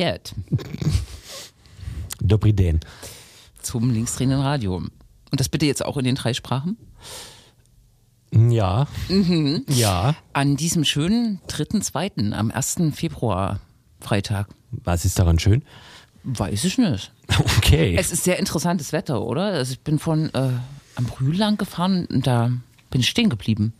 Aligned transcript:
Privet 0.00 0.34
Dobry 2.22 2.52
den. 2.52 2.80
zum 3.60 3.90
linksdrehenden 3.90 4.40
Radio. 4.40 4.76
Und 4.76 4.90
das 5.40 5.48
bitte 5.48 5.66
jetzt 5.66 5.84
auch 5.84 5.96
in 5.96 6.04
den 6.04 6.14
drei 6.14 6.32
Sprachen? 6.34 6.76
Ja. 8.32 8.86
Mhm. 9.08 9.64
Ja. 9.68 10.14
An 10.32 10.56
diesem 10.56 10.84
schönen 10.84 11.40
3.2., 11.48 12.32
am 12.32 12.50
1. 12.50 12.76
Februar, 12.94 13.60
Freitag. 14.00 14.48
Was 14.70 15.04
ist 15.04 15.18
daran 15.18 15.38
schön? 15.38 15.62
Weiß 16.24 16.64
ich 16.64 16.78
nicht. 16.78 17.12
Okay. 17.58 17.94
Es 17.96 18.10
ist 18.10 18.24
sehr 18.24 18.40
interessantes 18.40 18.92
Wetter, 18.92 19.22
oder? 19.22 19.44
Also 19.44 19.72
ich 19.72 19.80
bin 19.80 20.00
von 20.00 20.34
äh, 20.34 20.50
am 20.96 21.04
Brühl 21.04 21.36
lang 21.36 21.56
gefahren 21.56 22.06
und 22.06 22.26
da 22.26 22.50
bin 22.90 23.00
ich 23.00 23.08
stehen 23.08 23.30
geblieben. 23.30 23.72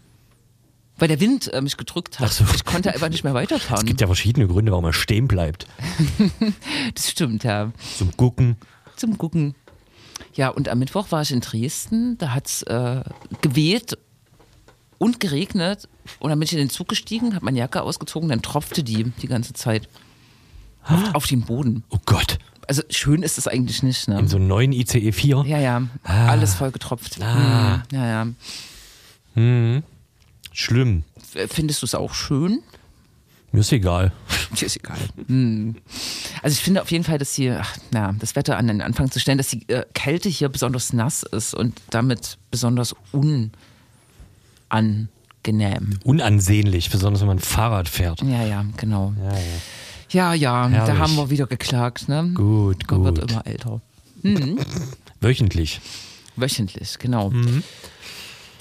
Weil 1.00 1.08
der 1.08 1.18
Wind 1.18 1.52
äh, 1.52 1.62
mich 1.62 1.78
gedrückt 1.78 2.20
hat. 2.20 2.30
So. 2.30 2.44
Ich 2.54 2.64
konnte 2.64 2.92
einfach 2.92 3.08
nicht 3.08 3.24
mehr 3.24 3.32
weiterfahren. 3.32 3.84
es 3.84 3.86
gibt 3.86 4.02
ja 4.02 4.06
verschiedene 4.06 4.46
Gründe, 4.46 4.70
warum 4.70 4.84
man 4.84 4.92
stehen 4.92 5.26
bleibt. 5.26 5.66
das 6.94 7.10
stimmt, 7.10 7.42
ja. 7.42 7.72
Zum 7.96 8.14
Gucken. 8.18 8.56
Zum 8.96 9.16
Gucken. 9.16 9.54
Ja, 10.34 10.50
und 10.50 10.68
am 10.68 10.78
Mittwoch 10.78 11.10
war 11.10 11.22
ich 11.22 11.32
in 11.32 11.40
Dresden. 11.40 12.18
Da 12.18 12.34
hat 12.34 12.46
es 12.46 12.62
äh, 12.64 13.02
geweht 13.40 13.96
und 14.98 15.20
geregnet. 15.20 15.88
Und 16.18 16.28
dann 16.28 16.38
bin 16.38 16.44
ich 16.44 16.52
in 16.52 16.58
den 16.58 16.70
Zug 16.70 16.88
gestiegen, 16.88 17.34
habe 17.34 17.46
meine 17.46 17.58
Jacke 17.58 17.80
ausgezogen, 17.80 18.28
dann 18.28 18.42
tropfte 18.42 18.82
die 18.84 19.04
die 19.04 19.26
ganze 19.26 19.54
Zeit 19.54 19.88
auf, 20.84 21.14
auf 21.14 21.26
den 21.26 21.42
Boden. 21.42 21.82
Oh 21.88 21.98
Gott. 22.04 22.38
Also 22.68 22.82
schön 22.90 23.22
ist 23.22 23.38
es 23.38 23.48
eigentlich 23.48 23.82
nicht. 23.82 24.06
Ne? 24.06 24.18
In 24.18 24.28
so 24.28 24.36
einem 24.36 24.48
neuen 24.48 24.72
ICE 24.72 25.12
4. 25.12 25.44
Ja, 25.46 25.58
ja, 25.58 25.82
alles 26.04 26.54
voll 26.54 26.70
getropft. 26.70 27.20
Ah. 27.22 27.76
Hm, 27.76 27.82
ja, 27.92 28.06
ja. 28.06 29.82
Schlimm. 30.52 31.04
Findest 31.48 31.82
du 31.82 31.86
es 31.86 31.94
auch 31.94 32.12
schön? 32.14 32.60
Mir 33.52 33.60
ist 33.60 33.72
egal. 33.72 34.12
Mir 34.52 34.62
ist 34.62 34.76
egal. 34.76 34.98
Hm. 35.26 35.76
Also 36.42 36.54
ich 36.54 36.60
finde 36.62 36.82
auf 36.82 36.90
jeden 36.90 37.04
Fall, 37.04 37.18
dass 37.18 37.34
hier, 37.34 37.58
ach, 37.60 37.76
na, 37.90 38.14
das 38.18 38.36
Wetter 38.36 38.56
an 38.56 38.68
den 38.68 38.80
Anfang 38.80 39.10
zu 39.10 39.18
stellen, 39.18 39.38
dass 39.38 39.48
die 39.48 39.68
äh, 39.68 39.84
Kälte 39.92 40.28
hier 40.28 40.48
besonders 40.48 40.92
nass 40.92 41.22
ist 41.24 41.54
und 41.54 41.80
damit 41.90 42.38
besonders 42.50 42.94
unangenehm. 43.12 43.50
Unansehnlich, 46.04 46.90
besonders 46.90 47.20
wenn 47.22 47.28
man 47.28 47.38
Fahrrad 47.40 47.88
fährt. 47.88 48.22
Ja, 48.22 48.44
ja, 48.44 48.64
genau. 48.76 49.14
Ja, 49.20 49.32
ja. 49.32 49.40
Ja, 50.12 50.34
ja, 50.34 50.68
da 50.68 50.98
haben 50.98 51.14
wir 51.16 51.30
wieder 51.30 51.46
geklagt. 51.46 52.08
Ne? 52.08 52.32
Gut, 52.34 52.90
Man 52.90 53.04
wird 53.04 53.20
gut. 53.20 53.30
immer 53.30 53.46
älter. 53.46 53.80
Wöchentlich. 55.20 55.80
Wöchentlich, 56.34 56.98
genau. 56.98 57.32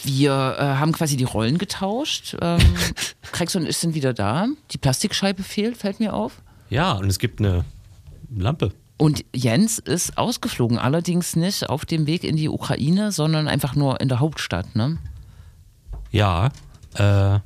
Wir 0.04 0.32
äh, 0.32 0.64
haben 0.64 0.92
quasi 0.92 1.18
die 1.18 1.24
Rollen 1.24 1.58
getauscht. 1.58 2.36
Ähm, 2.42 2.60
Krex 3.32 3.56
und 3.56 3.68
ich 3.68 3.78
sind 3.78 3.96
wieder 3.96 4.14
da. 4.14 4.48
Die 4.72 4.78
Plastikscheibe 4.78 5.44
fehlt, 5.44 5.78
fällt 5.78 6.00
mir 6.00 6.14
auf. 6.14 6.42
Ja, 6.70 6.94
und 6.94 7.08
es 7.08 7.20
gibt 7.20 7.40
eine 7.40 7.66
Lampe. 8.36 8.72
Und 8.98 9.24
Jens 9.34 9.80
ist 9.80 10.18
ausgeflogen, 10.18 10.78
allerdings 10.78 11.36
nicht 11.36 11.70
auf 11.70 11.86
dem 11.86 12.06
Weg 12.06 12.24
in 12.24 12.36
die 12.36 12.50
Ukraine, 12.50 13.12
sondern 13.12 13.48
einfach 13.48 13.76
nur 13.76 14.02
in 14.02 14.10
der 14.10 14.20
Hauptstadt. 14.20 14.76
Ne? 14.76 14.98
Ja. 16.12 16.50
Äh. 16.96 17.40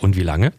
Und 0.00 0.16
wie 0.16 0.22
lange? 0.22 0.52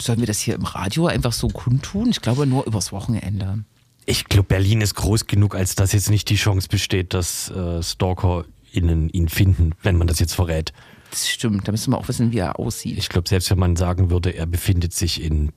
Sollen 0.00 0.20
wir 0.20 0.26
das 0.26 0.38
hier 0.38 0.54
im 0.54 0.64
Radio 0.64 1.06
einfach 1.06 1.32
so 1.32 1.48
kundtun? 1.48 2.08
Ich 2.10 2.20
glaube 2.20 2.46
nur 2.46 2.66
übers 2.66 2.92
Wochenende. 2.92 3.64
Ich 4.10 4.24
glaube, 4.24 4.48
Berlin 4.48 4.80
ist 4.80 4.94
groß 4.94 5.26
genug, 5.26 5.54
als 5.54 5.74
dass 5.74 5.92
jetzt 5.92 6.08
nicht 6.08 6.30
die 6.30 6.36
Chance 6.36 6.68
besteht, 6.68 7.12
dass 7.12 7.50
äh, 7.50 7.82
StalkerInnen 7.82 9.10
ihn 9.10 9.28
finden, 9.28 9.74
wenn 9.82 9.98
man 9.98 10.06
das 10.06 10.18
jetzt 10.18 10.32
verrät. 10.32 10.72
Das 11.10 11.28
stimmt, 11.28 11.68
da 11.68 11.72
müssen 11.72 11.92
wir 11.92 11.98
auch 11.98 12.08
wissen, 12.08 12.32
wie 12.32 12.38
er 12.38 12.58
aussieht. 12.58 12.96
Ich 12.96 13.10
glaube, 13.10 13.28
selbst 13.28 13.50
wenn 13.50 13.58
man 13.58 13.76
sagen 13.76 14.08
würde, 14.08 14.30
er 14.30 14.46
befindet 14.46 14.94
sich 14.94 15.22
in 15.22 15.52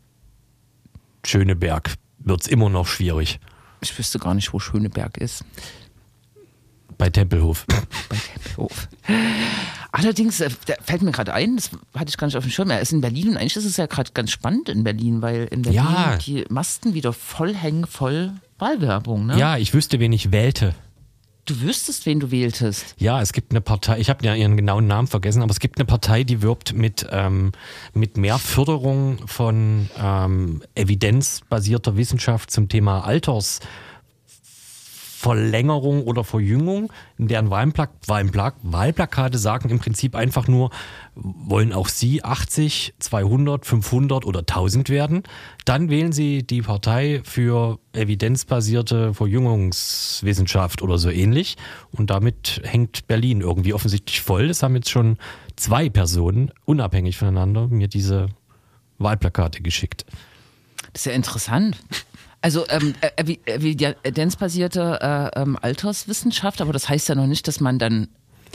Schöneberg, 1.25 1.95
wird 2.19 2.41
es 2.41 2.47
immer 2.47 2.69
noch 2.69 2.88
schwierig. 2.88 3.40
Ich 3.79 3.97
wüsste 3.97 4.19
gar 4.19 4.34
nicht, 4.34 4.51
wo 4.51 4.59
Schöneberg 4.59 5.17
ist. 5.17 5.45
Bei 7.01 7.09
Tempelhof. 7.09 7.66
bei 8.09 8.16
Tempelhof. 8.16 8.88
Allerdings 9.91 10.39
äh, 10.39 10.51
fällt 10.84 11.01
mir 11.01 11.12
gerade 11.12 11.34
ein, 11.34 11.56
das 11.56 11.72
hatte 11.95 12.09
ich 12.09 12.17
gar 12.17 12.28
nicht 12.28 12.38
auf 12.38 12.44
dem 12.44 12.51
Schirm. 12.51 12.69
Er 12.69 12.79
ist 12.79 12.94
in 12.94 13.01
Berlin 13.01 13.29
und 13.29 13.38
eigentlich 13.38 13.56
ist 13.56 13.66
es 13.66 13.78
ja 13.78 13.88
gerade 13.88 14.12
ganz 14.13 14.29
spannend 14.29 14.69
in 14.69 14.84
Berlin, 14.84 15.23
weil 15.23 15.47
in 15.50 15.63
Berlin 15.63 15.81
Ja. 15.81 16.17
die 16.17 16.45
Masten 16.50 16.94
wieder 16.94 17.11
voll 17.11 17.56
hängen, 17.56 17.88
voll 17.88 18.34
Wahlwerbung. 18.59 19.25
Ne? 19.25 19.40
Ja, 19.40 19.57
ich 19.57 19.73
wüsste, 19.73 20.00
wen 20.00 20.13
ich 20.13 20.31
wählte. 20.31 20.75
Du 21.45 21.59
wüsstest, 21.61 22.06
wen 22.06 22.19
du 22.19 22.29
wähltest. 22.29 22.94
Ja, 23.00 23.19
es 23.19 23.34
gibt 23.34 23.50
eine 23.51 23.61
Partei, 23.61 23.97
ich 24.00 24.11
habe 24.11 24.23
ja 24.23 24.35
ihren 24.35 24.56
genauen 24.56 24.85
Namen 24.85 25.07
vergessen, 25.07 25.41
aber 25.41 25.50
es 25.50 25.59
gibt 25.59 25.79
eine 25.79 25.85
Partei, 25.85 26.23
die 26.23 26.44
wirbt 26.44 26.73
mit, 26.73 27.07
ähm, 27.09 27.51
mit 27.95 28.16
mehr 28.16 28.38
Förderung 28.38 29.28
von 29.28 29.90
ähm, 30.00 30.61
evidenzbasierter 30.75 31.97
Wissenschaft 31.97 32.51
zum 32.51 32.69
Thema 32.69 33.06
Altersverlängerung 35.21 36.03
oder 36.03 36.23
Verjüngung. 36.23 36.91
In 37.17 37.27
deren 37.27 37.49
Wahlpla 37.49 37.89
Wahlpla 38.07 38.53
Wahlplakate 38.63 39.37
sagen 39.37 39.69
im 39.69 39.79
Prinzip 39.79 40.15
einfach 40.15 40.47
nur, 40.47 40.71
wollen 41.15 41.73
auch 41.73 41.87
Sie 41.87 42.23
80, 42.23 42.95
200, 42.99 43.65
500 43.65 44.25
oder 44.25 44.39
1000 44.39 44.89
werden? 44.89 45.23
Dann 45.65 45.89
wählen 45.89 46.11
Sie 46.11 46.43
die 46.43 46.61
Partei 46.61 47.21
für 47.23 47.79
evidenzbasierte 47.93 49.13
Verjüngungswissenschaft 49.13 50.81
oder 50.81 50.97
so 50.97 51.09
ähnlich. 51.09 51.57
Und 51.91 52.09
damit 52.09 52.61
hängt 52.63 53.07
Berlin 53.07 53.41
irgendwie 53.41 53.73
offensichtlich 53.73 54.21
voll. 54.21 54.47
Das 54.47 54.63
haben 54.63 54.75
jetzt 54.75 54.89
schon 54.89 55.17
zwei 55.55 55.89
Personen, 55.89 56.51
unabhängig 56.65 57.17
voneinander, 57.17 57.67
mir 57.67 57.87
diese 57.87 58.29
Wahlplakate 58.97 59.61
geschickt. 59.61 60.05
Das 60.93 61.01
ist 61.01 61.05
ja 61.05 61.13
interessant. 61.13 61.77
Also 62.41 62.66
ähm, 62.69 62.96
äh, 63.02 63.22
evi- 63.22 63.40
evidenzbasierte 63.46 65.31
äh, 65.35 65.40
ähm, 65.41 65.57
Alterswissenschaft, 65.62 66.62
aber 66.62 66.74
das 66.74 66.90
heißt 66.90 67.09
ja 67.09 67.16
noch 67.16 67.28
nicht, 67.28 67.47
dass 67.47 67.59
man 67.59 67.78
dann 67.79 68.07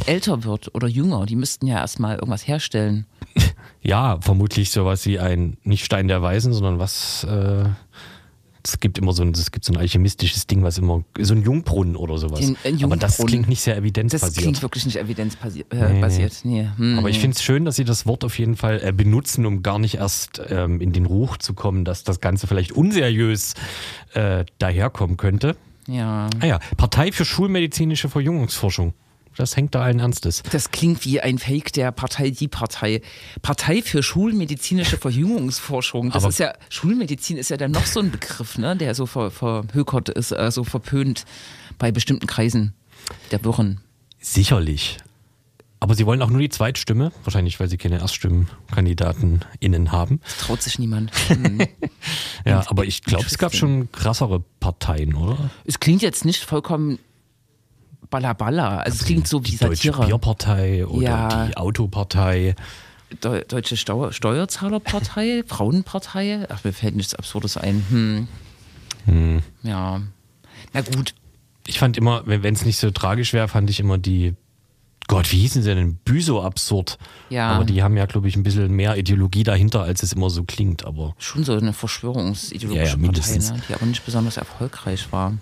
älter 0.07 0.45
wird 0.45 0.75
oder 0.75 0.89
jünger. 0.89 1.25
Die 1.27 1.37
müssten 1.37 1.67
ja 1.67 1.77
erstmal 1.77 2.17
irgendwas 2.17 2.47
herstellen. 2.47 3.07
Ja, 3.83 4.19
vermutlich 4.21 4.73
sowas 4.73 5.07
wie 5.07 5.21
ein, 5.21 5.59
nicht 5.63 5.85
Stein 5.85 6.09
der 6.09 6.21
Weisen, 6.21 6.53
sondern 6.53 6.81
was, 6.81 7.23
äh, 7.23 7.67
es 8.67 8.81
gibt 8.81 8.99
immer 8.99 9.13
so 9.13 9.23
ein, 9.23 9.31
es 9.31 9.51
gibt 9.51 9.65
so 9.65 9.73
ein 9.73 9.77
alchemistisches 9.77 10.47
Ding, 10.47 10.63
was 10.63 10.79
immer, 10.79 11.05
so 11.19 11.35
ein 11.35 11.43
Jungbrunnen 11.43 11.97
oder 11.97 12.19
sowas. 12.19 12.41
Den, 12.41 12.57
äh, 12.65 12.83
Aber 12.85 12.97
das 12.97 13.19
Jungbrunnen. 13.19 13.27
klingt 13.29 13.49
nicht 13.49 13.61
sehr 13.61 13.75
Das 13.75 13.83
evidenzbasiert. 13.83 14.37
klingt 14.37 14.63
wirklich 14.63 14.85
nicht 14.87 14.97
evidenzbasiert. 14.99 15.73
Äh, 15.73 15.77
Nee, 15.77 15.93
nee. 15.95 16.01
basiert. 16.01 16.33
Nee. 16.45 16.69
Hm, 16.77 16.99
Aber 16.99 17.09
ich 17.09 17.17
nee. 17.17 17.21
finde 17.23 17.37
es 17.37 17.43
schön, 17.43 17.65
dass 17.65 17.77
Sie 17.77 17.85
das 17.85 18.07
Wort 18.07 18.25
auf 18.25 18.39
jeden 18.39 18.57
Fall 18.57 18.81
äh, 18.83 18.93
benutzen, 18.93 19.47
um 19.47 19.63
gar 19.63 19.79
nicht 19.79 19.97
erst 19.97 20.41
ähm, 20.51 20.81
in 20.81 20.93
den 20.93 21.07
Ruch 21.07 21.37
zu 21.37 21.55
kommen, 21.55 21.85
dass 21.85 22.05
das 22.05 22.21
Ganze 22.21 22.47
vielleicht 22.47 22.73
unseriös 22.73 23.55
äh, 24.15 24.45
daherkommen 24.59 25.17
könnte. 25.17 25.57
Ja. 25.89 26.29
Ah 26.41 26.47
ja, 26.47 26.59
Partei 26.77 27.13
für 27.13 27.25
schulmedizinische 27.25 28.09
Verjüngungsforschung. 28.09 28.93
Das 29.37 29.57
hängt 29.57 29.75
da 29.75 29.83
allen 29.83 30.01
Ernstes. 30.01 30.43
Das 30.51 30.71
klingt 30.71 31.05
wie 31.05 31.21
ein 31.21 31.39
Fake 31.39 31.73
der 31.75 31.93
Partei 31.93 32.31
Die 32.31 32.49
Partei. 32.49 33.03
Partei 33.43 33.83
für 33.83 34.03
schulmedizinische 34.03 34.97
Verjüngungsforschung. 34.97 36.11
Das 36.11 36.25
Aber- 36.25 36.31
ist 36.31 36.39
ja, 36.39 36.53
Schulmedizin 36.71 37.37
ist 37.37 37.51
ja 37.51 37.57
dann 37.57 37.71
noch 37.73 37.87
so 37.87 38.01
ein 38.01 38.11
Begriff, 38.11 38.57
ne, 38.59 38.77
der 38.77 38.95
so 38.95 39.05
ver, 39.07 39.31
verhökert 39.31 40.09
ist, 40.09 40.33
äh, 40.33 40.51
so 40.51 40.65
verpönt 40.65 41.25
bei 41.79 41.93
bestimmten 41.93 42.27
Kreisen 42.27 42.73
der 43.31 43.45
Wirren. 43.45 43.81
Sicherlich. 44.21 44.97
Aber 45.79 45.95
Sie 45.95 46.07
wollen 46.07 46.23
auch 46.23 46.31
nur 46.31 46.41
die 46.41 46.49
Zweitstimme, 46.49 47.13
wahrscheinlich, 47.25 47.61
weil 47.61 47.69
Sie 47.69 47.77
keine 47.77 47.99
ErststimmkandidatenInnen 48.01 49.93
haben. 49.93 50.21
Traut 50.41 50.63
sich 50.63 50.79
niemand. 50.79 51.13
Hm. 51.29 51.61
Ja, 52.47 52.65
aber 52.69 52.85
ich 52.85 53.03
glaube, 53.03 53.27
es 53.27 53.37
gab 53.39 53.55
schon 53.55 53.91
krassere 53.93 54.43
Parteien, 54.61 55.15
oder? 55.15 55.51
es 55.65 55.81
klingt 55.81 56.01
jetzt 56.03 56.25
nicht 56.25 56.45
vollkommen 56.45 56.99
ballaballa. 58.11 58.79
Also 58.79 58.99
es 59.01 59.05
klingt 59.07 59.27
so 59.29 59.45
wie 59.45 59.51
Die 59.53 59.57
Deutsche. 59.59 59.93
Bierpartei 59.93 60.87
oder 60.87 61.03
Ja. 61.03 61.47
die 61.47 61.57
Autopartei. 61.57 62.55
Deu 63.21 63.43
Deutsche 63.47 63.77
Steu 63.77 64.11
Steuerzahlerpartei, 64.13 65.45
Frauenpartei. 65.47 66.47
Ach, 66.49 66.65
mir 66.65 66.73
fällt 66.73 66.97
nichts 66.97 67.15
Absurdes 67.15 67.57
ein. 67.57 67.85
Hm. 67.91 68.29
Hm. 69.07 69.43
Ja. 69.63 70.01
Na 70.73 70.81
gut. 70.81 71.15
Ich 71.69 71.79
fand 71.79 71.97
immer, 71.97 72.23
wenn 72.27 72.55
es 72.55 72.65
nicht 72.65 72.79
so 72.79 72.91
tragisch 72.91 73.33
wäre, 73.33 73.49
fand 73.49 73.71
ich 73.71 73.81
immer 73.81 73.99
die 73.99 74.35
Gott, 75.09 75.31
wie 75.31 75.39
hießen 75.39 75.63
sie 75.63 75.73
denn? 75.73 75.97
Büso 76.05 76.43
absurd. 76.43 76.99
Ja. 77.31 77.51
Aber 77.53 77.65
die 77.65 77.81
haben 77.83 77.97
ja, 77.97 78.07
glaube 78.07 78.27
ich, 78.27 78.35
ein 78.35 78.43
bisschen 78.43 78.73
mehr 78.73 78.97
Ideologie 78.97 79.45
dahinter, 79.45 79.83
als 79.83 80.03
es 80.03 80.13
immer 80.13 80.31
so 80.31 80.43
klingt. 80.43 80.85
Aber 80.85 81.15
Schon 81.19 81.45
so 81.45 81.53
eine 81.57 81.73
verschwörungsideologische 81.73 82.97
Ja, 82.97 83.03
ja, 83.03 83.13
Partei, 83.13 83.39
ne? 83.39 83.63
die 83.69 83.75
aber 83.75 83.87
nicht 83.87 84.05
besonders 84.05 84.37
erfolgreich 84.37 85.13
war. 85.13 85.35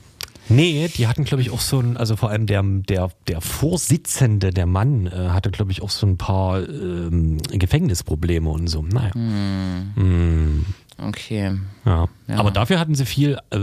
Nee, 0.48 0.88
die 0.88 1.06
hatten, 1.06 1.24
glaube 1.24 1.42
ich, 1.42 1.50
auch 1.50 1.60
so 1.60 1.80
ein, 1.80 1.96
also 1.96 2.16
vor 2.16 2.30
allem 2.30 2.46
der, 2.46 2.62
der, 2.62 3.10
der 3.28 3.40
Vorsitzende, 3.40 4.50
der 4.50 4.66
Mann, 4.66 5.06
äh, 5.06 5.28
hatte, 5.30 5.50
glaube 5.50 5.72
ich, 5.72 5.82
auch 5.82 5.90
so 5.90 6.06
ein 6.06 6.16
paar 6.18 6.60
ähm, 6.68 7.38
Gefängnisprobleme 7.50 8.48
und 8.48 8.66
so. 8.68 8.82
Naja. 8.82 9.12
Hm, 9.14 10.64
Okay. 10.98 11.52
ja. 11.84 12.08
Ja. 12.28 12.36
Aber 12.36 12.50
dafür 12.52 12.78
hatten 12.78 12.94
sie 12.94 13.04
viel, 13.04 13.38
äh, 13.50 13.58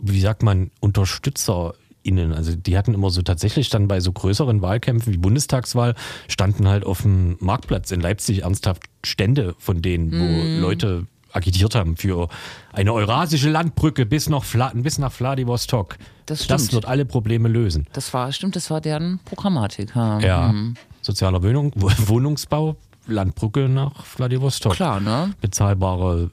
wie 0.00 0.20
sagt 0.20 0.42
man, 0.44 0.70
UnterstützerInnen. 0.80 2.32
Also 2.32 2.54
die 2.54 2.78
hatten 2.78 2.94
immer 2.94 3.10
so 3.10 3.22
tatsächlich 3.22 3.68
dann 3.70 3.88
bei 3.88 4.00
so 4.00 4.12
größeren 4.12 4.62
Wahlkämpfen 4.62 5.12
wie 5.12 5.18
Bundestagswahl, 5.18 5.94
standen 6.28 6.68
halt 6.68 6.84
auf 6.84 7.02
dem 7.02 7.36
Marktplatz 7.40 7.90
in 7.90 8.00
Leipzig 8.00 8.42
ernsthaft 8.42 8.84
Stände 9.04 9.54
von 9.58 9.82
denen, 9.82 10.12
wo 10.12 10.24
Mhm. 10.24 10.60
Leute 10.60 11.06
agitiert 11.32 11.74
haben 11.74 11.96
für 11.96 12.28
eine 12.72 12.92
eurasische 12.92 13.50
Landbrücke 13.50 14.06
bis 14.06 14.28
nach, 14.28 14.44
Vla 14.44 14.70
bis 14.74 14.98
nach 14.98 15.12
Vladivostok. 15.12 15.96
Das 16.26 16.46
das 16.46 16.62
stimmt. 16.62 16.72
wird 16.72 16.84
alle 16.86 17.04
Probleme 17.04 17.48
lösen. 17.48 17.86
Das 17.92 18.12
war, 18.14 18.30
stimmt, 18.32 18.56
das 18.56 18.70
war 18.70 18.80
deren 18.80 19.20
Programmatik. 19.24 19.94
Ja. 19.94 20.18
Ja, 20.20 20.52
Mhm. 20.52 20.74
sozialer 21.02 21.42
Wohnung, 21.42 21.72
Wohnungsbau, 21.76 22.76
Landbrücke 23.06 23.68
nach 23.68 24.04
Vladivostok. 24.04 24.74
Klar, 24.74 25.00
ne? 25.00 25.32
Bezahlbare 25.40 26.30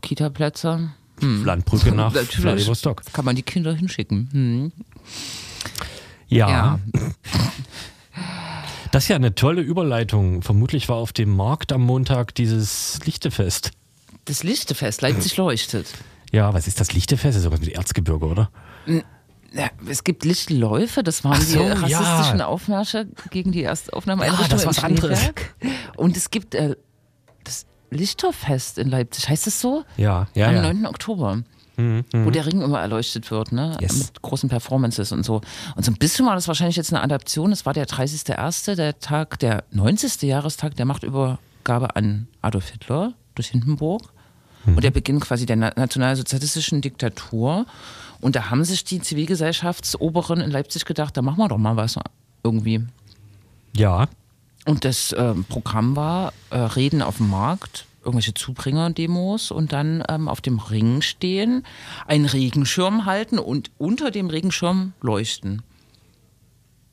Kita-Plätze. 0.00 0.90
Landbrücke 1.20 1.92
nach. 1.94 2.12
Vladivostok. 2.12 3.02
Kann 3.12 3.24
man 3.24 3.36
die 3.36 3.42
Kinder 3.42 3.74
hinschicken. 3.74 4.28
Hm. 4.32 4.72
Ja. 6.28 6.48
Ja. 6.48 6.78
Das 8.90 9.04
ist 9.04 9.08
ja 9.08 9.16
eine 9.16 9.34
tolle 9.34 9.62
Überleitung. 9.62 10.42
Vermutlich 10.42 10.88
war 10.88 10.96
auf 10.96 11.12
dem 11.12 11.34
Markt 11.34 11.72
am 11.72 11.82
Montag 11.82 12.34
dieses 12.34 12.98
Lichtefest. 13.06 13.70
Das 14.24 14.44
Lichtefest, 14.44 15.02
Leipzig 15.02 15.36
leuchtet. 15.36 15.88
Ja, 16.30 16.54
was 16.54 16.66
ist 16.66 16.80
das 16.80 16.92
Lichtefest? 16.92 17.36
Das 17.36 17.36
ist 17.36 17.42
sowas 17.42 17.60
mit 17.60 17.70
Erzgebirge, 17.70 18.26
oder? 18.26 18.50
Ja, 19.54 19.68
es 19.86 20.02
gibt 20.04 20.24
Lichtläufe, 20.24 21.02
das 21.02 21.24
waren 21.24 21.40
so, 21.40 21.58
die 21.58 21.94
rassistischen 21.94 22.38
ja. 22.38 22.46
Aufmärsche 22.46 23.06
gegen 23.30 23.52
die 23.52 23.64
Erstaufnahme. 23.64 24.26
Ja, 24.26 24.38
das 24.48 24.64
was 24.66 24.82
anderes. 24.82 25.20
Und 25.96 26.16
es 26.16 26.30
gibt 26.30 26.54
äh, 26.54 26.76
das 27.44 27.66
Lichterfest 27.90 28.78
in 28.78 28.88
Leipzig, 28.88 29.28
heißt 29.28 29.46
es 29.46 29.60
so? 29.60 29.84
Ja, 29.96 30.28
ja, 30.34 30.48
Am 30.48 30.54
ja. 30.54 30.62
9. 30.62 30.86
Oktober. 30.86 31.42
Wo 32.12 32.30
der 32.30 32.46
Ring 32.46 32.60
immer 32.60 32.80
erleuchtet 32.80 33.30
wird, 33.30 33.50
ne? 33.50 33.76
Yes. 33.80 33.96
Mit 33.96 34.22
großen 34.22 34.48
Performances 34.48 35.10
und 35.10 35.24
so. 35.24 35.40
Und 35.74 35.84
so 35.84 35.90
ein 35.90 35.96
bisschen 35.96 36.26
war 36.26 36.34
das 36.34 36.46
wahrscheinlich 36.46 36.76
jetzt 36.76 36.92
eine 36.92 37.02
Adaption. 37.02 37.50
Es 37.50 37.66
war 37.66 37.72
der 37.72 37.88
30.01., 37.88 38.76
der 38.76 39.00
Tag, 39.00 39.38
der 39.40 39.64
90. 39.72 40.22
Jahrestag 40.22 40.76
der 40.76 40.84
Machtübergabe 40.84 41.96
an 41.96 42.28
Adolf 42.40 42.68
Hitler 42.68 43.14
durch 43.34 43.48
Hindenburg. 43.48 44.12
Und 44.64 44.84
der 44.84 44.92
Beginn 44.92 45.18
quasi 45.18 45.44
der 45.44 45.56
na- 45.56 45.72
nationalsozialistischen 45.74 46.80
Diktatur. 46.82 47.66
Und 48.20 48.36
da 48.36 48.48
haben 48.50 48.62
sich 48.62 48.84
die 48.84 49.00
Zivilgesellschaftsoberen 49.00 50.40
in 50.40 50.52
Leipzig 50.52 50.84
gedacht, 50.84 51.16
da 51.16 51.22
machen 51.22 51.38
wir 51.38 51.48
doch 51.48 51.58
mal 51.58 51.74
was 51.76 51.98
irgendwie. 52.44 52.80
Ja, 53.74 54.06
Und 54.66 54.84
das 54.84 55.12
ähm, 55.18 55.44
Programm 55.48 55.96
war 55.96 56.32
äh, 56.50 56.58
Reden 56.58 57.02
auf 57.02 57.16
dem 57.16 57.30
Markt, 57.30 57.86
irgendwelche 58.04 58.34
Zubringer-Demos 58.34 59.50
und 59.50 59.72
dann 59.72 60.04
ähm, 60.08 60.28
auf 60.28 60.40
dem 60.40 60.60
Ring 60.60 61.02
stehen, 61.02 61.64
einen 62.06 62.26
Regenschirm 62.26 63.04
halten 63.04 63.40
und 63.40 63.72
unter 63.78 64.12
dem 64.12 64.28
Regenschirm 64.28 64.92
leuchten. 65.00 65.62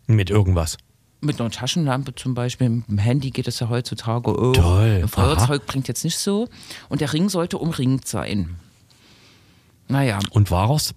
mit 0.07 0.31
irgendwas. 0.31 0.77
Mit 1.21 1.39
einer 1.41 1.51
Taschenlampe 1.51 2.15
zum 2.15 2.33
Beispiel, 2.33 2.69
mit 2.69 2.87
dem 2.87 2.97
Handy 2.97 3.31
geht 3.31 3.47
es 3.47 3.59
ja 3.59 3.67
heutzutage. 3.69 4.31
Oh, 4.31 4.53
Toll, 4.53 4.99
Ein 5.03 5.07
Feuerzeug 5.09 5.65
bringt 5.65 5.87
jetzt 5.89 6.03
nicht 6.05 6.17
so. 6.17 6.47
Und 6.87 7.01
der 7.01 7.11
Ring 7.11 7.27
sollte 7.27 7.57
umringt 7.57 8.07
sein. 8.07 8.55
Naja, 9.89 10.19
Und 10.31 10.49
war 10.51 10.69
es? 10.71 10.93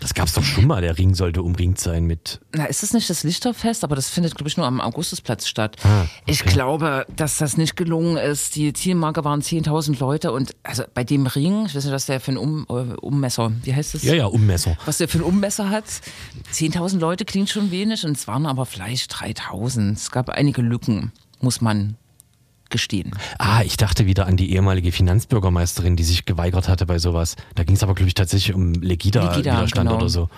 Das 0.00 0.14
gab 0.14 0.26
es 0.26 0.32
doch 0.34 0.42
schon 0.42 0.66
mal. 0.66 0.80
Der 0.82 0.98
Ring 0.98 1.14
sollte 1.14 1.42
umringt 1.42 1.78
sein 1.78 2.04
mit. 2.04 2.40
Na, 2.54 2.64
ist 2.64 2.82
es 2.82 2.92
nicht 2.92 3.08
das 3.08 3.22
Lichterfest, 3.24 3.84
aber 3.84 3.94
das 3.94 4.08
findet, 4.08 4.34
glaube 4.34 4.48
ich, 4.48 4.56
nur 4.56 4.66
am 4.66 4.80
Augustusplatz 4.80 5.46
statt. 5.46 5.76
Ah, 5.84 6.06
Ich 6.26 6.44
glaube, 6.44 7.06
dass 7.14 7.38
das 7.38 7.56
nicht 7.56 7.76
gelungen 7.76 8.16
ist. 8.16 8.56
Die 8.56 8.72
Zielmarke 8.72 9.24
waren 9.24 9.42
10.000 9.42 9.98
Leute 10.00 10.32
und 10.32 10.56
also 10.62 10.82
bei 10.94 11.04
dem 11.04 11.26
Ring, 11.26 11.66
ich 11.66 11.74
weiß 11.74 11.84
nicht, 11.84 11.92
was 11.94 12.06
der 12.06 12.20
für 12.20 12.32
ein 12.32 12.36
um, 12.38 12.66
äh, 12.68 12.72
Ummesser, 13.00 13.52
wie 13.62 13.74
heißt 13.74 13.94
das? 13.94 14.02
Ja, 14.02 14.14
ja, 14.14 14.26
Ummesser. 14.26 14.76
Was 14.86 14.98
der 14.98 15.08
für 15.08 15.18
ein 15.18 15.24
Ummesser 15.24 15.70
hat. 15.70 15.84
10.000 16.52 16.98
Leute 16.98 17.24
klingt 17.24 17.50
schon 17.50 17.70
wenig 17.70 18.04
und 18.04 18.16
es 18.16 18.26
waren 18.26 18.46
aber 18.46 18.66
vielleicht 18.66 19.12
3.000. 19.14 19.92
Es 19.92 20.10
gab 20.10 20.30
einige 20.30 20.62
Lücken, 20.62 21.12
muss 21.40 21.60
man 21.60 21.96
gestehen. 22.72 23.12
Ah, 23.38 23.62
ich 23.62 23.76
dachte 23.76 24.06
wieder 24.06 24.26
an 24.26 24.36
die 24.36 24.52
ehemalige 24.52 24.90
Finanzbürgermeisterin, 24.90 25.94
die 25.94 26.02
sich 26.02 26.24
geweigert 26.24 26.68
hatte 26.68 26.86
bei 26.86 26.98
sowas. 26.98 27.36
Da 27.54 27.62
ging 27.62 27.76
es 27.76 27.82
aber, 27.84 27.94
glaube 27.94 28.08
ich, 28.08 28.14
tatsächlich 28.14 28.54
um 28.54 28.72
Legida-Widerstand 28.74 29.88
genau. 29.88 30.00
oder 30.00 30.08
so. 30.08 30.28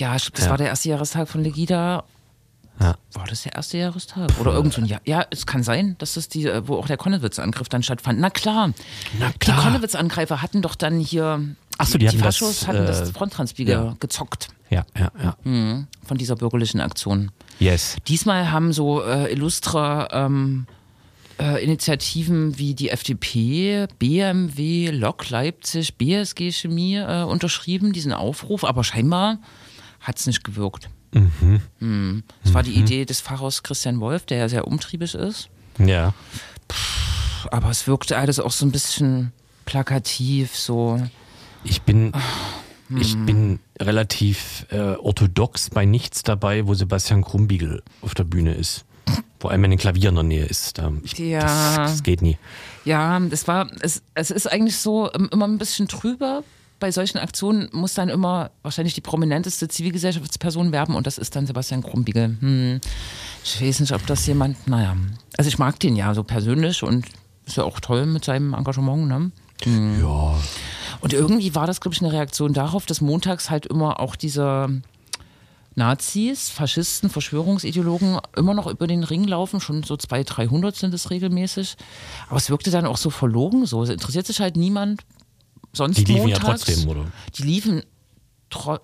Ja, 0.00 0.14
das 0.14 0.30
Ja. 0.44 0.50
war 0.50 0.58
der 0.58 0.68
erste 0.68 0.88
Jahrestag 0.88 1.28
von 1.28 1.44
Legida. 1.44 2.02
Ja. 2.80 2.96
War 3.12 3.26
das 3.28 3.42
der 3.42 3.54
erste 3.54 3.78
Jahrestag? 3.78 4.30
Oder 4.40 4.54
irgend 4.54 4.72
so 4.72 4.80
ein 4.80 4.86
Jahr? 4.86 5.00
Ja, 5.04 5.24
es 5.30 5.46
kann 5.46 5.62
sein, 5.62 5.94
dass 5.98 6.14
das 6.14 6.28
die, 6.28 6.46
äh, 6.46 6.66
wo 6.66 6.76
auch 6.76 6.86
der 6.86 6.96
Konnewitz-Angriff 6.96 7.68
dann 7.68 7.82
stattfand. 7.82 8.18
Na 8.18 8.30
klar. 8.30 8.72
Na 9.18 9.28
Die 9.28 9.38
klar. 9.38 9.62
Konnewitz-Angreifer 9.62 10.42
hatten 10.42 10.62
doch 10.62 10.74
dann 10.74 10.98
hier. 10.98 11.40
Ach 11.78 11.86
so, 11.86 11.98
die 11.98 12.08
hatten 12.08 12.18
das, 12.18 12.38
Faschos 12.38 12.66
hatten 12.66 12.86
das 12.86 13.10
äh, 13.10 13.12
Fronttransbier 13.12 13.66
ja. 13.66 13.96
gezockt 14.00 14.48
Ja, 14.70 14.84
ja, 14.98 15.10
ja. 15.22 15.36
mhm, 15.44 15.86
von 16.04 16.16
dieser 16.18 16.36
bürgerlichen 16.36 16.80
Aktion. 16.80 17.30
Yes. 17.58 17.96
Diesmal 18.08 18.50
haben 18.50 18.72
so 18.72 19.02
äh, 19.02 19.30
illustre 19.32 20.08
ähm, 20.12 20.66
äh, 21.42 21.62
Initiativen 21.64 22.56
wie 22.58 22.74
die 22.74 22.90
FDP, 22.90 23.86
BMW, 23.98 24.90
Lok 24.90 25.28
Leipzig, 25.30 25.96
BSG 25.96 26.52
Chemie 26.52 26.96
äh, 26.96 27.24
unterschrieben, 27.24 27.92
diesen 27.92 28.12
Aufruf, 28.12 28.64
aber 28.64 28.84
scheinbar 28.84 29.38
hat 30.00 30.18
es 30.18 30.26
nicht 30.26 30.44
gewirkt. 30.44 30.88
Mhm. 31.12 32.22
Es 32.44 32.54
war 32.54 32.62
die 32.62 32.72
Idee 32.72 33.04
des 33.04 33.20
Pfarrers 33.20 33.62
Christian 33.62 34.00
Wolf, 34.00 34.24
der 34.24 34.38
ja 34.38 34.48
sehr 34.48 34.66
umtriebig 34.66 35.14
ist, 35.14 35.48
Ja. 35.78 36.14
aber 37.50 37.68
es 37.70 37.86
wirkte 37.86 38.16
alles 38.16 38.40
auch 38.40 38.50
so 38.52 38.64
ein 38.64 38.72
bisschen 38.72 39.32
plakativ, 39.66 40.56
so. 40.56 41.00
Ich 41.64 41.82
bin, 41.82 42.12
Hm. 42.88 42.96
ich 43.00 43.14
bin 43.16 43.58
relativ 43.80 44.66
äh, 44.70 44.78
orthodox 44.96 45.70
bei 45.70 45.84
nichts 45.84 46.22
dabei, 46.22 46.66
wo 46.66 46.74
Sebastian 46.74 47.22
Krumbiegel 47.22 47.82
auf 48.00 48.14
der 48.14 48.24
Bühne 48.24 48.54
ist. 48.54 48.84
Vor 49.42 49.50
allem, 49.50 49.60
wenn 49.64 49.72
ein 49.72 49.76
Klavier 49.78 50.10
in 50.10 50.14
der 50.14 50.22
Nähe 50.22 50.44
ist. 50.44 50.78
Da, 50.78 50.92
ich, 51.02 51.18
Ja. 51.18 51.40
das, 51.40 51.74
das 51.74 52.02
geht 52.04 52.22
nie. 52.22 52.38
Ja, 52.84 53.18
es 53.32 53.48
war, 53.48 53.68
es, 53.80 54.00
es 54.14 54.30
ist 54.30 54.46
eigentlich 54.46 54.76
so 54.76 55.10
immer 55.10 55.48
ein 55.48 55.58
bisschen 55.58 55.88
trüber. 55.88 56.44
Bei 56.78 56.92
solchen 56.92 57.18
Aktionen 57.18 57.68
muss 57.72 57.94
dann 57.94 58.08
immer 58.08 58.52
wahrscheinlich 58.62 58.94
die 58.94 59.00
prominenteste 59.00 59.66
Zivilgesellschaftsperson 59.66 60.70
werben 60.70 60.94
und 60.94 61.08
das 61.08 61.18
ist 61.18 61.34
dann 61.34 61.48
Sebastian 61.48 61.82
Krumbiegel. 61.82 62.36
Hm, 62.38 62.80
ich 63.42 63.60
weiß 63.60 63.80
nicht, 63.80 63.92
ob 63.92 64.06
das 64.06 64.24
jemand, 64.28 64.68
naja. 64.68 64.96
Also 65.36 65.48
ich 65.48 65.58
mag 65.58 65.80
den 65.80 65.96
ja 65.96 66.14
so 66.14 66.22
persönlich 66.22 66.84
und 66.84 67.06
ist 67.44 67.56
ja 67.56 67.64
auch 67.64 67.80
toll 67.80 68.06
mit 68.06 68.24
seinem 68.24 68.54
Engagement, 68.54 69.08
ne? 69.08 69.32
Ja. 70.00 70.36
Und 71.00 71.12
irgendwie 71.12 71.56
war 71.56 71.66
das, 71.66 71.80
glaube 71.80 71.96
ich, 71.96 72.00
eine 72.00 72.12
Reaktion 72.12 72.52
darauf, 72.52 72.86
dass 72.86 73.00
montags 73.00 73.50
halt 73.50 73.66
immer 73.66 73.98
auch 73.98 74.14
diese 74.14 74.82
Nazis, 75.74 76.50
Faschisten, 76.50 77.08
Verschwörungsideologen 77.10 78.18
immer 78.36 78.54
noch 78.54 78.66
über 78.66 78.86
den 78.86 79.04
Ring 79.04 79.24
laufen. 79.24 79.60
Schon 79.60 79.82
so 79.82 79.96
200, 79.96 80.36
300 80.36 80.76
sind 80.76 80.92
es 80.94 81.10
regelmäßig. 81.10 81.76
Aber 82.28 82.36
es 82.36 82.50
wirkte 82.50 82.70
dann 82.70 82.84
auch 82.86 82.96
so 82.98 83.10
verlogen 83.10 83.64
so. 83.66 83.82
Es 83.82 83.88
interessiert 83.88 84.26
sich 84.26 84.40
halt 84.40 84.56
niemand 84.56 85.02
sonst 85.72 85.96
Die 85.98 86.04
liefen 86.04 86.28
ja 86.28 86.38
montags. 86.38 86.64
trotzdem, 86.64 86.88
oder? 86.88 87.04
Die 87.36 87.42
liefen, 87.44 87.82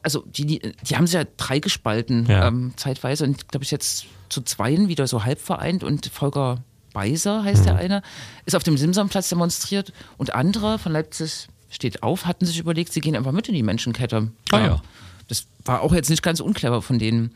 also 0.02 0.25
die, 0.26 0.47
die, 0.47 0.97
haben 0.97 1.07
sich 1.07 1.14
ja 1.14 1.25
drei 1.37 1.59
gespalten 1.59 2.25
Ja. 2.26 2.47
ähm, 2.49 2.73
zeitweise 2.76 3.25
und 3.25 3.49
glaube 3.49 3.64
ich 3.64 3.71
jetzt 3.71 4.07
zu 4.30 4.40
zweien 4.42 4.88
wieder 4.88 5.07
so 5.07 5.25
halb 5.25 5.40
vereint 5.40 5.85
und 5.85 6.07
Volker 6.07 6.62
Beiser 6.95 7.45
heißt 7.45 7.61
Mhm. 7.61 7.64
der 7.66 7.76
eine, 7.76 8.02
ist 8.47 8.57
auf 8.57 8.62
dem 8.62 8.78
Simsonplatz 8.78 9.28
demonstriert 9.28 9.92
und 10.16 10.35
andere 10.35 10.78
von 10.78 10.92
Leipzig 10.92 11.49
steht 11.68 12.02
auf, 12.02 12.25
hatten 12.25 12.47
sich 12.47 12.59
überlegt, 12.59 12.95
sie 12.95 13.00
gehen 13.00 13.14
einfach 13.14 13.33
mit 13.33 13.47
in 13.49 13.54
die 13.54 13.62
Menschenkette. 13.62 14.33
Ah, 14.52 14.59
ja. 14.59 14.83
Das 15.28 15.47
war 15.64 15.82
auch 15.82 15.92
jetzt 15.92 16.11
nicht 16.11 16.23
ganz 16.23 16.40
unclever 16.40 16.82
von 16.82 16.99
denen. 16.99 17.32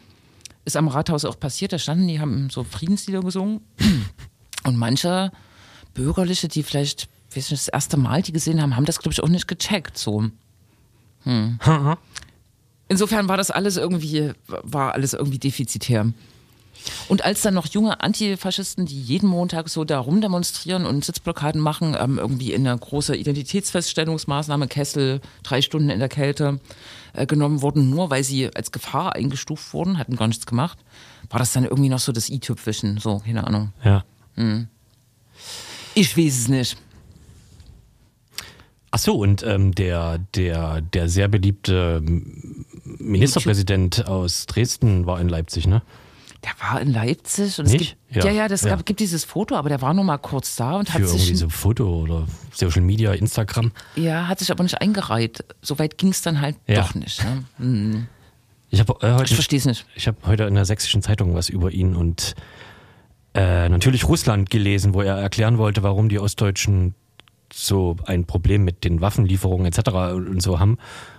Ist 0.65 0.77
am 0.77 0.89
Rathaus 0.89 1.25
auch 1.25 1.39
passiert, 1.39 1.73
da 1.73 1.79
standen, 1.79 2.09
die 2.09 2.21
haben 2.21 2.49
so 2.51 2.65
Friedenslieder 2.65 3.21
gesungen 3.21 3.61
und 4.65 4.77
manche 4.77 5.33
Bürgerliche, 5.95 6.49
die 6.49 6.63
vielleicht 6.63 7.09
weiß 7.37 7.51
nicht, 7.51 7.63
das 7.63 7.69
erste 7.69 7.97
Mal 7.97 8.23
die 8.23 8.33
gesehen 8.33 8.61
haben, 8.61 8.77
haben 8.77 8.85
das, 8.85 8.99
glaube 8.99 9.13
ich, 9.13 9.23
auch 9.23 9.29
nicht 9.29 9.49
gecheckt. 9.49 9.99
So. 9.99 10.25
Hm. 11.25 11.59
Insofern 12.89 13.29
war 13.29 13.37
das 13.37 13.51
alles 13.51 13.77
irgendwie, 13.77 14.33
war 14.47 14.93
alles 14.95 15.15
irgendwie 15.15 15.39
defizitär. 15.39 16.13
Und 17.09 17.25
als 17.25 17.43
dann 17.43 17.55
noch 17.55 17.67
junge 17.67 18.01
Antifaschisten, 18.01 18.87
die 18.87 19.01
jeden 19.01 19.29
Montag 19.29 19.69
so 19.69 19.85
da 19.85 20.01
rumdemonstrieren 20.01 20.85
und 20.85 21.05
Sitzblockaden 21.05 21.61
machen, 21.61 21.97
ähm, 21.99 22.19
irgendwie 22.19 22.53
in 22.53 22.67
eine 22.67 22.77
große 22.77 23.15
Identitätsfeststellungsmaßnahme, 23.15 24.67
Kessel, 24.67 25.21
drei 25.45 25.63
Stunden 25.63 25.91
in 25.91 26.01
der 26.01 26.09
Kälte, 26.09 26.59
äh, 27.13 27.27
genommen 27.27 27.63
wurden, 27.63 27.91
nur 27.91 28.11
weil 28.11 28.25
sie 28.25 28.55
als 28.55 28.73
Gefahr 28.73 29.15
eingestuft 29.15 29.73
wurden, 29.75 29.99
hatten 29.99 30.17
gar 30.17 30.29
nichts 30.29 30.47
gemacht, 30.47 30.79
war 31.31 31.39
das 31.39 31.53
dann 31.53 31.65
irgendwie 31.65 31.89
noch 31.89 31.99
so 31.99 32.13
das 32.13 32.29
i-Tüpfischen, 32.29 32.99
so, 32.99 33.19
keine 33.19 33.47
Ahnung. 33.47 33.73
Ja. 33.85 34.05
Ich 35.95 36.17
weiß 36.17 36.39
es 36.39 36.49
nicht. 36.49 36.77
Ach 38.91 38.99
so, 38.99 39.17
und 39.17 39.43
ähm, 39.43 39.75
der, 39.75 40.19
der, 40.35 40.83
der 40.83 41.09
sehr 41.09 41.29
beliebte 41.29 42.03
ähm, 42.07 42.67
Ministerpräsident 42.85 44.07
aus 44.07 44.45
Dresden 44.47 45.07
war 45.07 45.19
in 45.21 45.29
Leipzig, 45.29 45.67
ne? 45.67 45.83
Der 46.45 46.51
war 46.61 46.81
in 46.81 46.93
Leipzig 46.93 47.59
und 47.61 47.67
es 47.67 47.73
Nicht? 47.73 47.97
gibt, 48.11 48.25
Ja. 48.25 48.31
ja, 48.33 48.49
das 48.49 48.63
Ja. 48.63 48.71
Gab, 48.71 48.85
gibt 48.85 48.99
dieses 49.01 49.25
Foto, 49.25 49.55
aber 49.55 49.69
der 49.69 49.81
war 49.81 49.95
nur 49.95 50.03
mal 50.05 50.19
kurz 50.19 50.57
da 50.57 50.73
und 50.77 50.89
Für 50.89 50.95
hat 50.95 51.01
irgendwie 51.03 51.19
sich, 51.21 51.39
so 51.39 51.49
Foto 51.49 52.01
oder 52.03 52.27
Social 52.53 52.83
Media, 52.83 53.13
Instagram. 53.13 53.71
ja, 53.95 54.27
hat 54.27 54.41
sich 54.41 54.51
aber 54.51 54.63
nicht 54.65 54.81
eingereiht. 54.81 55.45
Soweit 55.63 55.99
ging 55.99 56.09
es 56.11 56.21
dann 56.23 56.41
halt 56.41 56.57
Ja. 56.67 56.81
doch 56.83 56.95
nicht. 56.97 57.23
Ne? 57.25 57.45
Hm. 57.59 58.07
Ich 58.71 58.81
habe 58.81 58.95
äh, 59.03 59.13
Ich 59.13 59.19
heute, 59.21 59.35
verstehe 59.35 59.59
es 59.61 59.67
nicht. 59.67 59.87
ich 59.95 60.09
habe 60.09 60.17
heute 60.27 60.45
in 60.45 60.55
der 60.55 60.65
sächsischen 60.65 61.01
Zeitung 61.03 61.35
was 61.35 61.49
über 61.49 61.71
ihn 61.71 61.95
und 61.95 62.35
äh, 63.35 63.69
natürlich 63.69 64.09
Russland 64.09 64.51
gelesen, 64.51 64.95
wo 64.95 65.03
er 65.03 65.17
erklären 65.17 65.59
wollte, 65.59 65.83
warum 65.83 66.09
die 66.09 66.19
Ostdeutschen 66.19 66.95
so 67.53 67.97
ein 68.07 68.25
Problem 68.25 68.65
mit 68.65 68.83
den 68.85 69.01
Waffenlieferungen 69.01 69.67
etc. 69.67 69.91
und 70.15 70.43
so 70.43 70.59
haben. 70.59 70.79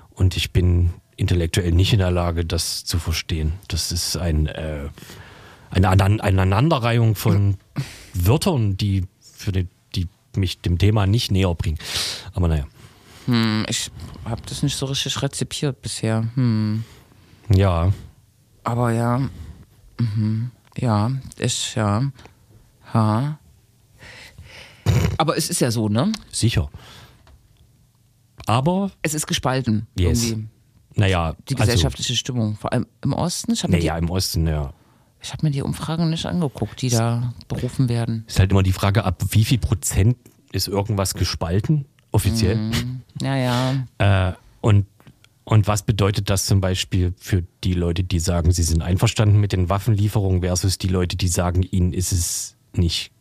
Und 0.09 0.35
ich 0.35 0.51
bin 0.51 0.91
intellektuell 1.15 1.72
nicht 1.72 1.93
in 1.93 2.00
der 2.00 2.12
Lage, 2.12 2.46
das 2.46 2.86
zu 2.86 3.00
verstehen. 3.00 3.53
Das 3.67 3.91
ist 3.91 4.17
ein, 4.17 4.48
äh, 4.48 4.89
eine 5.72 5.89
Aneinanderreihung 5.89 7.15
von 7.15 7.58
Wörtern, 8.13 8.77
die, 8.77 9.05
für 9.22 9.51
die, 9.51 9.67
die 9.96 10.08
mich 10.36 10.60
dem 10.62 10.77
Thema 10.77 11.05
nicht 11.08 11.32
näher 11.32 11.53
bringen. 11.55 11.77
Aber 12.34 12.48
naja, 12.48 12.65
Hm, 13.25 13.65
ich 13.70 13.89
habe 14.25 14.41
das 14.46 14.63
nicht 14.63 14.75
so 14.75 14.86
richtig 14.86 15.22
rezipiert 15.22 15.82
bisher. 15.82 16.27
Hm. 16.36 16.84
ja, 17.50 17.93
Aber 18.63 18.91
ja, 18.91 19.29
mhm. 20.00 20.51
ja, 20.77 21.12
ist 21.38 21.75
ja, 21.75 22.12
ha. 22.93 23.39
Aber 25.17 25.38
es 25.38 25.50
ist 25.50 25.62
ja 25.62 25.72
so, 25.72 25.89
ne? 25.89 26.12
sicher. 26.32 26.70
Aber, 28.46 28.91
Es 29.01 29.13
ist 29.13 29.25
gespalten. 29.25 29.88
Yes. 29.98 30.24
Irgendwie. 30.25 30.48
Naja, 30.95 31.35
Die 31.50 31.55
gesellschaftliche 31.55 32.15
Stimmung. 32.15 32.55
Vor 32.55 32.71
allem 32.71 32.85
im 33.03 33.13
Osten. 33.13 33.55
Habe 33.55 33.71
naja, 33.71 33.97
im 33.97 34.09
Osten, 34.09 34.47
ja. 34.47 34.73
ich 35.21 35.31
hab 35.33 35.43
mir 35.43 35.51
die 35.51 35.62
Umfragen 35.62 36.09
nicht 36.09 36.25
angeguckt, 36.25 36.81
die 36.81 36.89
da 36.89 37.33
berufen 37.47 37.89
werden. 37.89 38.25
Ist 38.27 38.39
halt 38.39 38.51
immer 38.51 38.63
die 38.63 38.73
Frage, 38.73 39.03
ab 39.03 39.23
wie 39.31 39.45
viel 39.45 39.57
Prozent 39.57 40.17
ist 40.51 40.67
irgendwas 40.67 41.15
gespalten, 41.15 41.85
offiziell? 42.12 42.71
Ja, 43.21 43.35
ja. 43.35 44.29
Äh, 44.29 44.33
und, 44.62 44.85
und 45.43 45.67
was 45.67 45.83
bedeutet 45.83 46.29
das 46.29 46.45
zum 46.45 46.62
Beispiel 46.62 47.13
für 47.17 47.43
die 47.63 47.73
Leute, 47.73 48.03
die 48.03 48.19
sagen, 48.19 48.51
sie 48.51 48.63
sind 48.63 48.81
einverstanden 48.81 49.39
mit 49.39 49.51
den 49.51 49.69
Waffenlieferungen 49.69 50.41
versus 50.41 50.77
die 50.77 50.88
Leute, 50.88 51.17
die 51.17 51.27
sagen, 51.27 51.63
ihnen 51.63 51.93
ist 51.93 52.12
es 52.12 52.55
nicht 52.75 53.12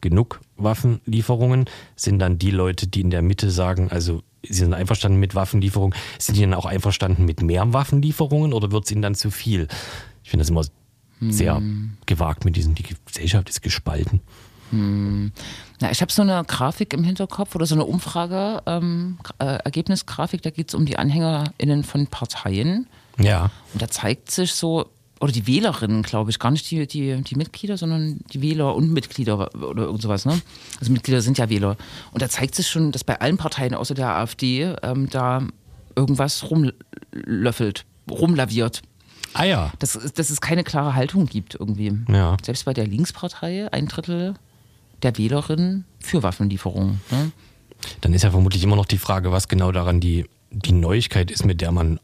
genug 0.00 0.40
Waffenlieferungen? 0.56 1.66
Sind 1.96 2.18
dann 2.18 2.38
die 2.38 2.50
Leute, 2.50 2.86
die 2.86 3.00
in 3.00 3.10
der 3.10 3.22
Mitte 3.22 3.50
sagen, 3.50 3.90
also 3.90 4.22
sie 4.42 4.54
sind 4.54 4.74
einverstanden 4.74 5.18
mit 5.18 5.34
Waffenlieferungen, 5.34 5.96
sind 6.18 6.36
die 6.36 6.42
dann 6.42 6.54
auch 6.54 6.66
einverstanden 6.66 7.24
mit 7.24 7.42
mehr 7.42 7.72
Waffenlieferungen 7.72 8.52
oder 8.52 8.70
wird 8.72 8.84
es 8.84 8.90
ihnen 8.90 9.02
dann 9.02 9.14
zu 9.14 9.30
viel? 9.30 9.68
Ich 10.22 10.30
finde 10.30 10.42
das 10.42 10.50
immer 10.50 10.64
sehr 11.20 11.60
gewagt 12.06 12.44
mit 12.44 12.54
diesem, 12.56 12.74
die 12.74 12.84
Gesellschaft 13.06 13.48
ist 13.48 13.62
gespalten. 13.62 14.20
Na, 15.80 15.90
ich 15.90 16.00
habe 16.00 16.12
so 16.12 16.22
eine 16.22 16.44
Grafik 16.44 16.92
im 16.92 17.02
Hinterkopf 17.02 17.54
oder 17.54 17.66
so 17.66 17.74
eine 17.74 17.84
Umfrage, 17.84 18.62
ähm, 18.66 19.18
äh, 19.38 19.44
Ergebnisgrafik, 19.64 20.42
da 20.42 20.50
geht 20.50 20.68
es 20.68 20.74
um 20.74 20.84
die 20.84 20.98
AnhängerInnen 20.98 21.84
von 21.84 22.06
Parteien. 22.06 22.86
Ja. 23.18 23.50
Und 23.72 23.82
da 23.82 23.88
zeigt 23.88 24.30
sich 24.30 24.52
so, 24.52 24.90
oder 25.20 25.32
die 25.32 25.46
Wählerinnen, 25.46 26.02
glaube 26.02 26.30
ich, 26.30 26.38
gar 26.38 26.50
nicht 26.50 26.70
die, 26.70 26.86
die, 26.86 27.22
die 27.22 27.34
Mitglieder, 27.34 27.76
sondern 27.76 28.20
die 28.32 28.40
Wähler 28.40 28.74
und 28.74 28.92
Mitglieder 28.92 29.54
oder 29.54 29.84
irgend 29.84 30.02
sowas, 30.02 30.24
ne? 30.24 30.40
Also 30.78 30.92
Mitglieder 30.92 31.20
sind 31.20 31.38
ja 31.38 31.48
Wähler. 31.48 31.76
Und 32.12 32.22
da 32.22 32.28
zeigt 32.28 32.54
sich 32.54 32.68
schon, 32.68 32.92
dass 32.92 33.04
bei 33.04 33.20
allen 33.20 33.36
Parteien 33.36 33.74
außer 33.74 33.94
der 33.94 34.14
AfD 34.16 34.74
ähm, 34.82 35.08
da 35.10 35.42
irgendwas 35.96 36.48
rumlöffelt, 36.50 37.84
rumlaviert. 38.08 38.82
Ah 39.34 39.44
ja. 39.44 39.72
Dass, 39.80 39.92
dass 39.92 40.30
es 40.30 40.40
keine 40.40 40.64
klare 40.64 40.94
Haltung 40.94 41.26
gibt 41.26 41.54
irgendwie. 41.54 41.92
Ja. 42.08 42.36
Selbst 42.42 42.64
bei 42.64 42.72
der 42.72 42.86
Linkspartei 42.86 43.72
ein 43.72 43.88
Drittel 43.88 44.34
der 45.02 45.18
Wählerinnen 45.18 45.84
für 46.00 46.22
Waffenlieferungen. 46.22 47.00
Ne? 47.10 47.32
Dann 48.00 48.14
ist 48.14 48.22
ja 48.22 48.30
vermutlich 48.30 48.62
immer 48.62 48.76
noch 48.76 48.86
die 48.86 48.98
Frage, 48.98 49.32
was 49.32 49.48
genau 49.48 49.72
daran 49.72 50.00
die, 50.00 50.26
die 50.50 50.72
Neuigkeit 50.72 51.30
ist, 51.30 51.44
mit 51.44 51.60
der 51.60 51.72
man 51.72 52.00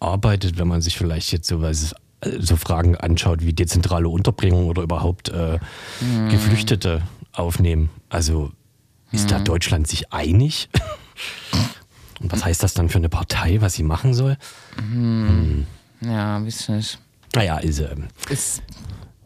arbeitet, 0.00 0.58
wenn 0.58 0.68
man 0.68 0.82
sich 0.82 0.98
vielleicht 0.98 1.32
jetzt 1.32 1.48
so, 1.48 1.62
was, 1.62 1.94
so 2.40 2.56
Fragen 2.56 2.96
anschaut 2.96 3.44
wie 3.44 3.52
dezentrale 3.52 4.08
Unterbringung 4.08 4.66
oder 4.68 4.82
überhaupt 4.82 5.28
äh, 5.28 5.58
Geflüchtete 6.30 7.02
aufnehmen. 7.32 7.90
Also 8.08 8.52
ist 9.12 9.30
da 9.30 9.38
Deutschland 9.38 9.86
sich 9.86 10.12
einig? 10.12 10.68
Und 12.20 12.32
was 12.32 12.44
heißt 12.44 12.62
das 12.62 12.74
dann 12.74 12.88
für 12.88 12.98
eine 12.98 13.08
Partei, 13.08 13.60
was 13.60 13.74
sie 13.74 13.82
machen 13.82 14.14
soll? 14.14 14.36
Ja, 16.00 16.44
weiß 16.44 16.68
nicht. 16.70 16.98
Naja, 17.34 17.58
ist, 17.58 17.80
äh, 17.80 17.94
Ist, 18.30 18.62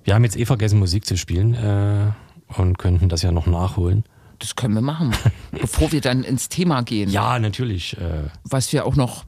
wir 0.04 0.14
haben 0.14 0.24
jetzt 0.24 0.36
eh 0.36 0.46
vergessen, 0.46 0.78
Musik 0.78 1.04
zu 1.04 1.16
spielen 1.16 1.54
äh, 1.54 2.10
und 2.58 2.78
könnten 2.78 3.08
das 3.08 3.22
ja 3.22 3.30
noch 3.32 3.46
nachholen. 3.46 4.04
das 4.38 4.56
können 4.56 4.74
wir 4.74 4.80
machen, 4.80 5.14
bevor 5.52 5.92
wir 5.92 6.00
dann 6.00 6.24
ins 6.24 6.48
Thema 6.48 6.82
gehen. 6.82 7.10
Ja, 7.10 7.38
natürlich. 7.38 7.96
Äh, 7.98 8.30
was 8.44 8.72
wir 8.72 8.86
auch 8.86 8.96
noch 8.96 9.24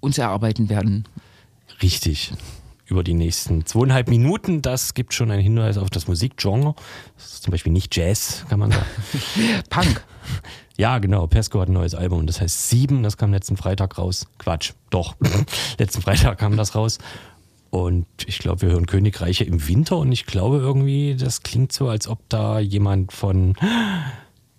uns 0.00 0.18
erarbeiten 0.18 0.68
werden. 0.68 1.08
Richtig. 1.82 2.32
Über 2.86 3.02
die 3.02 3.14
nächsten 3.14 3.64
zweieinhalb 3.64 4.08
Minuten, 4.08 4.60
das 4.60 4.92
gibt 4.92 5.14
schon 5.14 5.30
einen 5.30 5.42
Hinweis 5.42 5.78
auf 5.78 5.88
das 5.88 6.06
Musikgenre. 6.06 6.74
Das 7.16 7.34
ist 7.34 7.42
zum 7.42 7.50
Beispiel 7.50 7.72
nicht 7.72 7.96
Jazz, 7.96 8.44
kann 8.48 8.60
man 8.60 8.72
sagen. 8.72 8.84
Punk. 9.70 10.04
ja, 10.76 10.98
genau. 10.98 11.26
Pesco 11.26 11.60
hat 11.60 11.68
ein 11.68 11.72
neues 11.72 11.94
Album, 11.94 12.26
das 12.26 12.40
heißt 12.40 12.68
Sieben, 12.68 13.02
das 13.02 13.16
kam 13.16 13.32
letzten 13.32 13.56
Freitag 13.56 13.96
raus. 13.96 14.26
Quatsch, 14.38 14.72
doch. 14.90 15.16
letzten 15.78 16.02
Freitag 16.02 16.38
kam 16.38 16.56
das 16.56 16.74
raus. 16.74 16.98
Und 17.70 18.06
ich 18.26 18.38
glaube, 18.38 18.62
wir 18.62 18.68
hören 18.68 18.86
Königreiche 18.86 19.42
im 19.44 19.66
Winter 19.66 19.96
und 19.96 20.12
ich 20.12 20.26
glaube 20.26 20.58
irgendwie, 20.58 21.16
das 21.18 21.42
klingt 21.42 21.72
so, 21.72 21.88
als 21.88 22.06
ob 22.06 22.20
da 22.28 22.60
jemand 22.60 23.12
von 23.12 23.54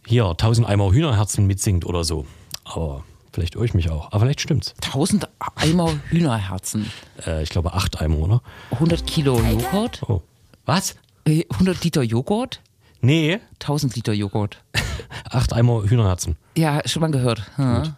hier 0.05 0.25
1000 0.25 0.67
Eimer 0.67 0.91
Hühnerherzen 0.91 1.47
mitsingt 1.47 1.85
oder 1.85 2.03
so. 2.03 2.25
Aber 2.65 3.05
vielleicht 3.35 3.55
irre 3.55 3.65
ich 3.65 3.73
mich 3.73 3.89
auch. 3.89 4.07
Aber 4.11 4.21
vielleicht 4.21 4.41
stimmt's. 4.41 4.73
1000 4.83 5.27
Eimer 5.55 5.93
Hühnerherzen. 6.09 6.89
Äh, 7.25 7.43
ich 7.43 7.49
glaube 7.49 7.73
acht 7.73 8.01
Eimer, 8.01 8.17
oder? 8.17 8.41
100 8.71 9.05
Kilo 9.05 9.39
Joghurt. 9.39 10.01
Oh. 10.07 10.21
Was? 10.65 10.95
Äh, 11.25 11.43
100 11.51 11.83
Liter 11.83 12.01
Joghurt. 12.01 12.61
Nee, 13.01 13.39
1000 13.61 13.95
Liter 13.95 14.13
Joghurt. 14.13 14.63
acht 15.29 15.53
Eimer 15.53 15.83
Hühnerherzen. 15.83 16.37
Ja, 16.57 16.81
schon 16.87 17.01
mal 17.01 17.11
gehört. 17.11 17.43
Hm. 17.57 17.93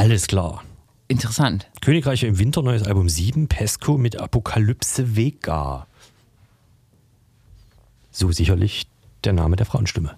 Alles 0.00 0.28
klar. 0.28 0.64
Interessant. 1.08 1.68
Königreiche 1.82 2.26
im 2.26 2.38
Winter, 2.38 2.62
neues 2.62 2.84
Album 2.84 3.10
7, 3.10 3.48
Pesco 3.48 3.98
mit 3.98 4.16
Apokalypse 4.16 5.14
Vega. 5.14 5.86
So 8.10 8.32
sicherlich 8.32 8.86
der 9.24 9.34
Name 9.34 9.56
der 9.56 9.66
Frauenstimme. 9.66 10.16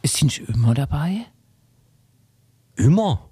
Ist 0.00 0.16
sie 0.16 0.24
nicht 0.24 0.48
immer 0.48 0.72
dabei? 0.72 1.26
Immer. 2.76 3.28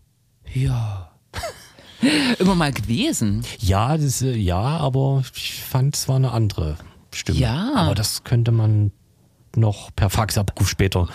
Ja. 0.53 1.13
immer 2.39 2.55
mal 2.55 2.75
gewesen. 2.75 3.43
Ja, 3.61 3.97
das, 3.97 4.21
äh, 4.21 4.37
ja, 4.37 4.61
aber 4.61 5.23
ich 5.35 5.65
fand 5.65 5.97
es 5.97 6.09
war 6.09 6.17
eine 6.17 6.33
andere 6.33 6.77
Stimme. 7.11 7.39
Ja. 7.39 7.73
Aber 7.75 7.95
das 7.95 8.23
könnte 8.23 8.53
man 8.53 8.93
noch 9.57 9.90
per 9.97 10.11
Faxabruf 10.11 10.69
später 10.69 11.09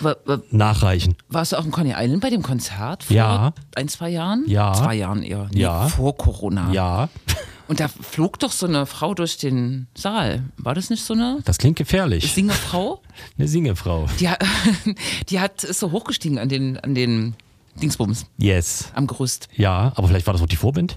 wa- 0.00 0.16
nachreichen. 0.50 1.16
Warst 1.28 1.52
du 1.52 1.56
auch 1.58 1.64
in 1.64 1.70
Coney 1.70 1.94
Island 1.96 2.20
bei 2.20 2.30
dem 2.30 2.42
Konzert 2.42 3.04
vor 3.04 3.16
Ja. 3.16 3.52
ein, 3.74 3.88
zwei 3.88 4.10
Jahren? 4.10 4.44
Ja. 4.46 4.72
Zwei 4.74 4.94
Jahren 4.94 5.22
eher. 5.22 5.48
Nee, 5.52 5.60
Ja. 5.62 5.88
Vor 5.88 6.16
Corona. 6.16 6.70
Ja, 6.72 7.08
Und 7.68 7.78
da 7.78 7.86
flog 7.86 8.38
doch 8.40 8.50
so 8.50 8.66
eine 8.66 8.84
Frau 8.84 9.14
durch 9.14 9.38
den 9.38 9.86
Saal. 9.96 10.42
War 10.56 10.74
das 10.74 10.90
nicht 10.90 11.04
so 11.04 11.14
eine 11.14 11.38
das 11.44 11.58
klingt 11.58 11.76
gefährlich. 11.76 12.32
Singefrau? 12.32 13.00
Eine 13.38 13.46
Singefrau. 13.46 14.06
Die, 14.18 14.28
hat- 14.28 14.44
die 15.28 15.38
hat 15.40 15.62
ist 15.64 15.78
so 15.78 15.92
hochgestiegen 15.92 16.38
an 16.38 16.48
den, 16.48 16.78
an 16.80 16.94
den 16.96 17.34
Dingsbums 17.80 18.26
Yes. 18.38 18.90
am 18.94 19.06
Gerüst. 19.06 19.48
Ja, 19.54 19.92
aber 19.94 20.08
vielleicht 20.08 20.26
war 20.26 20.34
das 20.34 20.42
auch 20.42 20.46
die 20.48 20.56
Vorband? 20.56 20.96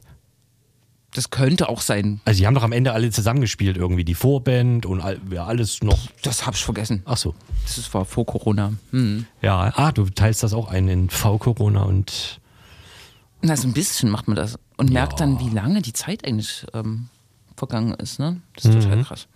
Das 1.13 1.29
könnte 1.29 1.70
auch 1.70 1.82
sein. 1.82 2.22
Also 2.25 2.39
die 2.39 2.48
haben 2.48 2.55
doch 2.55 2.63
am 2.63 2.72
Ende 2.72 2.91
alle 2.93 3.12
zusammengespielt, 3.12 3.77
irgendwie 3.77 4.03
die 4.03 4.15
Vorband 4.15 4.86
und 4.88 5.00
all, 5.01 5.20
ja, 5.29 5.46
alles 5.46 5.84
noch. 5.84 6.00
Das 6.24 6.46
hab 6.48 6.55
ich 6.55 6.63
vergessen. 6.63 7.03
Ach 7.05 7.17
so. 7.17 7.36
Das 7.65 7.77
ist- 7.77 7.93
war 7.93 8.03
vor 8.05 8.25
Corona. 8.25 8.74
Hm. 8.91 9.25
Ja, 9.41 9.72
ah, 9.75 9.91
du 9.91 10.05
teilst 10.10 10.41
das 10.43 10.53
auch 10.53 10.70
ein 10.70 10.88
in 10.88 11.10
V-Corona 11.12 11.84
und 11.84 12.39
Na, 13.41 13.55
so 13.55 13.67
ein 13.67 13.74
bisschen 13.74 14.10
macht 14.10 14.27
man 14.27 14.36
das. 14.36 14.58
Und 14.77 14.89
merkt 14.89 15.20
dann, 15.20 15.39
wie 15.39 15.50
lange 15.50 15.82
die 15.84 15.93
Zeit 15.93 16.25
eigentlich 16.25 16.65
ähm, 16.74 17.10
vergangen 17.55 17.93
ist. 17.93 18.17
Ne? 18.20 18.41
Das 18.55 18.65
ist 18.65 18.82
total 18.82 19.03
krass. 19.03 19.27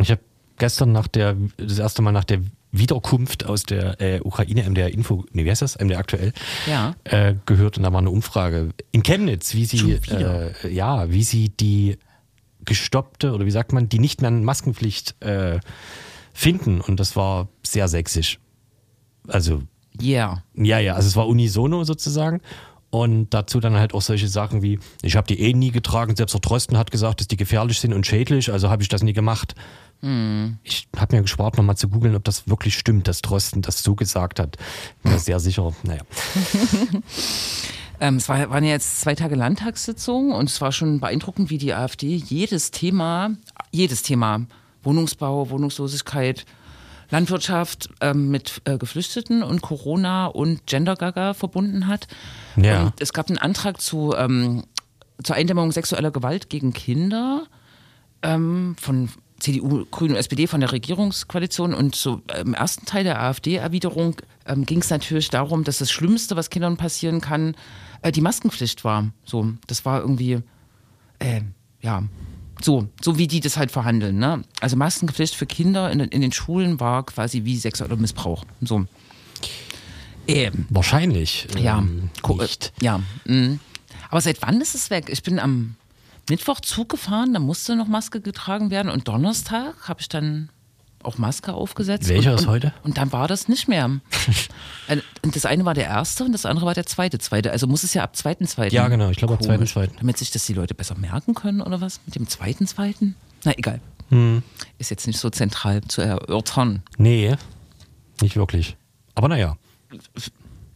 ich 0.00 0.10
habe 0.10 0.20
gestern 0.58 0.92
nach 0.92 1.06
der, 1.06 1.36
das 1.58 1.78
erste 1.78 2.00
Mal 2.00 2.12
nach 2.12 2.24
der 2.24 2.40
Wiederkunft 2.76 3.46
aus 3.46 3.62
der 3.62 4.00
äh, 4.00 4.20
Ukraine, 4.20 4.68
MDR 4.68 4.92
Info, 4.92 5.24
nee, 5.32 5.44
wie 5.44 5.50
heißt 5.50 5.62
das? 5.62 5.76
MDR 5.78 5.98
aktuell, 5.98 6.32
Ja. 6.68 6.94
äh, 7.04 7.34
gehört 7.46 7.76
und 7.76 7.84
da 7.84 7.92
war 7.92 8.00
eine 8.00 8.10
Umfrage 8.10 8.70
in 8.92 9.02
Chemnitz, 9.02 9.54
wie 9.54 9.64
sie, 9.64 9.92
äh, 10.10 10.52
ja, 10.68 11.10
wie 11.10 11.22
sie 11.22 11.50
die 11.50 11.98
gestoppte 12.64 13.32
oder 13.32 13.46
wie 13.46 13.50
sagt 13.50 13.72
man, 13.72 13.88
die 13.88 13.98
nicht 13.98 14.22
mehr 14.22 14.30
Maskenpflicht 14.30 15.22
äh, 15.22 15.60
finden 16.32 16.80
und 16.80 16.98
das 16.98 17.14
war 17.14 17.48
sehr 17.62 17.88
sächsisch. 17.88 18.38
Also 19.28 19.62
Yeah. 20.02 20.42
Ja, 20.56 20.80
ja, 20.80 20.94
also 20.94 21.06
es 21.06 21.14
war 21.14 21.28
unisono 21.28 21.84
sozusagen. 21.84 22.40
Und 22.90 23.30
dazu 23.34 23.58
dann 23.58 23.74
halt 23.74 23.92
auch 23.92 24.02
solche 24.02 24.28
Sachen 24.28 24.62
wie, 24.62 24.78
ich 25.02 25.16
habe 25.16 25.26
die 25.26 25.40
eh 25.40 25.52
nie 25.52 25.72
getragen, 25.72 26.14
selbst 26.14 26.32
der 26.32 26.40
Drosten 26.40 26.76
hat 26.78 26.90
gesagt, 26.92 27.18
dass 27.20 27.26
die 27.28 27.36
gefährlich 27.36 27.80
sind 27.80 27.92
und 27.92 28.06
schädlich, 28.06 28.52
also 28.52 28.70
habe 28.70 28.82
ich 28.82 28.88
das 28.88 29.02
nie 29.02 29.12
gemacht. 29.12 29.54
Ich 30.62 30.88
habe 30.96 31.16
mir 31.16 31.22
gespart, 31.22 31.56
nochmal 31.56 31.76
zu 31.76 31.88
googeln, 31.88 32.14
ob 32.14 32.24
das 32.24 32.48
wirklich 32.48 32.76
stimmt, 32.76 33.08
dass 33.08 33.22
Drosten 33.22 33.62
das 33.62 33.82
so 33.82 33.94
gesagt 33.94 34.38
hat. 34.38 34.56
Bin 35.02 35.12
mir 35.12 35.18
sehr 35.18 35.40
sicher, 35.40 35.72
naja. 35.82 36.02
Ähm, 38.00 38.16
es 38.16 38.28
war, 38.28 38.50
waren 38.50 38.64
ja 38.64 38.70
jetzt 38.70 39.00
zwei 39.00 39.14
Tage 39.14 39.34
Landtagssitzung 39.34 40.32
und 40.32 40.50
es 40.50 40.60
war 40.60 40.72
schon 40.72 41.00
beeindruckend, 41.00 41.50
wie 41.50 41.58
die 41.58 41.74
AfD 41.74 42.16
jedes 42.16 42.70
Thema, 42.70 43.30
jedes 43.70 44.02
Thema, 44.02 44.46
Wohnungsbau, 44.82 45.48
Wohnungslosigkeit, 45.50 46.44
Landwirtschaft 47.10 47.88
ähm, 48.00 48.30
mit 48.30 48.60
äh, 48.64 48.78
Geflüchteten 48.78 49.42
und 49.42 49.62
Corona 49.62 50.26
und 50.26 50.66
Gender-Gaga 50.66 51.34
verbunden 51.34 51.86
hat. 51.86 52.08
Ja. 52.56 52.82
Und 52.84 52.94
es 53.00 53.12
gab 53.12 53.28
einen 53.28 53.38
Antrag 53.38 53.80
zu, 53.80 54.14
ähm, 54.16 54.64
zur 55.22 55.36
Eindämmung 55.36 55.70
sexueller 55.70 56.10
Gewalt 56.10 56.50
gegen 56.50 56.72
Kinder 56.72 57.44
ähm, 58.22 58.74
von 58.80 59.10
CDU, 59.44 59.84
Grünen 59.90 60.12
und 60.12 60.16
SPD 60.18 60.46
von 60.46 60.60
der 60.60 60.72
Regierungskoalition. 60.72 61.74
Und 61.74 61.94
so 61.94 62.22
äh, 62.28 62.40
im 62.40 62.54
ersten 62.54 62.86
Teil 62.86 63.04
der 63.04 63.20
AfD-Erwiderung 63.22 64.16
ähm, 64.46 64.64
ging 64.66 64.80
es 64.80 64.90
natürlich 64.90 65.28
darum, 65.30 65.64
dass 65.64 65.78
das 65.78 65.90
Schlimmste, 65.90 66.34
was 66.36 66.50
Kindern 66.50 66.76
passieren 66.76 67.20
kann, 67.20 67.54
äh, 68.02 68.10
die 68.12 68.20
Maskenpflicht 68.20 68.84
war. 68.84 69.10
So, 69.24 69.52
das 69.66 69.84
war 69.84 70.00
irgendwie, 70.00 70.40
äh, 71.18 71.42
ja, 71.82 72.02
so, 72.62 72.88
so 73.02 73.18
wie 73.18 73.26
die 73.26 73.40
das 73.40 73.56
halt 73.56 73.70
verhandeln. 73.70 74.18
Ne? 74.18 74.42
Also 74.60 74.76
Maskenpflicht 74.76 75.34
für 75.34 75.46
Kinder 75.46 75.90
in, 75.90 75.98
den- 75.98 76.08
in 76.08 76.20
den 76.22 76.32
Schulen 76.32 76.80
war 76.80 77.04
quasi 77.04 77.44
wie 77.44 77.56
sexueller 77.56 77.96
Missbrauch. 77.96 78.44
So. 78.62 78.86
Ähm, 80.26 80.66
Wahrscheinlich. 80.70 81.46
ja, 81.58 81.78
ähm, 81.78 82.10
nicht. 82.38 82.72
ja. 82.80 82.98
mm. 83.26 83.58
Aber 84.10 84.20
seit 84.20 84.40
wann 84.42 84.60
ist 84.60 84.74
es 84.74 84.90
weg? 84.90 85.06
Ich 85.10 85.22
bin 85.22 85.38
am 85.38 85.74
Mittwoch 86.28 86.60
Zug 86.60 86.88
gefahren, 86.88 87.34
da 87.34 87.40
musste 87.40 87.76
noch 87.76 87.88
Maske 87.88 88.20
getragen 88.20 88.70
werden 88.70 88.90
und 88.90 89.08
Donnerstag 89.08 89.88
habe 89.88 90.00
ich 90.00 90.08
dann 90.08 90.48
auch 91.02 91.18
Maske 91.18 91.52
aufgesetzt. 91.52 92.08
Welcher 92.08 92.32
und, 92.32 92.40
ist 92.40 92.46
und, 92.46 92.50
heute? 92.50 92.72
Und 92.82 92.96
dann 92.96 93.12
war 93.12 93.28
das 93.28 93.48
nicht 93.48 93.68
mehr. 93.68 93.90
Äh, 94.86 94.98
und 95.22 95.34
das 95.34 95.46
eine 95.46 95.64
war 95.64 95.72
der 95.72 95.86
erste 95.86 96.24
und 96.24 96.32
das 96.32 96.44
andere 96.44 96.66
war 96.66 96.74
der 96.74 96.84
zweite, 96.84 97.18
zweite. 97.18 97.52
Also 97.52 97.66
muss 97.66 97.84
es 97.84 97.94
ja 97.94 98.02
ab 98.02 98.14
zweiten, 98.16 98.46
zweiten. 98.46 98.74
Ja, 98.74 98.86
genau, 98.88 99.08
ich 99.08 99.16
glaube 99.16 99.32
ab 99.32 99.42
zweiten, 99.42 99.66
zweiten. 99.66 99.96
Damit 99.96 100.18
sich 100.18 100.30
das 100.30 100.44
die 100.44 100.52
Leute 100.52 100.74
besser 100.74 100.94
merken 100.98 101.32
können 101.32 101.62
oder 101.62 101.80
was? 101.80 102.02
Mit 102.04 102.16
dem 102.16 102.28
zweiten, 102.28 102.66
zweiten? 102.66 103.16
Na 103.44 103.52
egal. 103.56 103.80
Hm. 104.10 104.42
Ist 104.76 104.90
jetzt 104.90 105.06
nicht 105.06 105.18
so 105.18 105.30
zentral 105.30 105.80
zu 105.82 106.02
erörtern. 106.02 106.82
Nee, 106.98 107.34
nicht 108.20 108.36
wirklich. 108.36 108.76
Aber 109.14 109.28
naja. 109.28 109.56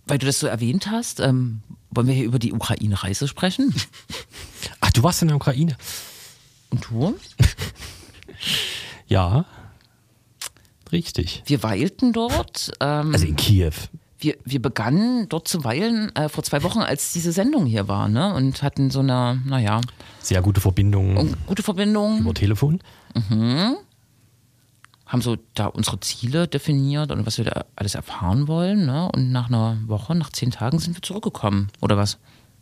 Weil 0.07 0.17
du 0.17 0.25
das 0.25 0.41
so 0.41 0.47
erwähnt 0.47 0.91
hast, 0.91 1.21
ähm, 1.21 1.61
wollen 1.91 2.07
wir 2.07 2.15
hier 2.15 2.25
über 2.25 2.39
die 2.39 2.53
Ukraine-Reise 2.53 3.29
sprechen? 3.29 3.75
Ach, 4.81 4.91
du 4.91 5.03
warst 5.03 5.23
in 5.23 5.29
der 5.29 5.37
Ukraine? 5.37 5.77
Und 6.71 6.85
du? 6.91 7.15
Ja. 9.09 9.47
Richtig. 10.93 11.43
Wir 11.47 11.63
weilten 11.63 12.13
dort. 12.13 12.71
Ähm, 12.81 13.13
Also 13.13 13.27
in 13.27 13.37
Kiew. 13.37 13.73
wir, 14.21 14.37
wir 14.45 14.61
begannen 14.61 15.29
dort 15.29 15.49
zu 15.49 15.65
weilen 15.65 16.15
äh, 16.15 16.29
vor 16.29 16.45
zwei 16.45 16.63
Wochen, 16.63 16.81
als 16.81 17.13
diese 17.13 17.33
Sendung 17.33 17.67
hier 17.67 17.89
war, 17.89 18.09
ne? 18.09 18.35
Und 18.35 18.63
hatten 18.63 18.91
so 18.91 19.01
eine, 19.01 19.41
naja, 19.47 19.81
Sehr 20.21 20.43
gute 20.43 20.61
Verbindungen 20.61 21.37
gute 21.47 21.63
Verbindung, 21.63 22.19
über 22.21 22.35
Telefon. 22.35 22.81
Haben 25.09 25.23
so 25.23 25.39
da 25.55 25.67
unsere 25.67 25.99
Ziele 26.01 26.47
definiert 26.47 27.11
und 27.11 27.27
was 27.27 27.39
wir 27.39 27.47
da 27.47 27.65
alles 27.75 27.95
erfahren 27.95 28.47
wollen, 28.47 28.85
ne? 28.85 29.11
Und 29.11 29.33
nach 29.33 29.49
einer 29.49 29.79
Woche, 29.87 30.15
nach 30.15 30.31
zehn 30.31 30.51
Tagen 30.51 30.79
sind 30.79 30.95
wir 30.97 31.03
zurückgekommen. 31.03 31.69
Oder 31.81 31.97
was? 31.97 32.19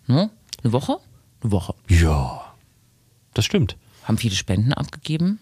Ne? 0.06 0.30
Eine 0.62 0.72
Woche? 0.72 0.98
Eine 1.42 1.50
Woche. 1.50 1.74
Ja. 1.88 2.54
Das 3.34 3.44
stimmt. 3.44 3.76
Haben 4.04 4.16
viele 4.16 4.36
Spenden 4.36 4.72
abgegeben. 4.72 5.40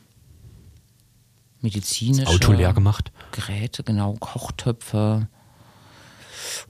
Medizinische 1.61 2.27
Auto 2.27 2.53
leer 2.53 2.73
gemacht. 2.73 3.13
Geräte, 3.33 3.85
genau, 3.85 4.15
Kochtöpfe 4.15 5.29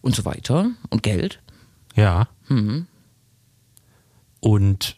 und 0.03 0.17
so 0.17 0.25
weiter. 0.25 0.71
Und 0.91 1.03
Geld. 1.05 1.41
Ja. 1.95 2.29
Mhm. 2.49 2.87
Und 4.41 4.97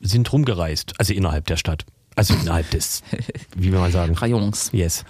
sind 0.00 0.30
rumgereist. 0.32 1.00
Also 1.00 1.14
innerhalb 1.14 1.46
der 1.46 1.56
Stadt. 1.56 1.86
Also 2.18 2.34
innerhalb 2.34 2.70
des, 2.70 3.02
wie 3.56 3.72
will 3.72 3.78
man 3.80 3.92
sagen? 3.92 4.14
Rayons. 4.14 4.70
Yes. 4.72 5.04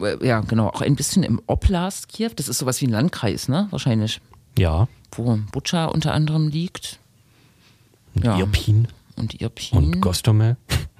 Äh, 0.00 0.24
Ja, 0.26 0.40
genau. 0.40 0.68
Auch 0.68 0.80
ein 0.80 0.96
bisschen 0.96 1.22
im 1.24 1.42
Oblast 1.46 2.08
Kiew. 2.08 2.30
Das 2.36 2.48
ist 2.48 2.58
sowas 2.58 2.80
wie 2.80 2.86
ein 2.86 2.90
Landkreis, 2.92 3.48
ne? 3.48 3.66
Wahrscheinlich. 3.70 4.20
Ja. 4.56 4.88
Wo 5.12 5.38
Butscha 5.52 5.86
unter 5.86 6.12
anderem 6.14 6.48
liegt. 6.48 6.98
Und 8.14 8.24
Ja. 8.24 8.38
Irpin 8.38 8.88
Und 9.16 9.40
Irpin. 9.40 9.78
und 9.78 10.00
Gostomel. 10.00 10.56